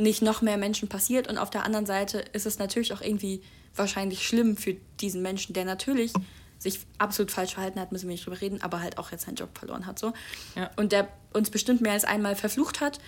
nicht 0.00 0.22
noch 0.22 0.42
mehr 0.42 0.56
Menschen 0.56 0.88
passiert. 0.88 1.28
Und 1.28 1.38
auf 1.38 1.50
der 1.50 1.64
anderen 1.64 1.86
Seite 1.86 2.18
ist 2.32 2.46
es 2.46 2.58
natürlich 2.58 2.92
auch 2.92 3.00
irgendwie 3.00 3.42
wahrscheinlich 3.74 4.26
schlimm 4.26 4.56
für 4.56 4.76
diesen 5.00 5.22
Menschen, 5.22 5.52
der 5.52 5.64
natürlich 5.64 6.12
sich 6.58 6.80
absolut 6.98 7.30
falsch 7.30 7.54
verhalten 7.54 7.80
hat, 7.80 7.90
müssen 7.90 8.06
wir 8.06 8.12
nicht 8.12 8.26
drüber 8.26 8.40
reden, 8.40 8.60
aber 8.62 8.80
halt 8.80 8.98
auch 8.98 9.10
jetzt 9.12 9.24
seinen 9.24 9.36
Job 9.36 9.56
verloren 9.58 9.86
hat. 9.86 9.98
So. 9.98 10.12
Ja. 10.56 10.70
Und 10.76 10.92
der 10.92 11.08
uns 11.32 11.50
bestimmt 11.50 11.80
mehr 11.80 11.92
als 11.92 12.04
einmal 12.04 12.36
verflucht 12.36 12.80
hat. 12.80 13.00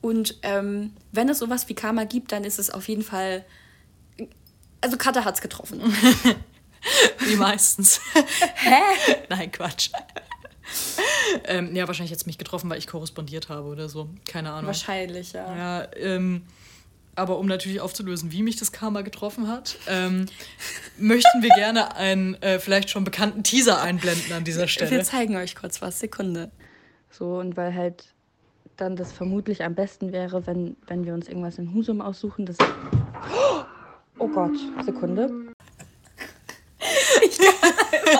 Und 0.00 0.38
ähm, 0.42 0.94
wenn 1.12 1.28
es 1.28 1.38
sowas 1.38 1.68
wie 1.68 1.74
Karma 1.74 2.04
gibt, 2.04 2.32
dann 2.32 2.44
ist 2.44 2.58
es 2.58 2.70
auf 2.70 2.88
jeden 2.88 3.02
Fall. 3.02 3.44
Also 4.80 4.96
Katha 4.96 5.24
hat 5.24 5.34
es 5.34 5.40
getroffen. 5.40 5.80
wie 7.18 7.36
meistens. 7.36 8.00
Hä? 8.54 8.80
Nein, 9.28 9.50
Quatsch. 9.50 9.90
ähm, 11.44 11.74
ja, 11.74 11.86
wahrscheinlich 11.86 12.10
jetzt 12.10 12.26
mich 12.26 12.38
getroffen, 12.38 12.70
weil 12.70 12.78
ich 12.78 12.86
korrespondiert 12.86 13.48
habe 13.48 13.68
oder 13.68 13.88
so. 13.88 14.08
Keine 14.26 14.50
Ahnung. 14.50 14.66
Wahrscheinlich, 14.66 15.32
ja. 15.32 15.56
Ja, 15.56 15.88
ähm, 15.96 16.42
aber 17.16 17.38
um 17.38 17.46
natürlich 17.46 17.80
aufzulösen, 17.80 18.32
wie 18.32 18.42
mich 18.42 18.56
das 18.56 18.72
Karma 18.72 19.02
getroffen 19.02 19.48
hat, 19.48 19.76
ähm, 19.88 20.26
möchten 20.96 21.42
wir 21.42 21.50
gerne 21.50 21.96
einen 21.96 22.40
äh, 22.42 22.58
vielleicht 22.58 22.90
schon 22.90 23.04
bekannten 23.04 23.42
Teaser 23.42 23.82
einblenden 23.82 24.32
an 24.32 24.44
dieser 24.44 24.68
Stelle. 24.68 24.90
Wir 24.90 25.02
zeigen 25.02 25.36
euch 25.36 25.56
kurz 25.56 25.82
was, 25.82 26.00
Sekunde. 26.00 26.50
So, 27.10 27.38
und 27.38 27.56
weil 27.56 27.74
halt 27.74 28.06
dann 28.76 28.96
das 28.96 29.12
vermutlich 29.12 29.64
am 29.64 29.74
besten 29.74 30.12
wäre, 30.12 30.46
wenn, 30.46 30.76
wenn 30.86 31.04
wir 31.04 31.12
uns 31.12 31.28
irgendwas 31.28 31.58
in 31.58 31.74
Husum 31.74 32.00
aussuchen. 32.00 32.46
Das 32.46 32.56
oh 34.18 34.28
Gott, 34.28 34.56
Sekunde. 34.84 35.30
Ich 37.22 37.38
kann. 37.38 38.19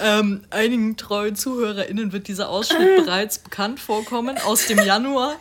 Ähm, 0.00 0.44
einigen 0.50 0.96
treuen 0.96 1.36
ZuhörerInnen 1.36 2.12
wird 2.12 2.28
dieser 2.28 2.48
Ausschnitt 2.48 2.96
bereits 3.04 3.38
bekannt 3.38 3.80
vorkommen 3.80 4.38
aus 4.38 4.66
dem 4.66 4.78
Januar, 4.78 5.36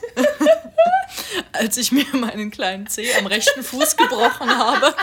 als 1.52 1.78
ich 1.78 1.92
mir 1.92 2.06
meinen 2.14 2.52
kleinen 2.52 2.88
Zeh 2.88 3.14
am 3.16 3.26
rechten 3.26 3.64
Fuß 3.64 3.98
gebrochen 3.98 4.50
habe. 4.50 4.94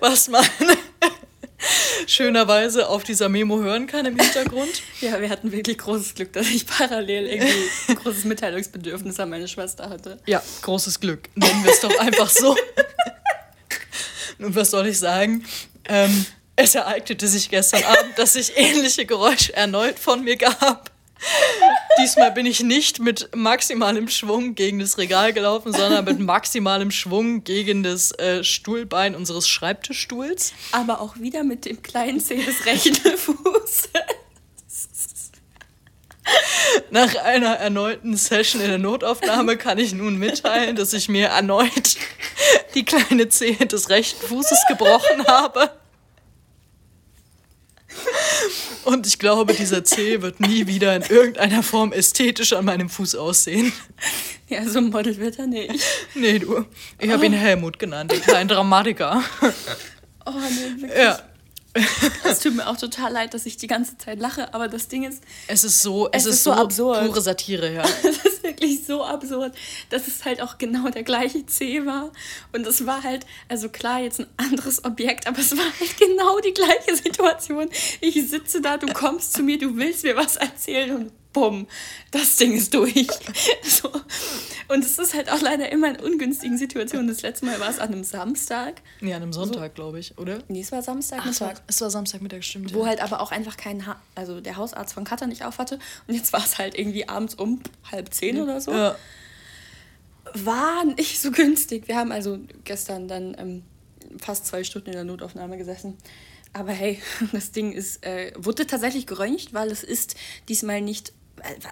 Was 0.00 0.28
man 0.28 0.44
schönerweise 2.06 2.88
auf 2.88 3.04
dieser 3.04 3.28
Memo 3.28 3.60
hören 3.60 3.86
kann 3.86 4.06
im 4.06 4.18
Hintergrund. 4.18 4.82
Ja, 5.00 5.20
wir 5.20 5.30
hatten 5.30 5.52
wirklich 5.52 5.78
großes 5.78 6.14
Glück, 6.14 6.32
dass 6.32 6.48
ich 6.48 6.66
parallel 6.66 7.26
irgendwie 7.26 7.68
ein 7.88 7.96
großes 7.96 8.24
Mitteilungsbedürfnis 8.24 9.20
an 9.20 9.30
meine 9.30 9.48
Schwester 9.48 9.88
hatte. 9.88 10.18
Ja, 10.26 10.42
großes 10.62 11.00
Glück. 11.00 11.28
Nennen 11.34 11.62
wir 11.64 11.72
es 11.72 11.80
doch 11.80 11.96
einfach 11.98 12.28
so. 12.28 12.56
Und 14.38 14.56
was 14.56 14.70
soll 14.70 14.86
ich 14.88 14.98
sagen? 14.98 15.44
Ähm, 15.84 16.26
Es 16.62 16.76
ereignete 16.76 17.26
sich 17.26 17.50
gestern 17.50 17.82
Abend, 17.82 18.16
dass 18.16 18.36
ich 18.36 18.56
ähnliche 18.56 19.04
Geräusche 19.04 19.52
erneut 19.52 19.98
von 19.98 20.22
mir 20.22 20.36
gab. 20.36 20.92
Diesmal 22.00 22.30
bin 22.30 22.46
ich 22.46 22.62
nicht 22.62 23.00
mit 23.00 23.34
maximalem 23.34 24.06
Schwung 24.06 24.54
gegen 24.54 24.78
das 24.78 24.96
Regal 24.96 25.32
gelaufen, 25.32 25.72
sondern 25.72 26.04
mit 26.04 26.20
maximalem 26.20 26.92
Schwung 26.92 27.42
gegen 27.42 27.82
das 27.82 28.12
äh, 28.12 28.44
Stuhlbein 28.44 29.16
unseres 29.16 29.48
Schreibtischstuhls. 29.48 30.52
Aber 30.70 31.00
auch 31.00 31.16
wieder 31.16 31.42
mit 31.42 31.64
dem 31.64 31.82
kleinen 31.82 32.20
Zeh 32.20 32.44
des 32.44 32.64
rechten 32.64 32.94
Fußes. 33.16 33.90
Nach 36.90 37.16
einer 37.16 37.56
erneuten 37.56 38.16
Session 38.16 38.62
in 38.62 38.68
der 38.68 38.78
Notaufnahme 38.78 39.56
kann 39.56 39.78
ich 39.78 39.94
nun 39.94 40.16
mitteilen, 40.16 40.76
dass 40.76 40.92
ich 40.92 41.08
mir 41.08 41.26
erneut 41.26 41.96
die 42.74 42.84
kleine 42.84 43.28
Zehe 43.28 43.66
des 43.66 43.90
rechten 43.90 44.24
Fußes 44.28 44.60
gebrochen 44.68 45.26
habe. 45.26 45.81
Und 48.84 49.06
ich 49.06 49.18
glaube, 49.18 49.54
dieser 49.54 49.84
Zeh 49.84 50.22
wird 50.22 50.40
nie 50.40 50.66
wieder 50.66 50.96
in 50.96 51.02
irgendeiner 51.02 51.62
Form 51.62 51.92
ästhetisch 51.92 52.52
an 52.52 52.64
meinem 52.64 52.88
Fuß 52.88 53.14
aussehen. 53.14 53.72
Ja, 54.48 54.68
so 54.68 54.78
ein 54.78 54.90
Model 54.90 55.16
wird 55.18 55.38
er 55.38 55.46
nicht. 55.46 55.82
Nee, 56.14 56.38
du. 56.38 56.66
Ich 56.98 57.10
habe 57.10 57.24
ihn 57.24 57.32
Helmut 57.32 57.78
genannt, 57.78 58.12
den 58.12 58.20
kleinen 58.20 58.48
Dramatiker. 58.48 59.22
Oh, 60.26 60.30
nee, 60.30 60.82
wirklich. 60.82 60.98
Ja. 60.98 61.18
Es 62.24 62.40
tut 62.40 62.54
mir 62.54 62.66
auch 62.66 62.76
total 62.76 63.12
leid, 63.12 63.32
dass 63.32 63.46
ich 63.46 63.56
die 63.56 63.66
ganze 63.66 63.96
Zeit 63.96 64.20
lache, 64.20 64.52
aber 64.52 64.68
das 64.68 64.88
Ding 64.88 65.04
ist. 65.04 65.22
Es 65.46 65.64
ist 65.64 65.80
so, 65.80 66.08
es, 66.12 66.22
es 66.22 66.26
ist, 66.26 66.34
ist, 66.34 66.44
so, 66.44 66.52
absurd. 66.52 67.06
pure 67.06 67.20
Satire, 67.22 67.72
ja. 67.72 67.82
Ist 68.02 68.41
wirklich 68.52 68.84
so 68.84 69.02
absurd, 69.04 69.54
dass 69.90 70.08
es 70.08 70.24
halt 70.24 70.42
auch 70.42 70.58
genau 70.58 70.88
der 70.90 71.02
gleiche 71.02 71.44
C 71.46 71.84
war. 71.86 72.12
Und 72.52 72.66
es 72.66 72.86
war 72.86 73.02
halt, 73.02 73.26
also 73.48 73.68
klar, 73.68 74.00
jetzt 74.00 74.20
ein 74.20 74.26
anderes 74.36 74.84
Objekt, 74.84 75.26
aber 75.26 75.38
es 75.38 75.56
war 75.56 75.64
halt 75.64 75.98
genau 75.98 76.38
die 76.40 76.52
gleiche 76.52 76.96
Situation. 76.96 77.70
Ich 78.00 78.14
sitze 78.28 78.60
da, 78.60 78.76
du 78.76 78.92
kommst 78.92 79.34
zu 79.34 79.42
mir, 79.42 79.58
du 79.58 79.76
willst 79.76 80.04
mir 80.04 80.16
was 80.16 80.36
erzählen 80.36 80.94
und 80.96 81.12
bumm, 81.32 81.66
das 82.10 82.36
Ding 82.36 82.52
ist 82.52 82.74
durch. 82.74 83.08
so. 83.62 83.90
Und 84.68 84.84
es 84.84 84.98
ist 84.98 85.14
halt 85.14 85.30
auch 85.30 85.40
leider 85.40 85.70
immer 85.72 85.90
in 85.90 85.96
ungünstigen 85.96 86.56
Situationen. 86.56 87.08
Das 87.08 87.22
letzte 87.22 87.46
Mal 87.46 87.58
war 87.60 87.68
es 87.68 87.78
an 87.78 87.92
einem 87.92 88.04
Samstag. 88.04 88.80
Nee, 89.00 89.12
an 89.14 89.22
einem 89.22 89.32
Sonntag, 89.32 89.70
so. 89.70 89.74
glaube 89.74 89.98
ich, 89.98 90.16
oder? 90.18 90.38
Nee, 90.48 90.60
es 90.60 90.72
war 90.72 90.82
Samstag. 90.82 91.24
Es, 91.26 91.40
war, 91.40 91.54
es 91.66 91.80
war 91.80 91.90
Samstagmittag, 91.90 92.42
stimmt. 92.42 92.74
Wo 92.74 92.82
ja. 92.82 92.88
halt 92.88 93.02
aber 93.02 93.20
auch 93.20 93.32
einfach 93.32 93.56
kein, 93.56 93.86
ha 93.86 94.00
also 94.14 94.40
der 94.40 94.56
Hausarzt 94.56 94.94
von 94.94 95.04
Katar 95.04 95.28
nicht 95.28 95.44
auf 95.44 95.58
hatte. 95.58 95.78
Und 96.06 96.14
jetzt 96.14 96.32
war 96.32 96.44
es 96.44 96.58
halt 96.58 96.78
irgendwie 96.78 97.08
abends 97.08 97.34
um 97.34 97.60
halb 97.90 98.12
zehn 98.12 98.40
oder 98.42 98.60
so. 98.60 98.72
Ja. 98.72 98.96
War 100.34 100.84
nicht 100.84 101.20
so 101.20 101.30
günstig. 101.30 101.88
Wir 101.88 101.96
haben 101.96 102.12
also 102.12 102.38
gestern 102.64 103.08
dann 103.08 103.36
ähm, 103.38 103.62
fast 104.18 104.46
zwei 104.46 104.64
Stunden 104.64 104.88
in 104.88 104.94
der 104.94 105.04
Notaufnahme 105.04 105.58
gesessen. 105.58 105.96
Aber 106.52 106.72
hey, 106.72 107.00
das 107.32 107.52
Ding 107.52 107.72
ist, 107.72 108.04
äh, 108.04 108.32
wurde 108.36 108.66
tatsächlich 108.66 109.06
geröntgt, 109.06 109.52
weil 109.54 109.70
es 109.70 109.82
ist 109.82 110.16
diesmal 110.48 110.80
nicht 110.80 111.12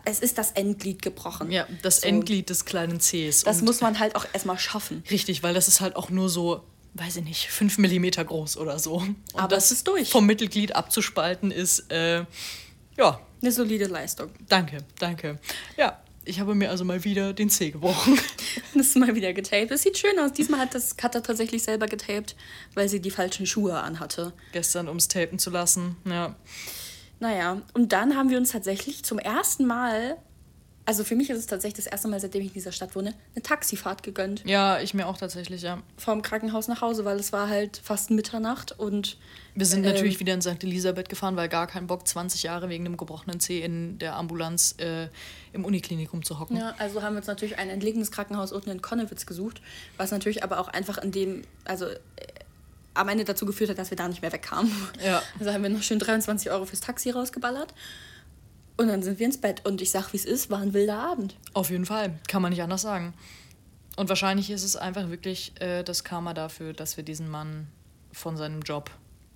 es 0.04 0.20
ist 0.20 0.38
das 0.38 0.52
Endglied 0.52 1.02
gebrochen. 1.02 1.50
Ja, 1.52 1.66
das 1.83 2.00
so. 2.00 2.09
Endglied 2.09 2.50
des 2.50 2.64
kleinen 2.64 2.98
Cs. 2.98 3.44
Das 3.44 3.62
muss 3.62 3.80
man 3.80 3.98
halt 3.98 4.16
auch 4.16 4.26
erstmal 4.33 4.59
schaffen. 4.59 5.04
Richtig, 5.11 5.42
weil 5.42 5.54
das 5.54 5.68
ist 5.68 5.80
halt 5.80 5.96
auch 5.96 6.11
nur 6.11 6.28
so, 6.28 6.64
weiß 6.94 7.18
ich 7.18 7.24
nicht, 7.24 7.50
fünf 7.50 7.78
Millimeter 7.78 8.24
groß 8.24 8.56
oder 8.56 8.78
so. 8.78 8.94
Und 8.94 9.16
Aber 9.35 9.48
das 9.48 9.70
ist 9.70 9.87
durch. 9.87 10.11
Vom 10.11 10.26
Mittelglied 10.26 10.74
abzuspalten 10.74 11.50
ist, 11.50 11.90
äh, 11.92 12.24
ja. 12.96 13.20
Eine 13.42 13.52
solide 13.52 13.87
Leistung. 13.87 14.30
Danke, 14.48 14.78
danke. 14.98 15.38
Ja, 15.76 15.99
ich 16.24 16.40
habe 16.40 16.54
mir 16.54 16.70
also 16.70 16.85
mal 16.85 17.04
wieder 17.04 17.33
den 17.33 17.50
C 17.50 17.70
gebrochen. 17.70 18.18
Das 18.74 18.87
ist 18.87 18.96
mal 18.96 19.14
wieder 19.14 19.33
getaped. 19.33 19.70
Das 19.70 19.83
sieht 19.83 19.98
schön 19.98 20.18
aus. 20.18 20.33
Diesmal 20.33 20.61
hat 20.61 20.74
das 20.74 20.96
Cutter 20.96 21.22
tatsächlich 21.22 21.62
selber 21.62 21.87
getaped, 21.87 22.37
weil 22.74 22.88
sie 22.88 23.00
die 23.00 23.11
falschen 23.11 23.46
Schuhe 23.46 23.80
anhatte. 23.80 24.33
Gestern, 24.52 24.88
um 24.88 24.96
es 24.96 25.09
tapen 25.09 25.38
zu 25.38 25.50
lassen, 25.50 25.96
ja. 26.04 26.37
Naja, 27.18 27.61
und 27.74 27.92
dann 27.92 28.16
haben 28.16 28.30
wir 28.30 28.38
uns 28.38 28.52
tatsächlich 28.52 29.02
zum 29.02 29.18
ersten 29.18 29.66
Mal, 29.66 30.16
also 30.90 31.05
für 31.05 31.14
mich 31.14 31.31
ist 31.31 31.38
es 31.38 31.46
tatsächlich 31.46 31.85
das 31.85 31.87
erste 31.87 32.09
Mal, 32.09 32.18
seitdem 32.18 32.42
ich 32.42 32.48
in 32.48 32.55
dieser 32.55 32.72
Stadt 32.72 32.96
wohne, 32.96 33.14
eine 33.37 33.42
Taxifahrt 33.44 34.03
gegönnt. 34.03 34.42
Ja, 34.44 34.81
ich 34.81 34.92
mir 34.92 35.07
auch 35.07 35.16
tatsächlich, 35.16 35.62
ja. 35.62 35.81
Vom 35.96 36.20
Krankenhaus 36.20 36.66
nach 36.66 36.81
Hause, 36.81 37.05
weil 37.05 37.16
es 37.20 37.33
war 37.33 37.48
halt 37.48 37.81
fast 37.81 38.11
Mitternacht 38.11 38.76
und. 38.76 39.16
Wir 39.55 39.66
sind 39.66 39.85
äh, 39.85 39.92
natürlich 39.92 40.18
wieder 40.18 40.35
in 40.35 40.42
St. 40.42 40.64
Elisabeth 40.64 41.09
gefahren, 41.09 41.37
weil 41.37 41.48
gar 41.48 41.68
kein 41.68 41.87
Bock, 41.87 42.09
20 42.09 42.42
Jahre 42.42 42.68
wegen 42.68 42.87
einem 42.87 42.96
gebrochenen 42.96 43.38
Zeh 43.38 43.61
in 43.61 44.00
der 44.00 44.16
Ambulanz 44.16 44.74
äh, 44.79 45.07
im 45.53 45.64
Uniklinikum 45.64 46.24
zu 46.24 46.40
hocken. 46.40 46.57
Ja, 46.57 46.74
also 46.79 47.05
haben 47.05 47.12
wir 47.14 47.18
uns 47.18 47.29
natürlich 47.29 47.57
ein 47.57 47.70
entlegenes 47.70 48.11
Krankenhaus 48.11 48.50
unten 48.50 48.70
in 48.70 48.83
Konnewitz 48.83 49.26
gesucht, 49.26 49.62
was 49.96 50.11
natürlich 50.11 50.42
aber 50.42 50.59
auch 50.59 50.66
einfach 50.66 50.98
in 50.98 51.12
dem, 51.12 51.42
also 51.66 51.87
äh, 51.87 51.98
am 52.94 53.09
Ende 53.09 53.22
dazu 53.22 53.46
geführt 53.46 53.70
hat, 53.70 53.79
dass 53.79 53.90
wir 53.90 53.96
da 53.96 54.09
nicht 54.09 54.22
mehr 54.22 54.33
wegkamen. 54.33 54.72
Ja. 55.07 55.22
Also 55.38 55.53
haben 55.53 55.62
wir 55.62 55.70
noch 55.70 55.85
schön 55.85 56.00
23 56.00 56.50
Euro 56.50 56.64
fürs 56.64 56.81
Taxi 56.81 57.11
rausgeballert. 57.11 57.72
Und 58.80 58.88
dann 58.88 59.02
sind 59.02 59.18
wir 59.18 59.26
ins 59.26 59.36
Bett. 59.36 59.66
Und 59.66 59.82
ich 59.82 59.90
sag, 59.90 60.14
wie 60.14 60.16
es 60.16 60.24
ist, 60.24 60.48
war 60.48 60.60
ein 60.60 60.72
wilder 60.72 60.96
Abend. 60.96 61.36
Auf 61.52 61.68
jeden 61.68 61.84
Fall. 61.84 62.18
Kann 62.28 62.40
man 62.40 62.48
nicht 62.48 62.62
anders 62.62 62.80
sagen. 62.80 63.12
Und 63.96 64.08
wahrscheinlich 64.08 64.50
ist 64.50 64.64
es 64.64 64.74
einfach 64.74 65.10
wirklich 65.10 65.52
äh, 65.60 65.82
das 65.82 66.02
Karma 66.02 66.32
dafür, 66.32 66.72
dass 66.72 66.96
wir 66.96 67.04
diesen 67.04 67.28
Mann 67.28 67.66
von 68.10 68.38
seinem 68.38 68.62
Job 68.62 68.90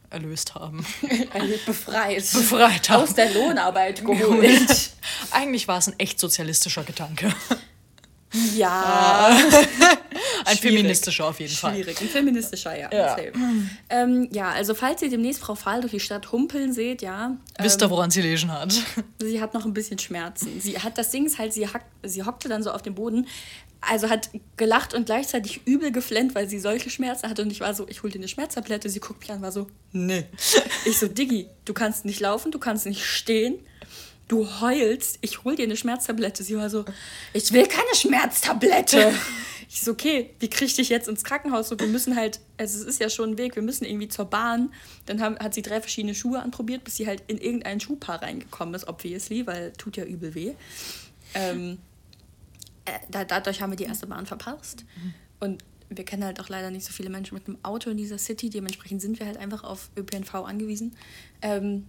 erlöst 0.08 0.54
haben. 0.54 0.78
Befreit. 1.66 2.22
Befreit 2.22 2.88
haben. 2.88 3.02
Aus 3.02 3.12
der 3.12 3.34
Lohnarbeit 3.34 4.02
geholt. 4.02 4.90
Eigentlich 5.30 5.68
war 5.68 5.76
es 5.76 5.88
ein 5.88 5.98
echt 5.98 6.18
sozialistischer 6.18 6.84
Gedanke. 6.84 7.30
Ja. 8.56 9.28
Ein 10.44 10.56
Schwierig. 10.56 10.76
feministischer 10.76 11.26
auf 11.26 11.40
jeden 11.40 11.54
Fall. 11.54 11.74
Schwierig. 11.74 12.00
Ein 12.00 12.08
feministischer, 12.08 12.78
ja. 12.78 12.88
Ja. 12.92 13.16
Ähm, 13.88 14.28
ja, 14.32 14.50
also 14.50 14.74
falls 14.74 15.00
ihr 15.02 15.10
demnächst 15.10 15.40
Frau 15.40 15.54
Fahl 15.54 15.80
durch 15.80 15.92
die 15.92 16.00
Stadt 16.00 16.32
humpeln 16.32 16.72
seht, 16.72 17.02
ja. 17.02 17.36
Wisst 17.58 17.80
ihr, 17.80 17.86
ähm, 17.86 17.90
woran 17.90 18.10
sie 18.10 18.20
lesen 18.22 18.52
hat? 18.52 18.74
Sie 19.20 19.40
hat 19.40 19.54
noch 19.54 19.64
ein 19.64 19.72
bisschen 19.72 19.98
Schmerzen. 19.98 20.60
Sie 20.60 20.78
hat 20.78 20.98
das 20.98 21.10
Ding 21.10 21.26
ist 21.26 21.38
halt, 21.38 21.52
sie, 21.52 21.66
hack, 21.66 21.84
sie 22.02 22.24
hockte 22.24 22.48
dann 22.48 22.62
so 22.62 22.70
auf 22.72 22.82
dem 22.82 22.94
Boden, 22.94 23.26
also 23.80 24.10
hat 24.10 24.30
gelacht 24.56 24.94
und 24.94 25.06
gleichzeitig 25.06 25.62
übel 25.66 25.92
geflennt, 25.92 26.34
weil 26.34 26.48
sie 26.48 26.58
solche 26.58 26.90
Schmerzen 26.90 27.28
hatte. 27.28 27.42
Und 27.42 27.50
ich 27.50 27.60
war 27.60 27.74
so, 27.74 27.86
ich 27.88 28.02
hol 28.02 28.10
dir 28.10 28.18
eine 28.18 28.28
Schmerztablette. 28.28 28.88
Sie 28.88 29.00
guckt 29.00 29.20
mich 29.20 29.30
an, 29.30 29.42
war 29.42 29.52
so, 29.52 29.66
nee. 29.92 30.26
Ich 30.84 30.98
so, 30.98 31.08
Diggi, 31.08 31.48
du 31.64 31.72
kannst 31.72 32.04
nicht 32.04 32.20
laufen, 32.20 32.50
du 32.50 32.58
kannst 32.58 32.86
nicht 32.86 33.04
stehen 33.04 33.58
du 34.28 34.60
heulst, 34.60 35.18
ich 35.20 35.44
hol 35.44 35.56
dir 35.56 35.64
eine 35.64 35.76
Schmerztablette. 35.76 36.42
Sie 36.42 36.56
war 36.56 36.70
so, 36.70 36.84
ich 37.32 37.52
will 37.52 37.66
keine 37.66 37.94
Schmerztablette. 37.94 39.12
ich 39.68 39.82
so, 39.82 39.92
okay, 39.92 40.30
wie 40.38 40.48
kriege 40.48 40.66
ich 40.66 40.76
dich 40.76 40.88
jetzt 40.88 41.08
ins 41.08 41.24
Krankenhaus? 41.24 41.68
So, 41.68 41.78
wir 41.78 41.86
müssen 41.86 42.16
halt, 42.16 42.40
also 42.56 42.78
es 42.78 42.84
ist 42.84 43.00
ja 43.00 43.10
schon 43.10 43.30
ein 43.30 43.38
Weg, 43.38 43.54
wir 43.56 43.62
müssen 43.62 43.84
irgendwie 43.84 44.08
zur 44.08 44.24
Bahn. 44.24 44.72
Dann 45.06 45.20
haben, 45.20 45.38
hat 45.38 45.54
sie 45.54 45.62
drei 45.62 45.80
verschiedene 45.80 46.14
Schuhe 46.14 46.40
anprobiert, 46.40 46.84
bis 46.84 46.96
sie 46.96 47.06
halt 47.06 47.22
in 47.26 47.38
irgendein 47.38 47.80
Schuhpaar 47.80 48.22
reingekommen 48.22 48.74
ist, 48.74 48.88
obviously, 48.88 49.46
weil 49.46 49.72
tut 49.72 49.96
ja 49.96 50.04
übel 50.04 50.34
weh. 50.34 50.54
Ähm, 51.34 51.78
äh, 52.84 52.92
da, 53.10 53.24
dadurch 53.24 53.60
haben 53.60 53.70
wir 53.70 53.76
die 53.76 53.84
erste 53.84 54.06
Bahn 54.06 54.26
verpasst. 54.26 54.84
Und 55.40 55.64
wir 55.90 56.04
kennen 56.04 56.24
halt 56.24 56.40
auch 56.40 56.48
leider 56.48 56.70
nicht 56.70 56.84
so 56.86 56.92
viele 56.92 57.10
Menschen 57.10 57.34
mit 57.34 57.46
einem 57.46 57.58
Auto 57.62 57.90
in 57.90 57.96
dieser 57.96 58.18
City. 58.18 58.50
Dementsprechend 58.50 59.02
sind 59.02 59.18
wir 59.18 59.26
halt 59.26 59.36
einfach 59.36 59.64
auf 59.64 59.90
ÖPNV 59.96 60.34
angewiesen. 60.34 60.96
Ähm, 61.42 61.84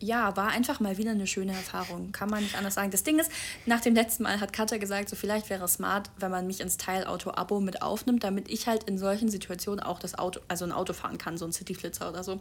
ja, 0.00 0.36
war 0.36 0.48
einfach 0.48 0.80
mal 0.80 0.96
wieder 0.96 1.10
eine 1.10 1.26
schöne 1.26 1.52
Erfahrung. 1.52 2.12
Kann 2.12 2.30
man 2.30 2.42
nicht 2.42 2.56
anders 2.56 2.74
sagen. 2.74 2.90
Das 2.90 3.02
Ding 3.02 3.18
ist, 3.18 3.30
nach 3.66 3.80
dem 3.80 3.94
letzten 3.94 4.22
Mal 4.22 4.40
hat 4.40 4.52
Katja 4.52 4.78
gesagt, 4.78 5.08
so 5.08 5.16
vielleicht 5.16 5.50
wäre 5.50 5.64
es 5.64 5.74
smart, 5.74 6.10
wenn 6.18 6.30
man 6.30 6.46
mich 6.46 6.60
ins 6.60 6.76
Teilauto-Abo 6.76 7.60
mit 7.60 7.82
aufnimmt, 7.82 8.22
damit 8.22 8.48
ich 8.48 8.66
halt 8.66 8.84
in 8.84 8.98
solchen 8.98 9.28
Situationen 9.28 9.80
auch 9.80 9.98
das 9.98 10.18
Auto, 10.18 10.40
also 10.48 10.64
ein 10.64 10.72
Auto 10.72 10.92
fahren 10.92 11.18
kann, 11.18 11.36
so 11.36 11.44
ein 11.44 11.52
Cityflitzer 11.52 12.08
oder 12.08 12.22
so. 12.22 12.40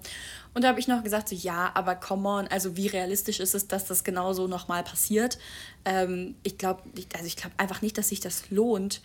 Und 0.54 0.63
da 0.63 0.67
habe 0.67 0.80
ich 0.80 0.88
noch 0.88 1.04
gesagt, 1.04 1.30
so 1.30 1.36
ja, 1.36 1.72
aber 1.74 1.96
come 1.96 2.30
on, 2.30 2.48
also 2.48 2.78
wie 2.78 2.88
realistisch 2.88 3.39
ist 3.39 3.56
es, 3.56 3.67
dass 3.67 3.86
das 3.86 4.04
genauso 4.04 4.48
nochmal 4.48 4.84
passiert? 4.84 5.39
Ähm, 5.89 6.36
ich 6.43 6.58
glaube, 6.58 6.82
also 7.13 7.26
ich 7.26 7.38
glaube 7.38 7.56
einfach 7.58 7.82
nicht, 7.82 7.97
dass 7.97 8.10
sich 8.10 8.19
das 8.19 8.50
lohnt. 8.50 9.02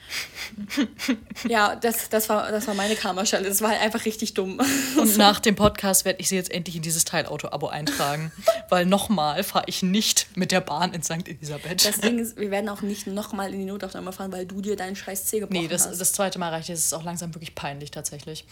ja, 1.48 1.76
das, 1.76 2.08
das, 2.08 2.28
war, 2.28 2.50
das 2.50 2.66
war 2.66 2.74
meine 2.74 2.96
Karma-Stelle. 2.96 3.48
Das 3.48 3.62
war 3.62 3.70
halt 3.70 3.80
einfach 3.80 4.04
richtig 4.04 4.34
dumm. 4.34 4.60
Und 4.96 5.16
nach 5.16 5.38
dem 5.38 5.54
Podcast 5.54 6.04
werde 6.04 6.18
ich 6.18 6.28
sie 6.28 6.34
jetzt 6.34 6.50
endlich 6.50 6.74
in 6.74 6.82
dieses 6.82 7.04
Teilauto-Abo 7.04 7.68
eintragen 7.68 8.32
weil 8.68 8.84
nochmal 8.84 9.44
fahre 9.44 9.66
ich 9.68 9.84
nicht 9.84 10.26
mit 10.36 10.50
der 10.50 10.60
Bahn 10.60 10.92
in 10.92 11.04
St. 11.04 11.28
Elisabeth. 11.28 11.86
Das 11.86 12.00
Ding 12.00 12.18
ist, 12.18 12.36
wir 12.36 12.50
werden 12.50 12.68
auch 12.68 12.82
nicht 12.82 13.06
nochmal 13.06 13.52
in 13.52 13.60
die 13.60 13.66
Notaufnahme 13.66 14.12
fahren, 14.12 14.32
weil 14.32 14.46
du 14.46 14.60
dir 14.60 14.74
deinen 14.74 14.96
scheiß 14.96 15.26
Zeh 15.26 15.38
gebrochen 15.38 15.62
nee, 15.62 15.68
das, 15.68 15.86
hast. 15.86 16.00
das 16.00 16.12
zweite 16.12 16.40
Mal 16.40 16.48
reicht. 16.48 16.68
Das 16.68 16.80
ist 16.80 16.94
auch 16.94 17.04
langsam 17.04 17.32
wirklich 17.32 17.54
peinlich 17.54 17.92
tatsächlich. 17.92 18.44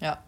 Ja. 0.00 0.20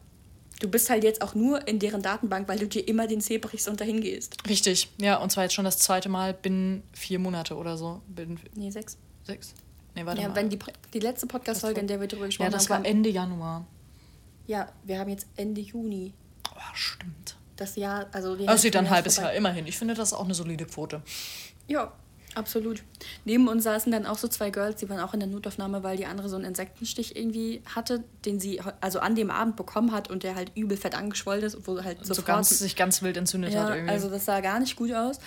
Du 0.61 0.69
bist 0.69 0.89
halt 0.89 1.03
jetzt 1.03 1.23
auch 1.23 1.35
nur 1.35 1.67
in 1.67 1.79
deren 1.79 2.03
Datenbank, 2.03 2.47
weil 2.47 2.59
du 2.59 2.69
dir 2.69 2.87
immer 2.87 3.07
den 3.07 3.21
Zeh 3.21 3.39
brichst 3.39 3.69
und 3.69 3.81
dahin 3.81 4.01
gehst. 4.01 4.37
Richtig, 4.49 4.89
ja. 4.99 5.17
Und 5.17 5.31
zwar 5.31 5.45
jetzt 5.45 5.55
schon 5.55 5.65
das 5.65 5.79
zweite 5.79 6.09
Mal 6.09 6.33
binnen 6.33 6.85
vier 6.93 7.19
Monate 7.19 7.57
oder 7.57 7.77
so. 7.77 8.03
Binnen 8.07 8.39
nee, 8.55 8.71
sechs. 8.71 8.97
Sechs? 9.25 9.55
Nee, 9.97 10.07
warte 10.07 10.23
ja, 10.23 10.29
mal. 10.29 10.37
wenn 10.37 10.51
die, 10.51 10.59
die 10.95 11.01
letzte 11.01 11.27
Podcast-Folge, 11.27 11.81
in 11.81 11.89
der 11.89 12.01
wir 12.01 12.07
darüber 12.07 12.27
gesprochen 12.27 12.47
haben. 12.47 12.53
Ja, 12.53 12.59
das 12.59 12.71
war 12.71 12.85
Ende 12.85 13.11
Januar. 13.11 13.67
Ja, 14.47 14.71
wir 14.85 14.99
haben 15.01 15.09
jetzt 15.09 15.27
Ende 15.37 15.61
Juni. 15.61 16.15
Oh, 16.55 16.61
stimmt 16.75 17.37
das 17.61 17.77
Jahr, 17.77 18.07
also 18.13 18.37
die 18.37 18.49
also 18.49 18.63
sieht 18.63 18.75
dann 18.75 18.87
ein 18.87 18.91
halbes 18.91 19.17
Jahr 19.17 19.33
immerhin. 19.33 19.67
Ich 19.67 19.77
finde 19.77 19.95
das 19.95 20.13
auch 20.13 20.25
eine 20.25 20.35
solide 20.35 20.65
Quote. 20.65 21.03
Ja, 21.69 21.93
Absolut. 22.35 22.83
Neben 23.25 23.49
uns 23.49 23.65
saßen 23.65 23.91
dann 23.91 24.07
auch 24.07 24.19
so 24.19 24.29
zwei 24.29 24.51
Girls, 24.51 24.77
die 24.77 24.89
waren 24.89 25.01
auch 25.01 25.15
in 25.15 25.21
der 25.21 25.29
Notaufnahme, 25.29 25.83
weil 25.83 25.97
die 25.97 26.07
andere 26.07 26.29
so 26.29 26.37
einen 26.37 26.45
Insektenstich 26.45 27.17
irgendwie 27.17 27.63
hatte, 27.75 28.05
den 28.25 28.39
sie 28.39 28.61
also 28.81 29.01
an 29.01 29.15
dem 29.15 29.31
Abend 29.31 29.57
bekommen 29.57 29.93
hat 29.93 30.11
und 30.11 30.23
der 30.23 30.37
halt 30.37 30.53
übel 30.55 30.77
fett 30.77 30.95
angeschwollen 30.95 31.43
ist, 31.43 31.67
wo 31.67 31.83
halt 31.83 32.05
so 32.05 32.23
ganz, 32.23 32.51
sich 32.51 32.77
ganz 32.77 33.03
wild 33.03 33.17
entzündet 33.17 33.53
ja, 33.53 33.65
hat 33.65 33.75
irgendwie. 33.75 33.93
Also 33.93 34.09
das 34.11 34.25
sah 34.25 34.41
gar 34.41 34.61
nicht 34.61 34.77
gut 34.77 34.93
aus. 34.93 35.19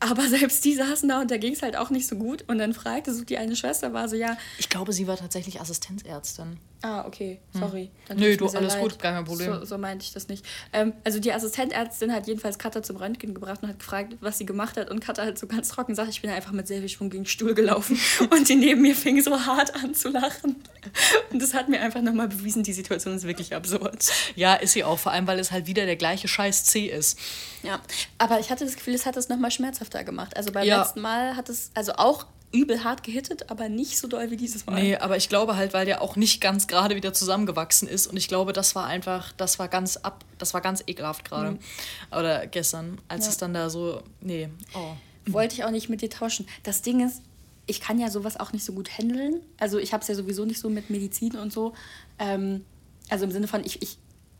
Aber 0.00 0.22
selbst 0.28 0.64
die 0.64 0.74
saßen 0.74 1.08
da 1.08 1.20
und 1.20 1.30
da 1.30 1.36
ging 1.36 1.52
es 1.52 1.62
halt 1.62 1.76
auch 1.76 1.90
nicht 1.90 2.08
so 2.08 2.16
gut. 2.16 2.44
Und 2.48 2.58
dann 2.58 2.74
fragte 2.74 3.14
so 3.14 3.24
die 3.24 3.38
eine 3.38 3.54
Schwester, 3.54 3.92
war 3.92 4.08
so, 4.08 4.16
ja. 4.16 4.36
Ich 4.58 4.68
glaube, 4.68 4.92
sie 4.92 5.06
war 5.06 5.16
tatsächlich 5.16 5.60
Assistenzärztin. 5.60 6.58
Ah, 6.82 7.04
okay, 7.06 7.40
hm. 7.52 7.60
sorry. 7.60 7.90
Hm. 8.08 8.16
Nö, 8.18 8.36
du, 8.36 8.46
alles 8.46 8.74
leid. 8.74 8.82
gut, 8.82 8.98
gar 8.98 9.12
kein 9.12 9.24
Problem. 9.24 9.52
So, 9.52 9.64
so 9.64 9.78
meinte 9.78 10.04
ich 10.04 10.12
das 10.12 10.28
nicht. 10.28 10.46
Ähm, 10.72 10.94
also 11.04 11.20
die 11.20 11.32
Assistenzärztin 11.32 12.12
hat 12.12 12.26
jedenfalls 12.26 12.58
Katha 12.58 12.82
zum 12.82 12.96
Röntgen 12.96 13.34
gebracht 13.34 13.62
und 13.62 13.68
hat 13.68 13.78
gefragt, 13.78 14.16
was 14.20 14.38
sie 14.38 14.46
gemacht 14.46 14.78
hat. 14.78 14.90
Und 14.90 15.00
Katha 15.00 15.26
hat 15.26 15.38
so 15.38 15.46
ganz 15.46 15.68
trocken 15.68 15.92
gesagt, 15.92 16.08
ich 16.08 16.22
bin 16.22 16.30
einfach 16.30 16.52
mit 16.52 16.66
sehr 16.66 16.80
viel 16.80 16.88
Schwung 16.88 17.10
gegen 17.10 17.24
den 17.24 17.28
Stuhl 17.28 17.54
gelaufen. 17.54 17.98
und 18.30 18.48
die 18.48 18.56
neben 18.56 18.80
mir 18.80 18.94
fing 18.94 19.20
so 19.22 19.38
hart 19.38 19.74
an 19.74 19.94
zu 19.94 20.08
lachen. 20.08 20.56
Und 21.30 21.42
das 21.42 21.52
hat 21.52 21.68
mir 21.68 21.80
einfach 21.80 22.00
nochmal 22.00 22.28
bewiesen, 22.28 22.62
die 22.62 22.72
Situation 22.72 23.14
ist 23.14 23.26
wirklich 23.26 23.54
absurd. 23.54 24.06
Ja, 24.34 24.54
ist 24.54 24.72
sie 24.72 24.82
auch, 24.82 24.98
vor 24.98 25.12
allem, 25.12 25.26
weil 25.26 25.38
es 25.38 25.52
halt 25.52 25.66
wieder 25.66 25.84
der 25.84 25.96
gleiche 25.96 26.28
Scheiß 26.28 26.64
C 26.64 26.86
ist. 26.86 27.18
Ja, 27.62 27.80
aber 28.16 28.40
ich 28.40 28.50
hatte 28.50 28.64
das 28.64 28.76
Gefühl, 28.76 28.94
es 28.94 29.04
hat 29.04 29.18
es 29.18 29.28
nochmal 29.28 29.50
schmerzhafter 29.50 30.02
gemacht. 30.02 30.34
Also 30.36 30.50
beim 30.50 30.66
ja. 30.66 30.80
letzten 30.80 31.02
Mal 31.02 31.36
hat 31.36 31.50
es, 31.50 31.70
also 31.74 31.92
auch 31.92 32.26
übel 32.52 32.82
hart 32.82 33.04
gehittet, 33.04 33.50
aber 33.50 33.68
nicht 33.68 33.98
so 33.98 34.08
doll 34.08 34.30
wie 34.30 34.36
dieses 34.36 34.66
Mal. 34.66 34.82
Nee, 34.82 34.96
aber 34.96 35.16
ich 35.16 35.28
glaube 35.28 35.56
halt, 35.56 35.72
weil 35.72 35.86
der 35.86 36.02
auch 36.02 36.16
nicht 36.16 36.40
ganz 36.40 36.66
gerade 36.66 36.96
wieder 36.96 37.12
zusammengewachsen 37.12 37.88
ist 37.88 38.06
und 38.06 38.16
ich 38.16 38.28
glaube, 38.28 38.52
das 38.52 38.74
war 38.74 38.86
einfach, 38.86 39.32
das 39.32 39.58
war 39.58 39.68
ganz 39.68 39.96
ab, 39.96 40.24
das 40.38 40.52
war 40.52 40.60
ganz 40.60 40.82
ekelhaft 40.86 41.24
gerade. 41.24 41.52
Mhm. 41.52 41.58
Oder 42.10 42.46
gestern, 42.46 42.98
als 43.08 43.26
ja. 43.26 43.30
es 43.30 43.36
dann 43.36 43.54
da 43.54 43.70
so, 43.70 44.02
nee, 44.20 44.48
oh. 44.74 44.94
Wollte 45.26 45.54
ich 45.54 45.64
auch 45.64 45.70
nicht 45.70 45.88
mit 45.88 46.02
dir 46.02 46.10
tauschen. 46.10 46.46
Das 46.62 46.82
Ding 46.82 47.06
ist, 47.06 47.22
ich 47.66 47.80
kann 47.80 47.98
ja 47.98 48.10
sowas 48.10 48.38
auch 48.38 48.52
nicht 48.52 48.64
so 48.64 48.72
gut 48.72 48.90
handeln. 48.98 49.40
Also 49.58 49.78
ich 49.78 49.92
habe 49.92 50.02
es 50.02 50.08
ja 50.08 50.14
sowieso 50.14 50.44
nicht 50.44 50.60
so 50.60 50.68
mit 50.68 50.90
Medizin 50.90 51.36
und 51.36 51.52
so. 51.52 51.74
Ähm, 52.18 52.64
also 53.08 53.24
im 53.24 53.30
Sinne 53.30 53.46
von, 53.46 53.64
ich, 53.64 53.82
ich, 53.82 53.98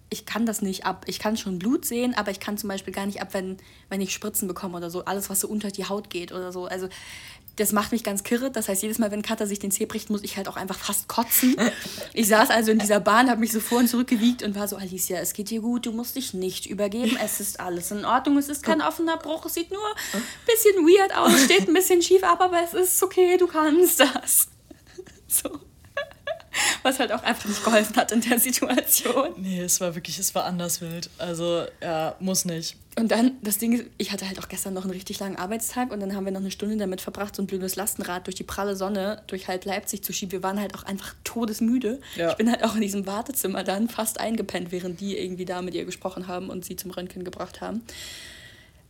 ich 0.08 0.26
kann 0.26 0.46
das 0.46 0.62
nicht 0.62 0.84
ab. 0.84 1.04
Ich 1.06 1.18
kann 1.18 1.36
schon 1.36 1.58
Blut 1.58 1.84
sehen, 1.84 2.14
aber 2.14 2.30
ich 2.30 2.40
kann 2.40 2.58
zum 2.58 2.68
Beispiel 2.68 2.92
gar 2.92 3.06
nicht 3.06 3.20
ab, 3.20 3.28
wenn, 3.32 3.58
wenn 3.88 4.00
ich 4.00 4.12
Spritzen 4.12 4.48
bekomme 4.48 4.76
oder 4.76 4.90
so. 4.90 5.04
Alles, 5.04 5.30
was 5.30 5.40
so 5.40 5.48
unter 5.48 5.70
die 5.70 5.84
Haut 5.84 6.10
geht 6.10 6.32
oder 6.32 6.50
so. 6.50 6.66
Also 6.66 6.88
das 7.60 7.72
macht 7.72 7.92
mich 7.92 8.02
ganz 8.02 8.24
kirre. 8.24 8.50
Das 8.50 8.68
heißt, 8.68 8.82
jedes 8.82 8.98
Mal, 8.98 9.10
wenn 9.10 9.22
Katha 9.22 9.46
sich 9.46 9.58
den 9.58 9.70
Zeh 9.70 9.86
bricht, 9.86 10.10
muss 10.10 10.22
ich 10.22 10.36
halt 10.36 10.48
auch 10.48 10.56
einfach 10.56 10.78
fast 10.78 11.08
kotzen. 11.08 11.56
Ich 12.14 12.28
saß 12.28 12.50
also 12.50 12.72
in 12.72 12.78
dieser 12.78 13.00
Bahn, 13.00 13.30
habe 13.30 13.40
mich 13.40 13.52
so 13.52 13.60
vor 13.60 13.78
und 13.78 13.88
zurück 13.88 14.08
gewiegt 14.08 14.42
und 14.42 14.54
war 14.54 14.66
so, 14.66 14.76
Alicia, 14.76 15.18
es 15.18 15.32
geht 15.32 15.50
dir 15.50 15.60
gut, 15.60 15.86
du 15.86 15.92
musst 15.92 16.16
dich 16.16 16.34
nicht 16.34 16.66
übergeben, 16.66 17.16
es 17.22 17.40
ist 17.40 17.60
alles 17.60 17.90
in 17.90 18.04
Ordnung, 18.04 18.38
es 18.38 18.48
ist 18.48 18.62
kein 18.62 18.80
offener 18.80 19.16
Bruch, 19.18 19.46
es 19.46 19.54
sieht 19.54 19.70
nur 19.70 19.84
ein 20.12 20.22
bisschen 20.46 20.84
weird 20.86 21.14
aus, 21.14 21.44
steht 21.44 21.68
ein 21.68 21.74
bisschen 21.74 22.02
schief 22.02 22.22
ab, 22.24 22.40
aber 22.40 22.62
es 22.62 22.74
ist 22.74 23.02
okay, 23.02 23.36
du 23.36 23.46
kannst 23.46 24.00
das. 24.00 24.48
So. 25.32 25.69
Was 26.82 26.98
halt 26.98 27.12
auch 27.12 27.22
einfach 27.22 27.48
nicht 27.48 27.64
geholfen 27.64 27.96
hat 27.96 28.12
in 28.12 28.20
der 28.20 28.38
Situation. 28.38 29.34
Nee, 29.36 29.60
es 29.60 29.80
war 29.80 29.94
wirklich, 29.94 30.18
es 30.18 30.34
war 30.34 30.44
anders 30.44 30.80
wild. 30.80 31.10
Also, 31.18 31.64
ja, 31.82 32.16
muss 32.20 32.44
nicht. 32.44 32.76
Und 32.98 33.12
dann, 33.12 33.38
das 33.42 33.58
Ding 33.58 33.72
ist, 33.72 33.84
ich 33.98 34.12
hatte 34.12 34.26
halt 34.26 34.38
auch 34.40 34.48
gestern 34.48 34.74
noch 34.74 34.82
einen 34.82 34.90
richtig 34.90 35.20
langen 35.20 35.36
Arbeitstag 35.36 35.92
und 35.92 36.00
dann 36.00 36.14
haben 36.14 36.24
wir 36.24 36.32
noch 36.32 36.40
eine 36.40 36.50
Stunde 36.50 36.76
damit 36.76 37.00
verbracht, 37.00 37.36
so 37.36 37.42
ein 37.42 37.46
blödes 37.46 37.76
Lastenrad 37.76 38.26
durch 38.26 38.34
die 38.34 38.44
pralle 38.44 38.74
Sonne 38.74 39.22
durch 39.28 39.48
halt 39.48 39.64
Leipzig 39.64 40.02
zu 40.02 40.12
schieben. 40.12 40.32
Wir 40.32 40.42
waren 40.42 40.60
halt 40.60 40.74
auch 40.74 40.82
einfach 40.82 41.14
todesmüde. 41.22 42.00
Ja. 42.16 42.30
Ich 42.30 42.36
bin 42.36 42.50
halt 42.50 42.64
auch 42.64 42.74
in 42.74 42.80
diesem 42.80 43.06
Wartezimmer 43.06 43.62
dann 43.62 43.88
fast 43.88 44.18
eingepennt, 44.18 44.72
während 44.72 45.00
die 45.00 45.16
irgendwie 45.16 45.44
da 45.44 45.62
mit 45.62 45.74
ihr 45.74 45.84
gesprochen 45.84 46.26
haben 46.26 46.50
und 46.50 46.64
sie 46.64 46.76
zum 46.76 46.90
Röntgen 46.90 47.24
gebracht 47.24 47.60
haben. 47.60 47.82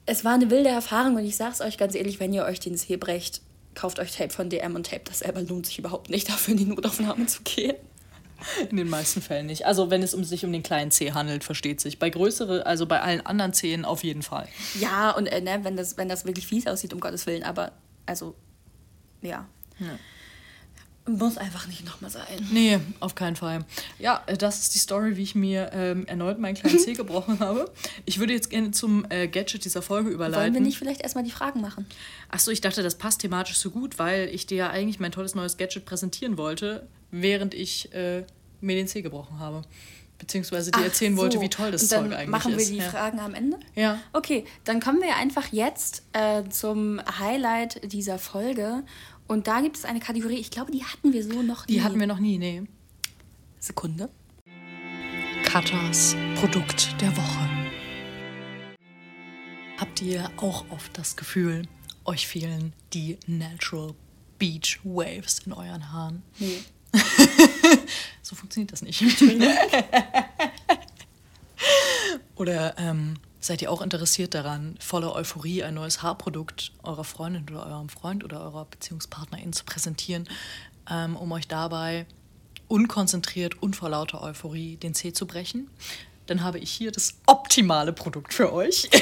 Es 0.07 0.25
war 0.25 0.35
eine 0.35 0.51
wilde 0.51 0.71
Erfahrung 0.71 1.17
und 1.17 1.25
ich 1.25 1.37
sag's 1.37 1.61
euch 1.61 1.77
ganz 1.77 1.95
ehrlich, 1.95 2.21
wenn 2.21 2.33
ihr 2.33 2.45
euch 2.45 2.59
den 2.59 2.77
Zeh 2.77 2.97
brecht, 2.97 3.43
kauft 3.75 3.99
euch 3.99 4.17
Tape 4.17 4.31
von 4.31 4.51
DM 4.51 4.75
und 4.75 4.87
Tape 4.87 5.03
das 5.05 5.21
selber 5.21 5.43
lohnt 5.43 5.67
sich 5.67 5.79
überhaupt 5.79 6.11
nicht, 6.11 6.29
dafür 6.29 6.53
in 6.53 6.59
die 6.59 6.65
Notaufnahme 6.65 7.27
zu 7.27 7.43
gehen. 7.43 7.77
In 8.71 8.77
den 8.79 8.89
meisten 8.89 9.21
Fällen 9.21 9.47
nicht. 9.47 9.67
Also 9.67 9.91
wenn 9.91 10.03
es 10.03 10.15
um 10.15 10.25
sich 10.25 10.45
um 10.45 10.53
den 10.53 10.63
kleinen 10.63 10.91
C 10.91 11.13
handelt, 11.13 11.45
versteht 11.45 11.81
sich. 11.81 11.99
Bei 11.99 12.09
größeren, 12.09 12.63
also 12.63 12.87
bei 12.87 13.03
allen 13.03 13.25
anderen 13.27 13.53
Zehen 13.53 13.85
auf 13.85 14.03
jeden 14.03 14.23
Fall. 14.23 14.49
Ja, 14.79 15.11
und 15.11 15.27
äh, 15.27 15.43
ne, 15.43 15.61
wenn, 15.63 15.77
das, 15.77 15.99
wenn 15.99 16.09
das 16.09 16.25
wirklich 16.25 16.47
fies 16.47 16.67
aussieht, 16.67 16.95
um 16.95 17.01
Gottes 17.01 17.27
Willen, 17.27 17.43
aber 17.43 17.73
also, 18.07 18.35
ja. 19.21 19.47
ja. 19.79 19.99
Muss 21.07 21.39
einfach 21.39 21.67
nicht 21.67 21.85
nochmal 21.85 22.11
sein. 22.11 22.27
Nee, 22.53 22.79
auf 23.01 23.15
keinen 23.15 23.35
Fall. 23.35 23.65
Ja, 23.99 24.23
äh, 24.27 24.37
das 24.37 24.61
ist 24.61 24.75
die 24.75 24.79
Story, 24.79 25.17
wie 25.17 25.23
ich 25.23 25.35
mir 25.35 25.71
ähm, 25.73 26.07
erneut 26.07 26.39
meinen 26.39 26.55
kleinen 26.55 26.79
Zeh 26.85 26.93
gebrochen 26.93 27.41
habe. 27.41 27.71
Ich 28.05 28.19
würde 28.19 28.33
jetzt 28.33 28.51
gerne 28.51 28.71
zum 28.71 29.07
äh, 29.09 29.27
Gadget 29.27 29.65
dieser 29.65 29.83
Folge 29.83 30.11
überleiten. 30.11 30.43
Wollen 30.43 30.55
wir 30.55 30.61
nicht 30.61 30.79
vielleicht 30.79 31.01
erstmal 31.01 31.25
die 31.25 31.31
Fragen 31.31 31.61
machen? 31.61 31.87
Achso, 32.29 32.51
ich 32.51 32.61
dachte, 32.61 32.83
das 32.83 32.97
passt 32.97 33.23
thematisch 33.23 33.57
so 33.57 33.71
gut, 33.71 33.99
weil 33.99 34.29
ich 34.29 34.47
dir 34.47 34.59
ja 34.59 34.71
eigentlich 34.71 35.01
mein 35.01 35.11
tolles 35.11 35.35
neues 35.35 35.57
Gadget 35.57 35.85
präsentieren 35.87 36.37
wollte, 36.37 36.87
während 37.11 37.55
ich 37.55 37.93
äh, 37.95 38.25
mir 38.61 38.77
den 38.77 38.87
Zeh 38.87 39.03
gebrochen 39.03 39.39
habe. 39.39 39.63
Beziehungsweise 40.19 40.71
dir 40.71 40.85
erzählen 40.85 41.17
so. 41.17 41.23
wollte, 41.23 41.41
wie 41.41 41.49
toll 41.49 41.71
das 41.71 41.89
Zeug 41.89 42.13
eigentlich 42.13 42.21
ist. 42.21 42.29
Machen 42.29 42.59
wir 42.59 42.67
die 42.67 42.77
ja. 42.77 42.91
Fragen 42.91 43.21
am 43.21 43.33
Ende? 43.35 43.59
Ja. 43.75 43.99
Okay, 44.13 44.45
dann 44.65 44.79
kommen 44.79 45.01
wir 45.01 45.17
einfach 45.17 45.47
jetzt 45.51 46.03
äh, 46.13 46.43
zum 46.51 47.01
Highlight 47.19 47.91
dieser 47.91 48.19
Folge. 48.19 48.83
Und 49.31 49.47
da 49.47 49.61
gibt 49.61 49.77
es 49.77 49.85
eine 49.85 50.01
Kategorie, 50.01 50.39
ich 50.39 50.51
glaube, 50.51 50.73
die 50.73 50.83
hatten 50.83 51.13
wir 51.13 51.23
so 51.23 51.41
noch 51.41 51.69
nie. 51.69 51.75
Die 51.75 51.83
hatten 51.85 52.01
wir 52.01 52.09
noch 52.09 52.19
nie, 52.19 52.37
nee. 52.37 52.65
Sekunde. 53.61 54.11
Katas 55.45 56.17
Produkt 56.35 57.01
der 57.01 57.17
Woche. 57.17 57.49
Habt 59.77 60.03
ihr 60.03 60.29
auch 60.37 60.69
oft 60.71 60.99
das 60.99 61.15
Gefühl, 61.15 61.69
euch 62.05 62.27
fehlen 62.27 62.73
die 62.93 63.19
Natural 63.29 63.95
Beach 64.41 64.81
Waves 64.83 65.43
in 65.47 65.53
euren 65.53 65.93
Haaren? 65.93 66.25
Nee. 66.41 66.59
so 68.23 68.35
funktioniert 68.35 68.73
das 68.73 68.83
nicht. 68.83 69.01
Oder 72.35 72.77
ähm, 72.79 73.15
Seid 73.43 73.63
ihr 73.63 73.73
auch 73.73 73.81
interessiert 73.81 74.35
daran, 74.35 74.77
voller 74.81 75.15
Euphorie 75.15 75.63
ein 75.63 75.75
neues 75.75 76.03
Haarprodukt 76.03 76.73
eurer 76.83 77.05
Freundin 77.05 77.45
oder 77.45 77.67
eurem 77.67 77.89
Freund 77.89 78.23
oder 78.23 78.43
eurer 78.43 78.67
Beziehungspartnerin 78.67 79.55
zu 79.55 79.65
präsentieren, 79.65 80.29
ähm, 80.91 81.17
um 81.17 81.33
euch 81.33 81.49
dabei 81.49 82.07
unkonzentriert 82.69 83.63
und 83.63 83.77
vor 83.77 83.89
lauter 83.89 84.23
Euphorie 84.23 84.77
den 84.77 84.95
Zeh 84.95 85.15
zu 85.15 85.27
brechen? 85.27 85.71
Dann 86.27 86.43
habe 86.43 86.59
ich 86.59 86.71
hier 86.71 86.93
das 86.93 87.15
optimale 87.27 87.95
Produkt 87.95 88.35
für 88.35 88.53
euch. 88.53 88.89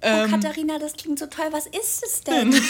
Oh, 0.00 0.06
ähm, 0.06 0.30
Katharina, 0.30 0.78
das 0.78 0.92
klingt 0.92 1.18
so 1.18 1.26
toll. 1.26 1.46
Was 1.50 1.66
ist 1.66 2.04
es 2.04 2.20
denn? 2.20 2.52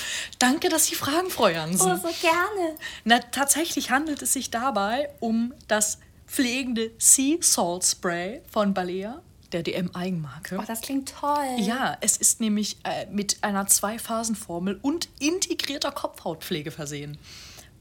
Danke, 0.38 0.68
dass 0.68 0.86
Sie 0.86 0.94
fragen, 0.94 1.30
Frau 1.30 1.48
Jansen. 1.48 1.92
Oh, 1.92 1.96
so 1.96 2.14
gerne. 2.20 2.76
Na, 3.04 3.18
tatsächlich 3.18 3.90
handelt 3.90 4.22
es 4.22 4.32
sich 4.32 4.50
dabei 4.50 5.08
um 5.20 5.54
das 5.68 5.98
pflegende 6.26 6.90
Sea 6.98 7.38
Salt 7.40 7.84
Spray 7.84 8.42
von 8.50 8.74
Balea, 8.74 9.22
der 9.52 9.62
DM-Eigenmarke. 9.62 10.58
Oh, 10.58 10.64
das 10.66 10.80
klingt 10.82 11.14
toll. 11.20 11.56
Ja, 11.58 11.96
es 12.00 12.16
ist 12.16 12.40
nämlich 12.40 12.76
äh, 12.84 13.06
mit 13.06 13.42
einer 13.42 13.66
Zwei-Phasen-Formel 13.66 14.78
und 14.82 15.08
integrierter 15.20 15.92
Kopfhautpflege 15.92 16.70
versehen. 16.70 17.16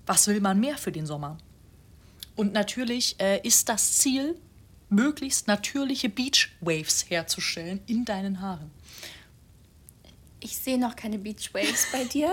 Was 0.06 0.28
will 0.28 0.40
man 0.40 0.60
mehr 0.60 0.78
für 0.78 0.92
den 0.92 1.06
Sommer? 1.06 1.38
Und 2.36 2.54
natürlich 2.54 3.20
äh, 3.20 3.40
ist 3.42 3.70
das 3.70 3.94
Ziel, 3.98 4.40
möglichst 4.90 5.48
natürliche 5.48 6.10
Beach 6.10 6.52
Waves 6.62 7.10
herzustellen 7.10 7.82
in 7.88 8.06
deinen 8.06 8.42
Haaren. 8.42 8.72
Ich 10.40 10.58
sehe 10.58 10.78
noch 10.78 10.96
keine 10.96 11.18
Beach 11.18 11.54
Waves 11.54 11.88
bei 11.92 12.04
dir. 12.14 12.30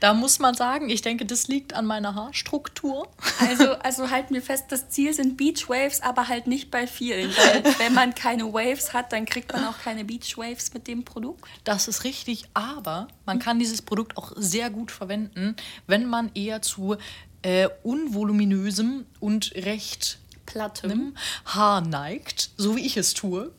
Da 0.00 0.14
muss 0.14 0.38
man 0.38 0.54
sagen, 0.54 0.88
ich 0.88 1.02
denke, 1.02 1.26
das 1.26 1.48
liegt 1.48 1.74
an 1.74 1.84
meiner 1.84 2.14
Haarstruktur. 2.14 3.08
Also, 3.40 3.72
also 3.82 4.10
halten 4.10 4.34
wir 4.34 4.42
fest, 4.42 4.66
das 4.68 4.88
Ziel 4.88 5.12
sind 5.12 5.36
Beach 5.36 5.68
Waves, 5.68 6.00
aber 6.00 6.28
halt 6.28 6.46
nicht 6.46 6.70
bei 6.70 6.86
vielen. 6.86 7.30
Weil 7.30 7.64
wenn 7.78 7.94
man 7.94 8.14
keine 8.14 8.52
Waves 8.52 8.92
hat, 8.92 9.12
dann 9.12 9.26
kriegt 9.26 9.52
man 9.52 9.64
auch 9.64 9.78
keine 9.78 10.04
Beach 10.04 10.38
Waves 10.38 10.72
mit 10.72 10.86
dem 10.86 11.04
Produkt. 11.04 11.44
Das 11.64 11.88
ist 11.88 12.04
richtig, 12.04 12.44
aber 12.54 13.08
man 13.26 13.38
kann 13.38 13.58
dieses 13.58 13.82
Produkt 13.82 14.16
auch 14.16 14.32
sehr 14.36 14.70
gut 14.70 14.90
verwenden, 14.90 15.56
wenn 15.86 16.06
man 16.06 16.30
eher 16.34 16.62
zu 16.62 16.96
äh, 17.42 17.68
unvoluminösem 17.82 19.06
und 19.20 19.52
recht 19.54 20.18
plattem 20.46 21.14
Haar 21.44 21.82
neigt, 21.82 22.50
so 22.56 22.76
wie 22.76 22.86
ich 22.86 22.96
es 22.96 23.14
tue, 23.14 23.52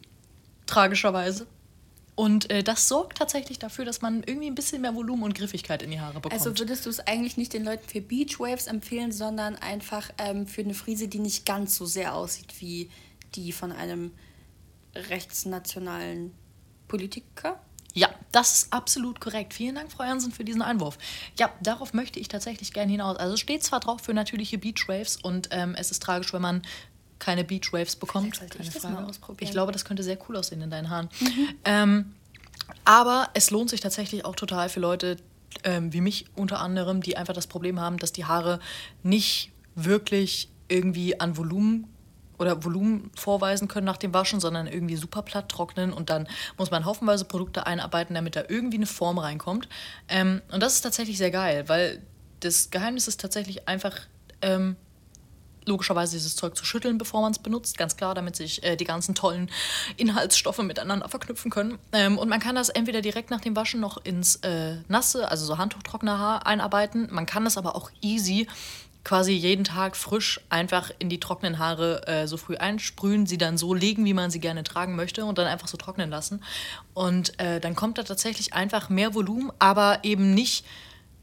tragischerweise. 0.65 1.45
Und 2.19 2.49
äh, 2.49 2.63
das 2.63 2.89
sorgt 2.89 3.19
tatsächlich 3.19 3.59
dafür, 3.59 3.85
dass 3.85 4.01
man 4.01 4.23
irgendwie 4.25 4.47
ein 4.47 4.55
bisschen 4.55 4.81
mehr 4.81 4.93
Volumen 4.93 5.23
und 5.23 5.35
Griffigkeit 5.35 5.81
in 5.81 5.89
die 5.89 6.01
Haare 6.01 6.15
bekommt. 6.15 6.33
Also 6.33 6.59
würdest 6.59 6.85
du 6.85 6.89
es 6.89 6.99
eigentlich 6.99 7.37
nicht 7.37 7.53
den 7.53 7.63
Leuten 7.63 7.87
für 7.87 8.01
Beach 8.01 8.41
Waves 8.41 8.67
empfehlen, 8.67 9.13
sondern 9.13 9.55
einfach 9.55 10.09
ähm, 10.17 10.45
für 10.45 10.59
eine 10.59 10.73
Frise, 10.73 11.07
die 11.07 11.19
nicht 11.19 11.45
ganz 11.45 11.77
so 11.77 11.85
sehr 11.85 12.13
aussieht 12.13 12.59
wie 12.59 12.89
die 13.35 13.53
von 13.53 13.71
einem 13.71 14.11
rechtsnationalen 14.95 16.33
Politiker? 16.89 17.61
Ja, 17.93 18.09
das 18.33 18.63
ist 18.63 18.73
absolut 18.73 19.21
korrekt. 19.21 19.53
Vielen 19.53 19.75
Dank, 19.75 19.89
Frau 19.89 20.03
Jansen, 20.03 20.33
für 20.33 20.43
diesen 20.43 20.61
Einwurf. 20.61 20.97
Ja, 21.37 21.49
darauf 21.63 21.93
möchte 21.93 22.19
ich 22.19 22.27
tatsächlich 22.27 22.73
gerne 22.73 22.91
hinaus. 22.91 23.15
Also 23.15 23.37
steht 23.37 23.63
zwar 23.63 23.79
drauf 23.79 24.01
für 24.01 24.13
natürliche 24.13 24.57
Beach 24.57 24.89
Waves 24.89 25.15
und 25.15 25.47
ähm, 25.51 25.73
es 25.79 25.89
ist 25.89 26.03
tragisch, 26.03 26.33
wenn 26.33 26.41
man 26.41 26.63
keine 27.19 27.43
Beachwaves 27.43 27.95
bekommt. 27.95 28.39
Keine 28.39 28.51
ich 28.59 28.71
Frage. 28.71 29.11
Ich 29.39 29.51
glaube, 29.51 29.71
das 29.71 29.85
könnte 29.85 30.03
sehr 30.03 30.17
cool 30.27 30.37
aussehen 30.37 30.61
in 30.61 30.69
deinen 30.69 30.89
Haaren. 30.89 31.09
Mhm. 31.19 31.47
Ähm, 31.65 32.15
aber 32.85 33.29
es 33.33 33.51
lohnt 33.51 33.69
sich 33.69 33.81
tatsächlich 33.81 34.25
auch 34.25 34.35
total 34.35 34.69
für 34.69 34.79
Leute 34.79 35.17
ähm, 35.63 35.91
wie 35.93 36.01
mich 36.01 36.25
unter 36.35 36.59
anderem, 36.59 37.01
die 37.01 37.17
einfach 37.17 37.33
das 37.33 37.47
Problem 37.47 37.79
haben, 37.79 37.97
dass 37.97 38.11
die 38.13 38.25
Haare 38.25 38.59
nicht 39.03 39.51
wirklich 39.75 40.49
irgendwie 40.67 41.19
an 41.19 41.37
Volumen 41.37 41.87
oder 42.37 42.63
Volumen 42.63 43.11
vorweisen 43.15 43.67
können 43.67 43.85
nach 43.85 43.97
dem 43.97 44.13
Waschen, 44.13 44.39
sondern 44.39 44.67
irgendwie 44.67 44.95
super 44.95 45.21
platt 45.21 45.49
trocknen 45.49 45.91
und 45.91 46.09
dann 46.09 46.27
muss 46.57 46.71
man 46.71 46.85
haufenweise 46.85 47.25
Produkte 47.25 47.65
einarbeiten, 47.65 48.15
damit 48.15 48.35
da 48.35 48.43
irgendwie 48.47 48.77
eine 48.77 48.85
Form 48.85 49.17
reinkommt. 49.17 49.67
Ähm, 50.07 50.41
und 50.51 50.61
das 50.61 50.75
ist 50.75 50.81
tatsächlich 50.81 51.17
sehr 51.17 51.31
geil, 51.31 51.67
weil 51.67 52.01
das 52.39 52.69
Geheimnis 52.69 53.07
ist 53.07 53.19
tatsächlich 53.19 53.67
einfach 53.67 53.95
ähm, 54.41 54.77
logischerweise 55.69 56.17
dieses 56.17 56.35
Zeug 56.35 56.57
zu 56.57 56.65
schütteln, 56.65 56.97
bevor 56.97 57.21
man 57.21 57.31
es 57.31 57.39
benutzt, 57.39 57.77
ganz 57.77 57.95
klar, 57.95 58.13
damit 58.13 58.35
sich 58.35 58.63
äh, 58.63 58.75
die 58.75 58.83
ganzen 58.83 59.15
tollen 59.15 59.49
Inhaltsstoffe 59.97 60.61
miteinander 60.61 61.07
verknüpfen 61.07 61.49
können. 61.49 61.79
Ähm, 61.93 62.17
und 62.17 62.27
man 62.27 62.41
kann 62.41 62.55
das 62.55 62.67
entweder 62.67 63.01
direkt 63.01 63.29
nach 63.29 63.41
dem 63.41 63.55
Waschen 63.55 63.79
noch 63.79 64.03
ins 64.03 64.35
äh, 64.37 64.77
nasse, 64.89 65.29
also 65.31 65.45
so 65.45 65.57
handtuchtrockene 65.57 66.19
Haar 66.19 66.45
einarbeiten. 66.45 67.07
Man 67.11 67.25
kann 67.25 67.45
das 67.45 67.57
aber 67.57 67.75
auch 67.75 67.89
easy 68.01 68.47
quasi 69.03 69.31
jeden 69.31 69.63
Tag 69.63 69.95
frisch 69.95 70.41
einfach 70.49 70.91
in 70.99 71.09
die 71.09 71.19
trockenen 71.19 71.57
Haare 71.57 72.05
äh, 72.07 72.27
so 72.27 72.37
früh 72.37 72.57
einsprühen, 72.57 73.25
sie 73.25 73.37
dann 73.37 73.57
so 73.57 73.73
legen, 73.73 74.05
wie 74.05 74.13
man 74.13 74.29
sie 74.29 74.39
gerne 74.39 74.63
tragen 74.63 74.95
möchte 74.95 75.25
und 75.25 75.37
dann 75.37 75.47
einfach 75.47 75.67
so 75.67 75.77
trocknen 75.77 76.09
lassen. 76.09 76.43
Und 76.93 77.39
äh, 77.39 77.59
dann 77.59 77.75
kommt 77.75 77.97
da 77.97 78.03
tatsächlich 78.03 78.53
einfach 78.53 78.89
mehr 78.89 79.13
Volumen, 79.13 79.51
aber 79.57 79.99
eben 80.03 80.33
nicht 80.33 80.65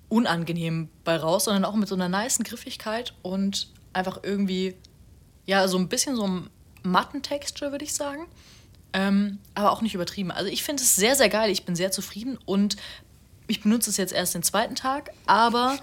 unangenehm 0.09 0.89
bei 1.05 1.17
raus, 1.17 1.45
sondern 1.45 1.65
auch 1.65 1.75
mit 1.75 1.89
so 1.89 1.95
einer 1.95 2.09
niceen 2.09 2.45
Griffigkeit 2.45 3.13
und 3.23 3.69
einfach 3.97 4.21
irgendwie, 4.23 4.77
ja, 5.47 5.67
so 5.67 5.79
ein 5.79 5.89
bisschen 5.89 6.17
so 6.17 6.27
ein 6.27 6.51
Matten-Texture, 6.83 7.73
würde 7.73 7.85
ich 7.85 7.95
sagen. 7.95 8.27
Ähm, 8.93 9.39
aber 9.55 9.73
auch 9.73 9.83
nicht 9.83 9.95
übertrieben. 9.95 10.31
Also 10.31 10.51
ich 10.51 10.63
finde 10.63 10.83
es 10.83 10.95
sehr, 10.97 11.17
sehr 11.17 11.29
geil. 11.29 11.51
Ich 11.51 11.65
bin 11.65 11.75
sehr 11.75 11.91
zufrieden 11.91 12.39
und 12.47 12.77
ich 13.49 13.63
benutze 13.63 13.91
es 13.91 13.97
jetzt 13.97 14.13
erst 14.13 14.35
den 14.35 14.43
zweiten 14.43 14.75
Tag, 14.75 15.11
aber. 15.27 15.79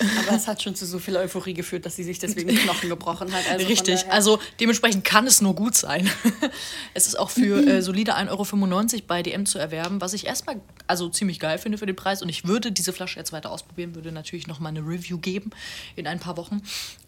Aber 0.00 0.36
es 0.36 0.48
hat 0.48 0.62
schon 0.62 0.74
zu 0.74 0.86
so 0.86 0.98
viel 0.98 1.16
Euphorie 1.16 1.54
geführt, 1.54 1.86
dass 1.86 1.96
sie 1.96 2.02
sich 2.02 2.18
deswegen 2.18 2.48
die 2.48 2.56
Knochen 2.56 2.88
gebrochen 2.88 3.32
hat. 3.32 3.48
Also 3.50 3.66
Richtig, 3.66 4.06
also 4.10 4.40
dementsprechend 4.58 5.04
kann 5.04 5.26
es 5.26 5.40
nur 5.40 5.54
gut 5.54 5.76
sein. 5.76 6.10
es 6.94 7.06
ist 7.06 7.18
auch 7.18 7.30
für 7.30 7.64
äh, 7.66 7.82
solide 7.82 8.16
1,95 8.16 8.94
Euro 8.94 9.02
bei 9.06 9.22
DM 9.22 9.46
zu 9.46 9.58
erwerben, 9.58 10.00
was 10.00 10.14
ich 10.14 10.26
erstmal 10.26 10.60
also 10.86 11.08
ziemlich 11.08 11.38
geil 11.38 11.58
finde 11.58 11.78
für 11.78 11.86
den 11.86 11.96
Preis. 11.96 12.22
Und 12.22 12.28
ich 12.28 12.46
würde 12.46 12.72
diese 12.72 12.92
Flasche 12.92 13.18
jetzt 13.18 13.32
weiter 13.32 13.52
ausprobieren, 13.52 13.94
würde 13.94 14.10
natürlich 14.10 14.46
nochmal 14.46 14.70
eine 14.70 14.80
Review 14.80 15.18
geben 15.18 15.50
in 15.94 16.06
ein 16.06 16.18
paar 16.18 16.36
Wochen. 16.36 16.62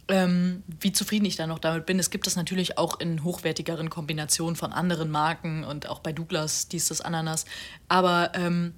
Ähm, 0.09 0.63
wie 0.81 0.93
zufrieden 0.93 1.25
ich 1.25 1.37
da 1.37 1.47
noch 1.47 1.59
damit 1.59 1.87
bin. 1.87 1.99
Es 1.99 2.11
gibt 2.11 2.27
das 2.27 2.37
natürlich 2.37 2.79
auch 2.79 3.01
in 3.01 3.25
hochwertigeren 3.25 3.91
Kombinationen 3.91 4.57
von 4.57 4.73
anderen 4.73 5.11
Marken 5.11 5.65
und 5.65 5.89
auch 5.89 5.99
bei 5.99 6.13
Douglas, 6.13 6.69
dies, 6.69 6.89
das 6.89 7.01
Ananas. 7.01 7.45
Aber. 7.89 8.33
Ähm, 8.35 8.75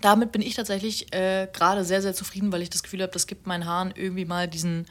damit 0.00 0.32
bin 0.32 0.42
ich 0.42 0.54
tatsächlich 0.54 1.12
äh, 1.12 1.48
gerade 1.52 1.84
sehr, 1.84 2.02
sehr 2.02 2.14
zufrieden, 2.14 2.52
weil 2.52 2.62
ich 2.62 2.70
das 2.70 2.82
Gefühl 2.82 3.02
habe, 3.02 3.12
das 3.12 3.26
gibt 3.26 3.46
meinen 3.46 3.66
Haaren 3.66 3.92
irgendwie 3.94 4.24
mal 4.24 4.48
diesen, 4.48 4.86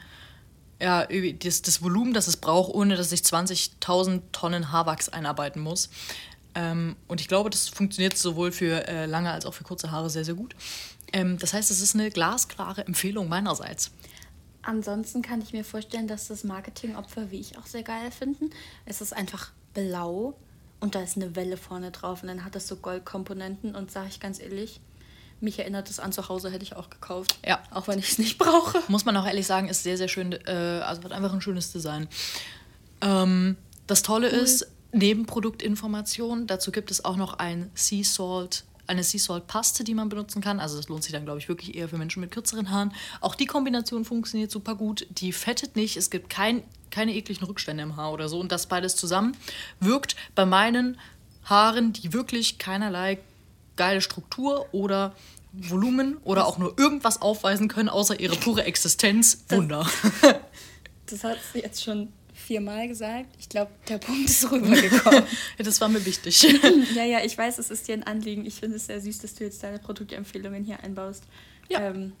ja, 0.80 1.06
das, 1.06 1.62
das 1.62 1.82
Volumen, 1.82 2.12
das 2.12 2.28
es 2.28 2.36
braucht, 2.36 2.74
ohne 2.74 2.96
dass 2.96 3.12
ich 3.12 3.20
20.000 3.20 4.20
Tonnen 4.32 4.72
Haarwachs 4.72 5.08
einarbeiten 5.08 5.62
muss. 5.62 5.90
Ähm, 6.54 6.96
und 7.06 7.20
ich 7.20 7.28
glaube, 7.28 7.50
das 7.50 7.68
funktioniert 7.68 8.16
sowohl 8.16 8.52
für 8.52 8.86
äh, 8.88 9.06
lange 9.06 9.30
als 9.30 9.46
auch 9.46 9.54
für 9.54 9.64
kurze 9.64 9.90
Haare 9.90 10.10
sehr, 10.10 10.24
sehr 10.24 10.34
gut. 10.34 10.54
Ähm, 11.12 11.38
das 11.38 11.54
heißt, 11.54 11.70
es 11.70 11.80
ist 11.80 11.94
eine 11.94 12.10
glasklare 12.10 12.86
Empfehlung 12.86 13.28
meinerseits. 13.28 13.90
Ansonsten 14.62 15.22
kann 15.22 15.40
ich 15.40 15.52
mir 15.52 15.64
vorstellen, 15.64 16.08
dass 16.08 16.28
das 16.28 16.44
Marketingopfer, 16.44 17.30
wie 17.30 17.40
ich 17.40 17.56
auch 17.56 17.66
sehr 17.66 17.82
geil 17.82 18.10
finden, 18.10 18.50
es 18.84 19.00
ist 19.00 19.14
einfach 19.14 19.52
blau 19.72 20.34
und 20.80 20.94
da 20.94 21.00
ist 21.00 21.16
eine 21.16 21.36
Welle 21.36 21.56
vorne 21.56 21.90
drauf 21.90 22.22
und 22.22 22.28
dann 22.28 22.44
hat 22.44 22.54
das 22.54 22.68
so 22.68 22.76
Goldkomponenten 22.76 23.74
und 23.74 23.90
sage 23.90 24.08
ich 24.08 24.20
ganz 24.20 24.40
ehrlich, 24.40 24.80
mich 25.40 25.58
erinnert 25.58 25.88
es 25.90 26.00
an 26.00 26.12
zu 26.12 26.28
Hause, 26.28 26.50
hätte 26.50 26.64
ich 26.64 26.76
auch 26.76 26.90
gekauft. 26.90 27.38
Ja. 27.46 27.62
Auch 27.70 27.88
wenn 27.88 27.98
ich 27.98 28.10
es 28.10 28.18
nicht 28.18 28.38
brauche. 28.38 28.82
Muss 28.88 29.04
man 29.04 29.16
auch 29.16 29.26
ehrlich 29.26 29.46
sagen, 29.46 29.68
ist 29.68 29.82
sehr, 29.82 29.96
sehr 29.96 30.08
schön. 30.08 30.32
Äh, 30.32 30.50
also 30.84 31.02
hat 31.02 31.12
einfach 31.12 31.32
ein 31.32 31.40
schönes 31.40 31.72
Design. 31.72 32.08
Ähm, 33.00 33.56
das 33.86 34.02
Tolle 34.02 34.28
cool. 34.32 34.38
ist, 34.38 34.68
Nebenproduktinformation, 34.92 36.46
dazu 36.46 36.72
gibt 36.72 36.90
es 36.90 37.04
auch 37.04 37.16
noch 37.16 37.38
ein 37.38 37.70
Sea 37.74 38.04
Salt 38.04 38.64
eine 38.88 39.04
Sea 39.04 39.20
Salt 39.20 39.46
Paste, 39.46 39.84
die 39.84 39.94
man 39.94 40.08
benutzen 40.08 40.40
kann. 40.42 40.60
Also 40.60 40.76
das 40.76 40.88
lohnt 40.88 41.04
sich 41.04 41.12
dann, 41.12 41.24
glaube 41.24 41.38
ich, 41.38 41.48
wirklich 41.48 41.76
eher 41.76 41.88
für 41.88 41.98
Menschen 41.98 42.20
mit 42.20 42.30
kürzeren 42.30 42.70
Haaren. 42.70 42.92
Auch 43.20 43.34
die 43.34 43.46
Kombination 43.46 44.04
funktioniert 44.04 44.50
super 44.50 44.74
gut. 44.74 45.06
Die 45.10 45.32
fettet 45.32 45.76
nicht. 45.76 45.96
Es 45.96 46.10
gibt 46.10 46.30
kein, 46.30 46.62
keine 46.90 47.14
ekligen 47.14 47.46
Rückstände 47.46 47.82
im 47.82 47.96
Haar 47.96 48.12
oder 48.12 48.28
so. 48.28 48.40
Und 48.40 48.50
das 48.50 48.66
beides 48.66 48.96
zusammen 48.96 49.36
wirkt 49.78 50.16
bei 50.34 50.46
meinen 50.46 50.98
Haaren, 51.44 51.92
die 51.92 52.12
wirklich 52.12 52.58
keinerlei 52.58 53.18
geile 53.78 54.02
Struktur 54.02 54.66
oder 54.72 55.14
Volumen 55.52 56.18
oder 56.24 56.46
auch 56.46 56.58
nur 56.58 56.78
irgendwas 56.78 57.22
aufweisen 57.22 57.68
können, 57.68 57.88
außer 57.88 58.20
ihre 58.20 58.36
pure 58.36 58.64
Existenz. 58.64 59.44
Wunder. 59.48 59.88
Das, 61.10 61.20
das 61.22 61.30
hat 61.30 61.38
sie 61.54 61.60
jetzt 61.60 61.82
schon 61.82 62.12
viermal 62.34 62.86
gesagt. 62.86 63.28
Ich 63.38 63.48
glaube, 63.48 63.70
der 63.88 63.96
Punkt 63.96 64.28
ist 64.28 64.50
rübergekommen. 64.50 65.22
ja, 65.58 65.64
das 65.64 65.80
war 65.80 65.88
mir 65.88 66.04
wichtig. 66.04 66.42
ja, 66.94 67.04
ja, 67.04 67.24
ich 67.24 67.38
weiß, 67.38 67.58
es 67.58 67.70
ist 67.70 67.88
dir 67.88 67.94
ein 67.94 68.02
Anliegen. 68.02 68.44
Ich 68.44 68.56
finde 68.56 68.76
es 68.76 68.86
sehr 68.86 69.00
süß, 69.00 69.20
dass 69.20 69.34
du 69.34 69.44
jetzt 69.44 69.62
deine 69.62 69.78
Produktempfehlungen 69.78 70.64
hier 70.64 70.80
einbaust. 70.82 71.24
Ja. 71.70 71.80
Ähm, 71.80 72.12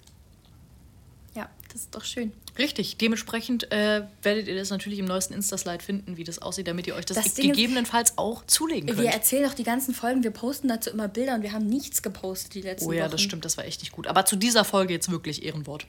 ja, 1.34 1.48
das 1.72 1.82
ist 1.82 1.94
doch 1.94 2.04
schön. 2.04 2.32
Richtig. 2.58 2.96
Dementsprechend 2.96 3.70
äh, 3.70 4.02
werdet 4.22 4.48
ihr 4.48 4.56
das 4.56 4.70
natürlich 4.70 4.98
im 4.98 5.04
neuesten 5.04 5.34
Insta-Slide 5.34 5.82
finden, 5.82 6.16
wie 6.16 6.24
das 6.24 6.40
aussieht, 6.40 6.66
damit 6.66 6.86
ihr 6.86 6.96
euch 6.96 7.04
das, 7.06 7.16
das 7.16 7.34
gegebenenfalls 7.34 8.10
ist, 8.10 8.18
auch 8.18 8.44
zulegen 8.46 8.88
könnt. 8.88 9.00
Wir 9.00 9.10
erzählen 9.10 9.48
auch 9.48 9.54
die 9.54 9.64
ganzen 9.64 9.94
Folgen, 9.94 10.24
wir 10.24 10.32
posten 10.32 10.68
dazu 10.68 10.90
immer 10.90 11.06
Bilder 11.08 11.34
und 11.34 11.42
wir 11.42 11.52
haben 11.52 11.66
nichts 11.66 12.02
gepostet 12.02 12.54
die 12.54 12.62
letzten 12.62 12.86
Wochen. 12.86 12.94
Oh 12.94 12.98
ja, 12.98 13.04
Wochen. 13.04 13.12
das 13.12 13.20
stimmt, 13.22 13.44
das 13.44 13.56
war 13.56 13.64
echt 13.64 13.80
nicht 13.80 13.92
gut. 13.92 14.08
Aber 14.08 14.24
zu 14.24 14.34
dieser 14.36 14.64
Folge 14.64 14.92
jetzt 14.92 15.10
wirklich 15.10 15.44
Ehrenwort. 15.44 15.86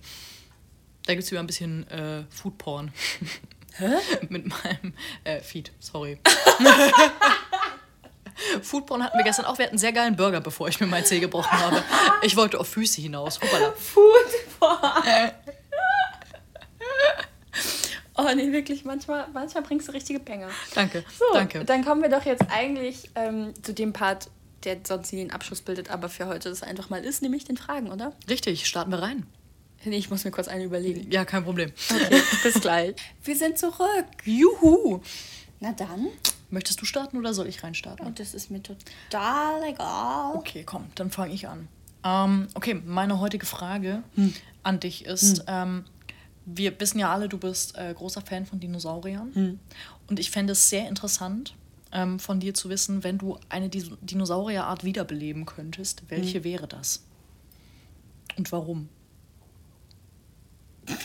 Da 1.05 1.13
gibt 1.13 1.23
es 1.23 1.31
wieder 1.31 1.39
ein 1.39 1.47
bisschen 1.47 1.87
äh, 1.87 2.23
Foodporn. 2.29 2.91
Hä? 3.77 3.87
Mit 4.29 4.47
meinem 4.47 4.93
äh, 5.23 5.39
Feed, 5.39 5.71
sorry. 5.79 6.19
Foodporn 8.61 9.03
hatten 9.03 9.17
wir 9.17 9.23
gestern 9.23 9.45
auch. 9.45 9.57
Wir 9.57 9.65
hatten 9.65 9.73
einen 9.73 9.79
sehr 9.79 9.91
geilen 9.91 10.15
Burger, 10.15 10.39
bevor 10.39 10.67
ich 10.67 10.79
mir 10.79 10.87
mein 10.87 11.03
Zeh 11.05 11.19
gebrochen 11.19 11.51
habe. 11.51 11.83
Ich 12.21 12.37
wollte 12.37 12.59
auf 12.59 12.67
Füße 12.67 13.01
hinaus. 13.01 13.41
Hoppala. 13.41 13.73
Foodporn. 14.59 15.31
Oh 18.21 18.35
nee, 18.35 18.51
wirklich, 18.51 18.83
manchmal, 18.83 19.27
manchmal 19.31 19.63
bringst 19.63 19.87
du 19.87 19.93
richtige 19.93 20.19
Banger. 20.19 20.49
Danke, 20.75 21.05
so, 21.17 21.23
danke. 21.33 21.63
Dann 21.63 21.85
kommen 21.85 22.01
wir 22.01 22.09
doch 22.09 22.25
jetzt 22.25 22.43
eigentlich 22.49 23.09
ähm, 23.15 23.53
zu 23.61 23.73
dem 23.73 23.93
Part, 23.93 24.29
der 24.65 24.77
sonst 24.83 25.13
nie 25.13 25.19
den 25.19 25.31
Abschluss 25.31 25.61
bildet, 25.61 25.89
aber 25.89 26.09
für 26.09 26.27
heute 26.27 26.49
das 26.49 26.61
einfach 26.61 26.89
mal 26.89 27.05
ist, 27.05 27.21
nämlich 27.21 27.45
den 27.45 27.55
Fragen, 27.55 27.89
oder? 27.89 28.11
Richtig, 28.27 28.67
starten 28.67 28.91
wir 28.91 29.01
rein. 29.01 29.25
Nee, 29.85 29.95
ich 29.95 30.09
muss 30.09 30.25
mir 30.25 30.31
kurz 30.31 30.49
eine 30.49 30.65
überlegen. 30.65 31.09
Ja, 31.09 31.23
kein 31.23 31.45
Problem. 31.45 31.71
Okay, 31.89 32.21
bis 32.43 32.59
gleich. 32.59 32.95
Wir 33.23 33.37
sind 33.37 33.57
zurück. 33.57 34.07
Juhu. 34.25 34.99
Na 35.61 35.71
dann. 35.71 36.07
Möchtest 36.49 36.81
du 36.81 36.85
starten 36.85 37.17
oder 37.17 37.33
soll 37.33 37.47
ich 37.47 37.63
reinstarten? 37.63 38.05
Oh, 38.05 38.11
das 38.13 38.33
ist 38.33 38.51
mir 38.51 38.61
total 38.61 39.63
egal. 39.63 40.35
Okay, 40.35 40.63
komm, 40.65 40.87
dann 40.95 41.11
fange 41.11 41.33
ich 41.33 41.47
an. 41.47 41.69
Ähm, 42.03 42.47
okay, 42.55 42.81
meine 42.85 43.19
heutige 43.19 43.45
Frage 43.45 44.03
hm. 44.15 44.33
An 44.63 44.79
dich 44.79 45.05
ist, 45.05 45.39
hm. 45.39 45.45
ähm, 45.47 45.85
wir 46.45 46.79
wissen 46.79 46.99
ja 46.99 47.11
alle, 47.13 47.29
du 47.29 47.37
bist 47.37 47.77
äh, 47.77 47.93
großer 47.93 48.21
Fan 48.21 48.45
von 48.45 48.59
Dinosauriern. 48.59 49.33
Hm. 49.33 49.59
Und 50.07 50.19
ich 50.19 50.31
fände 50.31 50.53
es 50.53 50.69
sehr 50.69 50.87
interessant, 50.87 51.55
ähm, 51.91 52.19
von 52.19 52.39
dir 52.39 52.53
zu 52.53 52.69
wissen, 52.69 53.03
wenn 53.03 53.17
du 53.17 53.37
eine 53.49 53.69
Dis 53.69 53.89
Dinosaurierart 54.01 54.83
wiederbeleben 54.83 55.45
könntest, 55.45 56.03
welche 56.09 56.39
hm. 56.39 56.43
wäre 56.43 56.67
das? 56.67 57.03
Und 58.37 58.51
warum? 58.51 58.89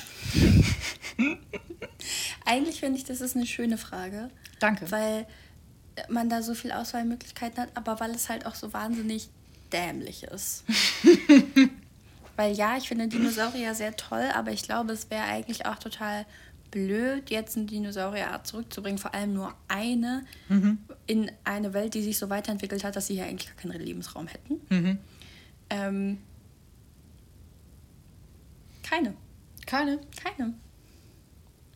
Eigentlich 2.44 2.80
finde 2.80 2.98
ich, 2.98 3.04
das 3.04 3.20
ist 3.20 3.36
eine 3.36 3.46
schöne 3.46 3.78
Frage. 3.78 4.30
Danke. 4.60 4.90
Weil 4.90 5.26
man 6.08 6.28
da 6.28 6.42
so 6.42 6.54
viele 6.54 6.78
Auswahlmöglichkeiten 6.78 7.62
hat, 7.62 7.70
aber 7.74 8.00
weil 8.00 8.10
es 8.12 8.28
halt 8.28 8.46
auch 8.46 8.54
so 8.54 8.72
wahnsinnig 8.72 9.28
dämlich 9.72 10.24
ist. 10.24 10.64
weil 12.36 12.54
ja, 12.54 12.76
ich 12.76 12.88
finde 12.88 13.08
Dinosaurier 13.08 13.74
sehr 13.74 13.96
toll, 13.96 14.28
aber 14.34 14.50
ich 14.52 14.62
glaube, 14.62 14.92
es 14.92 15.10
wäre 15.10 15.24
eigentlich 15.24 15.66
auch 15.66 15.78
total 15.78 16.26
blöd, 16.70 17.30
jetzt 17.30 17.56
eine 17.56 17.66
Dinosaurierart 17.66 18.46
zurückzubringen, 18.46 18.98
vor 18.98 19.14
allem 19.14 19.32
nur 19.32 19.54
eine 19.68 20.24
mhm. 20.48 20.78
in 21.06 21.30
eine 21.44 21.72
Welt, 21.72 21.94
die 21.94 22.02
sich 22.02 22.18
so 22.18 22.30
weiterentwickelt 22.30 22.82
hat, 22.82 22.96
dass 22.96 23.06
sie 23.06 23.14
hier 23.14 23.26
eigentlich 23.26 23.48
gar 23.48 23.56
keinen 23.56 23.80
Lebensraum 23.80 24.26
hätten. 24.26 24.60
Mhm. 24.68 24.98
Ähm, 25.70 26.18
keine. 28.82 29.14
Keine? 29.66 30.00
Keine. 30.22 30.54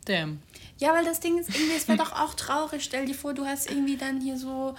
Damn. 0.05 0.41
Ja, 0.79 0.93
weil 0.95 1.05
das 1.05 1.21
Ding 1.21 1.39
ist 1.39 1.51
irgendwie, 1.51 1.77
es 1.77 1.87
wäre 1.87 1.99
doch 1.99 2.13
auch 2.13 2.35
traurig. 2.35 2.83
Stell 2.83 3.07
dir 3.07 3.15
vor, 3.15 3.35
du 3.35 3.45
hast 3.45 3.71
irgendwie 3.71 3.97
dann 3.97 4.21
hier 4.21 4.37
so, 4.37 4.75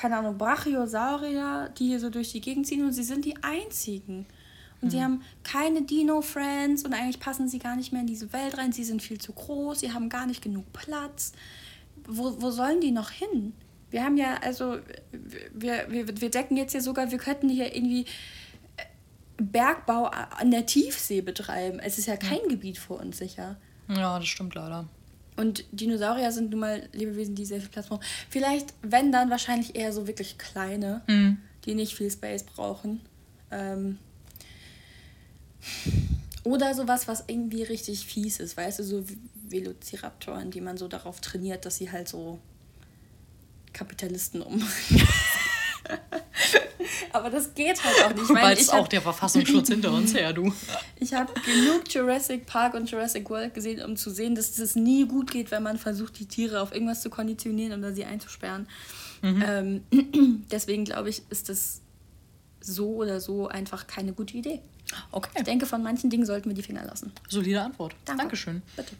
keine 0.00 0.16
Ahnung, 0.16 0.38
Brachiosaurier, 0.38 1.70
die 1.78 1.88
hier 1.88 2.00
so 2.00 2.10
durch 2.10 2.32
die 2.32 2.40
Gegend 2.40 2.66
ziehen 2.66 2.84
und 2.84 2.92
sie 2.92 3.02
sind 3.02 3.24
die 3.24 3.36
einzigen. 3.42 4.26
Und 4.80 4.88
mhm. 4.88 4.90
sie 4.90 5.02
haben 5.02 5.22
keine 5.44 5.82
Dino-Friends 5.82 6.84
und 6.84 6.94
eigentlich 6.94 7.20
passen 7.20 7.48
sie 7.48 7.58
gar 7.58 7.76
nicht 7.76 7.92
mehr 7.92 8.00
in 8.00 8.06
diese 8.06 8.32
Welt 8.32 8.56
rein. 8.56 8.72
Sie 8.72 8.84
sind 8.84 9.02
viel 9.02 9.20
zu 9.20 9.32
groß, 9.32 9.80
sie 9.80 9.92
haben 9.92 10.08
gar 10.08 10.26
nicht 10.26 10.42
genug 10.42 10.72
Platz. 10.72 11.32
Wo, 12.06 12.40
wo 12.40 12.50
sollen 12.50 12.80
die 12.80 12.92
noch 12.92 13.10
hin? 13.10 13.52
Wir 13.90 14.04
haben 14.04 14.16
ja, 14.16 14.36
also, 14.42 14.78
wir, 15.52 15.86
wir, 15.88 16.20
wir 16.20 16.30
decken 16.30 16.56
jetzt 16.56 16.72
ja 16.72 16.80
sogar, 16.80 17.10
wir 17.10 17.18
könnten 17.18 17.48
hier 17.48 17.74
irgendwie 17.74 18.02
äh, 18.76 18.84
Bergbau 19.36 20.04
an 20.04 20.50
der 20.50 20.64
Tiefsee 20.64 21.20
betreiben. 21.20 21.80
Es 21.80 21.98
ist 21.98 22.06
ja 22.06 22.16
kein 22.16 22.40
ja. 22.42 22.48
Gebiet 22.48 22.78
vor 22.78 23.00
uns 23.00 23.18
sicher. 23.18 23.56
Ja, 23.88 24.18
das 24.18 24.28
stimmt 24.28 24.54
leider. 24.54 24.86
Und 25.40 25.64
Dinosaurier 25.72 26.32
sind 26.32 26.50
nun 26.50 26.60
mal 26.60 26.86
Lebewesen, 26.92 27.34
die 27.34 27.46
sehr 27.46 27.60
viel 27.60 27.70
Platz 27.70 27.86
brauchen. 27.86 28.04
Vielleicht, 28.28 28.74
wenn 28.82 29.10
dann, 29.10 29.30
wahrscheinlich 29.30 29.74
eher 29.74 29.90
so 29.90 30.06
wirklich 30.06 30.36
kleine, 30.36 31.00
mhm. 31.06 31.38
die 31.64 31.74
nicht 31.74 31.94
viel 31.96 32.10
Space 32.10 32.42
brauchen. 32.42 33.00
Ähm 33.50 33.98
oder 36.44 36.74
sowas, 36.74 37.08
was 37.08 37.24
irgendwie 37.26 37.62
richtig 37.62 38.04
fies 38.04 38.38
ist, 38.38 38.58
weißt 38.58 38.80
du, 38.80 38.84
so 38.84 39.04
Velociraptoren, 39.48 40.50
die 40.50 40.60
man 40.60 40.76
so 40.76 40.88
darauf 40.88 41.22
trainiert, 41.22 41.64
dass 41.64 41.76
sie 41.76 41.90
halt 41.90 42.06
so 42.06 42.38
Kapitalisten 43.72 44.42
um. 44.42 44.62
Aber 47.12 47.30
das 47.30 47.54
geht 47.54 47.82
halt 47.82 48.04
auch 48.04 48.14
nicht. 48.14 48.28
Weil 48.28 48.56
es 48.56 48.70
auch 48.70 48.88
der 48.88 49.02
Verfassungsschutz 49.02 49.68
hinter 49.70 49.92
uns 49.92 50.14
her, 50.14 50.32
du. 50.32 50.52
Ich 50.98 51.12
habe 51.12 51.32
genug 51.40 51.92
Jurassic 51.92 52.46
Park 52.46 52.74
und 52.74 52.90
Jurassic 52.90 53.28
World 53.30 53.54
gesehen, 53.54 53.82
um 53.84 53.96
zu 53.96 54.10
sehen, 54.10 54.34
dass 54.34 54.58
es 54.58 54.76
nie 54.76 55.06
gut 55.06 55.30
geht, 55.30 55.50
wenn 55.50 55.62
man 55.62 55.78
versucht, 55.78 56.18
die 56.18 56.26
Tiere 56.26 56.60
auf 56.60 56.72
irgendwas 56.72 57.02
zu 57.02 57.10
konditionieren 57.10 57.78
oder 57.78 57.92
sie 57.92 58.04
einzusperren. 58.04 58.68
Mhm. 59.22 59.44
Ähm, 59.92 60.44
deswegen 60.50 60.84
glaube 60.84 61.10
ich, 61.10 61.22
ist 61.30 61.48
das 61.48 61.80
so 62.60 62.94
oder 62.96 63.20
so 63.20 63.48
einfach 63.48 63.86
keine 63.86 64.12
gute 64.12 64.36
Idee. 64.36 64.60
Okay. 65.12 65.30
Ich 65.36 65.44
denke, 65.44 65.66
von 65.66 65.82
manchen 65.82 66.10
Dingen 66.10 66.26
sollten 66.26 66.48
wir 66.48 66.54
die 66.54 66.62
Finger 66.62 66.84
lassen. 66.84 67.12
Solide 67.28 67.62
Antwort. 67.62 67.94
Danke. 68.04 68.22
Dankeschön. 68.22 68.62
Bitte. 68.76 68.94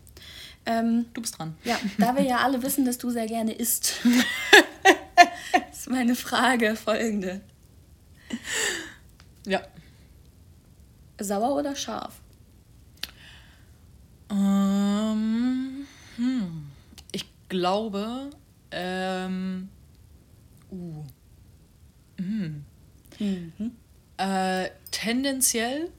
Ähm, 0.66 1.06
du 1.14 1.20
bist 1.20 1.38
dran. 1.38 1.54
Ja, 1.64 1.78
da 1.98 2.14
wir 2.16 2.22
ja 2.22 2.38
alle 2.38 2.62
wissen, 2.62 2.84
dass 2.84 2.98
du 2.98 3.10
sehr 3.10 3.26
gerne 3.26 3.52
isst, 3.52 3.94
ist 5.72 5.90
meine 5.90 6.14
Frage 6.14 6.76
folgende. 6.76 7.40
Ja. 9.46 9.62
Sauer 11.18 11.56
oder 11.56 11.74
scharf? 11.76 12.20
Ähm, 14.30 15.86
hm. 16.16 16.70
Ich 17.12 17.26
glaube, 17.48 18.30
ähm, 18.70 19.68
uh. 20.70 21.04
Mhm. 22.18 22.64
Mhm. 23.18 23.72
Äh, 24.16 24.70
tendenziell 24.90 25.90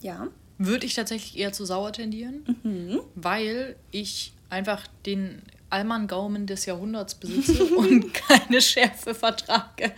ja. 0.00 0.28
würde 0.58 0.86
ich 0.86 0.94
tatsächlich 0.94 1.38
eher 1.38 1.52
zu 1.52 1.64
sauer 1.64 1.92
tendieren, 1.92 2.44
mhm. 2.62 3.00
weil 3.14 3.76
ich 3.92 4.32
einfach 4.50 4.86
den 5.06 5.42
Allmann-Gaumen 5.70 6.46
des 6.46 6.66
Jahrhunderts 6.66 7.14
besitze 7.14 7.64
und 7.76 8.12
keine 8.12 8.60
Schärfe 8.60 9.14
vertrage. 9.14 9.92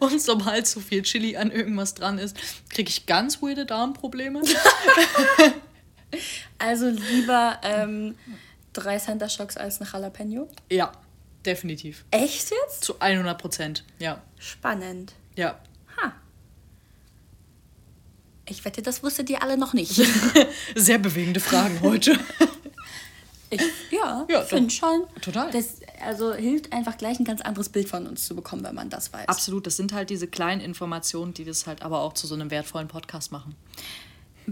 Und 0.00 0.20
sobald 0.20 0.66
zu 0.66 0.80
viel 0.80 1.02
Chili 1.02 1.36
an 1.36 1.50
irgendwas 1.50 1.94
dran 1.94 2.18
ist, 2.18 2.36
kriege 2.70 2.88
ich 2.88 3.06
ganz 3.06 3.42
weirde 3.42 3.66
Darmprobleme. 3.66 4.42
also 6.58 6.88
lieber 6.88 7.60
ähm, 7.62 8.16
drei 8.72 8.98
Center 8.98 9.28
Shocks 9.28 9.56
als 9.56 9.80
ein 9.80 9.88
Jalapeno? 9.90 10.48
Ja, 10.70 10.92
definitiv. 11.44 12.04
Echt 12.10 12.50
jetzt? 12.50 12.84
Zu 12.84 12.98
100 13.00 13.38
Prozent, 13.38 13.84
ja. 13.98 14.22
Spannend. 14.38 15.12
Ja. 15.36 15.58
Ha. 16.00 16.12
Ich 18.46 18.64
wette, 18.64 18.82
das 18.82 19.02
wusstet 19.02 19.28
ihr 19.30 19.42
alle 19.42 19.58
noch 19.58 19.74
nicht. 19.74 19.94
Sehr 20.74 20.98
bewegende 20.98 21.40
Fragen 21.40 21.80
heute. 21.82 22.18
Ich, 23.50 23.62
ja, 23.90 24.26
ja 24.28 24.42
finde 24.42 24.70
schon. 24.70 25.04
Total. 25.22 25.50
Das 25.50 25.80
also 26.04 26.34
hilft 26.34 26.72
einfach 26.72 26.96
gleich 26.98 27.18
ein 27.18 27.24
ganz 27.24 27.40
anderes 27.40 27.68
Bild 27.68 27.88
von 27.88 28.06
uns 28.06 28.26
zu 28.26 28.36
bekommen, 28.36 28.62
wenn 28.64 28.74
man 28.74 28.90
das 28.90 29.12
weiß. 29.12 29.28
Absolut, 29.28 29.66
das 29.66 29.76
sind 29.76 29.92
halt 29.92 30.10
diese 30.10 30.26
kleinen 30.26 30.60
Informationen, 30.60 31.34
die 31.34 31.44
das 31.44 31.66
halt 31.66 31.82
aber 31.82 32.00
auch 32.00 32.12
zu 32.12 32.26
so 32.26 32.34
einem 32.34 32.50
wertvollen 32.50 32.88
Podcast 32.88 33.32
machen 33.32 33.54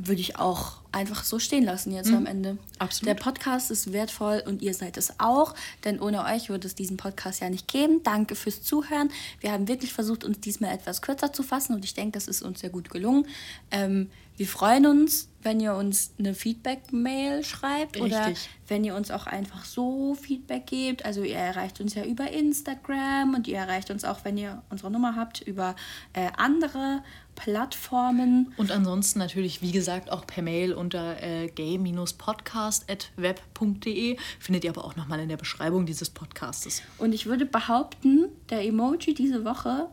würde 0.05 0.21
ich 0.21 0.39
auch 0.39 0.83
einfach 0.93 1.25
so 1.25 1.39
stehen 1.39 1.65
lassen 1.65 1.93
jetzt 1.93 2.11
mhm. 2.11 2.17
am 2.17 2.27
Ende. 2.27 2.59
Absolut. 2.79 3.09
Der 3.09 3.15
Podcast 3.23 3.71
ist 3.71 3.93
wertvoll 3.93 4.43
und 4.47 4.61
ihr 4.61 4.75
seid 4.75 4.99
es 4.99 5.19
auch, 5.19 5.55
denn 5.85 6.01
ohne 6.01 6.25
euch 6.25 6.51
würde 6.51 6.67
es 6.67 6.75
diesen 6.75 6.99
Podcast 6.99 7.41
ja 7.41 7.49
nicht 7.49 7.67
geben. 7.67 8.03
Danke 8.03 8.35
fürs 8.35 8.63
Zuhören. 8.63 9.11
Wir 9.41 9.53
haben 9.53 9.69
wirklich 9.69 9.93
versucht, 9.93 10.23
uns 10.23 10.41
diesmal 10.41 10.75
etwas 10.75 11.01
kürzer 11.01 11.33
zu 11.33 11.43
fassen 11.43 11.75
und 11.75 11.85
ich 11.85 11.95
denke, 11.95 12.13
das 12.13 12.29
ist 12.29 12.43
uns 12.43 12.61
sehr 12.61 12.71
gut 12.71 12.91
gelungen. 12.91 13.27
Ähm, 13.71 14.11
wir 14.37 14.47
freuen 14.47 14.85
uns, 14.85 15.29
wenn 15.43 15.61
ihr 15.61 15.75
uns 15.75 16.13
eine 16.19 16.35
Feedback-Mail 16.35 17.43
schreibt 17.43 17.97
Richtig. 17.97 18.13
oder 18.13 18.33
wenn 18.69 18.85
ihr 18.85 18.95
uns 18.95 19.11
auch 19.11 19.27
einfach 19.27 19.65
so 19.65 20.15
Feedback 20.15 20.67
gebt. 20.67 21.07
Also 21.07 21.23
ihr 21.23 21.37
erreicht 21.37 21.81
uns 21.81 21.95
ja 21.95 22.05
über 22.05 22.31
Instagram 22.31 23.35
und 23.35 23.49
ihr 23.49 23.57
erreicht 23.57 23.91
uns 23.91 24.05
auch, 24.05 24.25
wenn 24.25 24.37
ihr 24.37 24.63
unsere 24.69 24.91
Nummer 24.91 25.17
habt, 25.17 25.41
über 25.41 25.75
äh, 26.13 26.29
andere 26.37 27.03
Plattformen. 27.37 28.53
Und 28.57 28.73
ansonsten 28.73 29.21
natürlich, 29.21 29.63
wie 29.63 29.71
gesagt, 29.71 30.11
auch 30.11 30.27
per 30.27 30.43
Mail 30.43 30.73
unter 30.73 31.23
äh, 31.23 31.47
gay-podcast.web.de. 31.49 34.17
Findet 34.41 34.65
ihr 34.65 34.71
aber 34.71 34.85
auch 34.85 34.97
nochmal 34.97 35.21
in 35.21 35.29
der 35.29 35.37
Beschreibung 35.37 35.87
dieses 35.87 36.11
Podcastes. 36.11 36.83
Und 36.99 37.13
ich 37.13 37.27
würde 37.27 37.47
behaupten, 37.47 38.25
der 38.51 38.65
Emoji 38.65 39.15
diese 39.15 39.45
Woche 39.45 39.87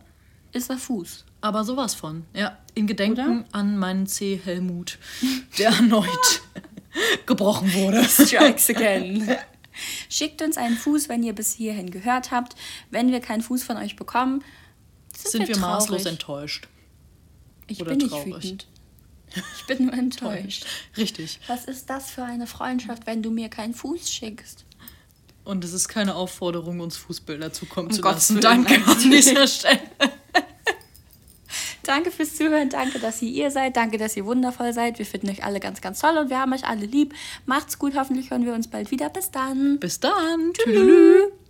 ist 0.54 0.70
der 0.70 0.78
Fuß. 0.78 1.26
Aber 1.42 1.64
sowas 1.64 1.94
von, 1.94 2.26
ja. 2.34 2.58
In 2.74 2.88
Gedenken 2.88 3.42
Oder? 3.42 3.48
an 3.52 3.78
meinen 3.78 4.08
C. 4.08 4.40
Helmut, 4.44 4.98
der 5.60 5.72
erneut 5.72 6.42
gebrochen 7.26 7.74
wurde. 7.74 8.04
Strikes 8.06 8.70
again. 8.70 9.36
Schickt 10.10 10.42
uns 10.42 10.58
einen 10.58 10.78
Fuß, 10.78 11.10
wenn 11.10 11.24
ihr 11.24 11.34
bis 11.34 11.54
hierhin 11.54 11.92
gehört 11.92 12.32
habt. 12.32 12.56
Wenn 12.92 13.12
wir 13.12 13.20
keinen 13.20 13.42
Fuß 13.42 13.64
von 13.64 13.78
euch 13.78 13.96
bekommen, 13.96 14.44
sind, 15.16 15.32
sind 15.32 15.48
wir, 15.48 15.56
wir 15.56 15.62
maßlos 15.62 16.06
enttäuscht. 16.06 16.68
Ich 17.68 17.82
Oder 17.82 17.92
bin 17.92 17.98
nicht 18.00 18.10
traurig. 18.10 18.36
wütend. 18.36 18.68
Ich 19.58 19.66
bin 19.66 19.86
nur 19.86 19.94
enttäuscht. 19.98 20.66
Richtig. 20.98 21.40
Was 21.48 21.66
ist 21.66 21.90
das 21.90 22.12
für 22.12 22.24
eine 22.24 22.48
Freundschaft, 22.48 23.06
wenn 23.08 23.24
du 23.24 23.32
mir 23.32 23.50
keinen 23.50 23.74
Fuß 23.74 24.12
schickst? 24.12 24.66
Und 25.44 25.66
es 25.66 25.74
ist 25.74 25.88
keine 25.90 26.16
Aufforderung, 26.16 26.80
uns 26.80 26.96
Fußbilder 26.98 27.52
zukommen 27.52 27.88
um 27.88 27.94
zu 27.94 28.02
Gottes 28.02 28.30
lassen. 28.30 28.42
Danke 28.42 28.76
an 28.86 28.98
dieser 29.12 29.46
Stelle. 29.48 29.80
danke 31.84 32.12
fürs 32.12 32.36
Zuhören, 32.38 32.70
danke, 32.70 33.00
dass 33.00 33.22
ihr 33.22 33.30
ihr 33.30 33.52
seid, 33.52 33.76
danke, 33.76 33.98
dass 33.98 34.16
ihr 34.16 34.26
wundervoll 34.26 34.72
seid. 34.72 35.00
Wir 35.00 35.06
finden 35.06 35.30
euch 35.30 35.44
alle 35.44 35.60
ganz, 35.60 35.82
ganz 35.82 36.00
toll 36.00 36.18
und 36.18 36.30
wir 36.30 36.40
haben 36.40 36.54
euch 36.54 36.66
alle 36.66 36.86
lieb. 36.86 37.14
Macht's 37.46 37.78
gut, 37.78 37.96
hoffentlich 37.96 38.32
hören 38.32 38.46
wir 38.46 38.54
uns 38.54 38.70
bald 38.70 38.90
wieder. 38.92 39.10
Bis 39.10 39.32
dann. 39.32 39.80
Bis 39.80 40.00
dann. 40.00 40.54
Tschüss. 40.54 41.43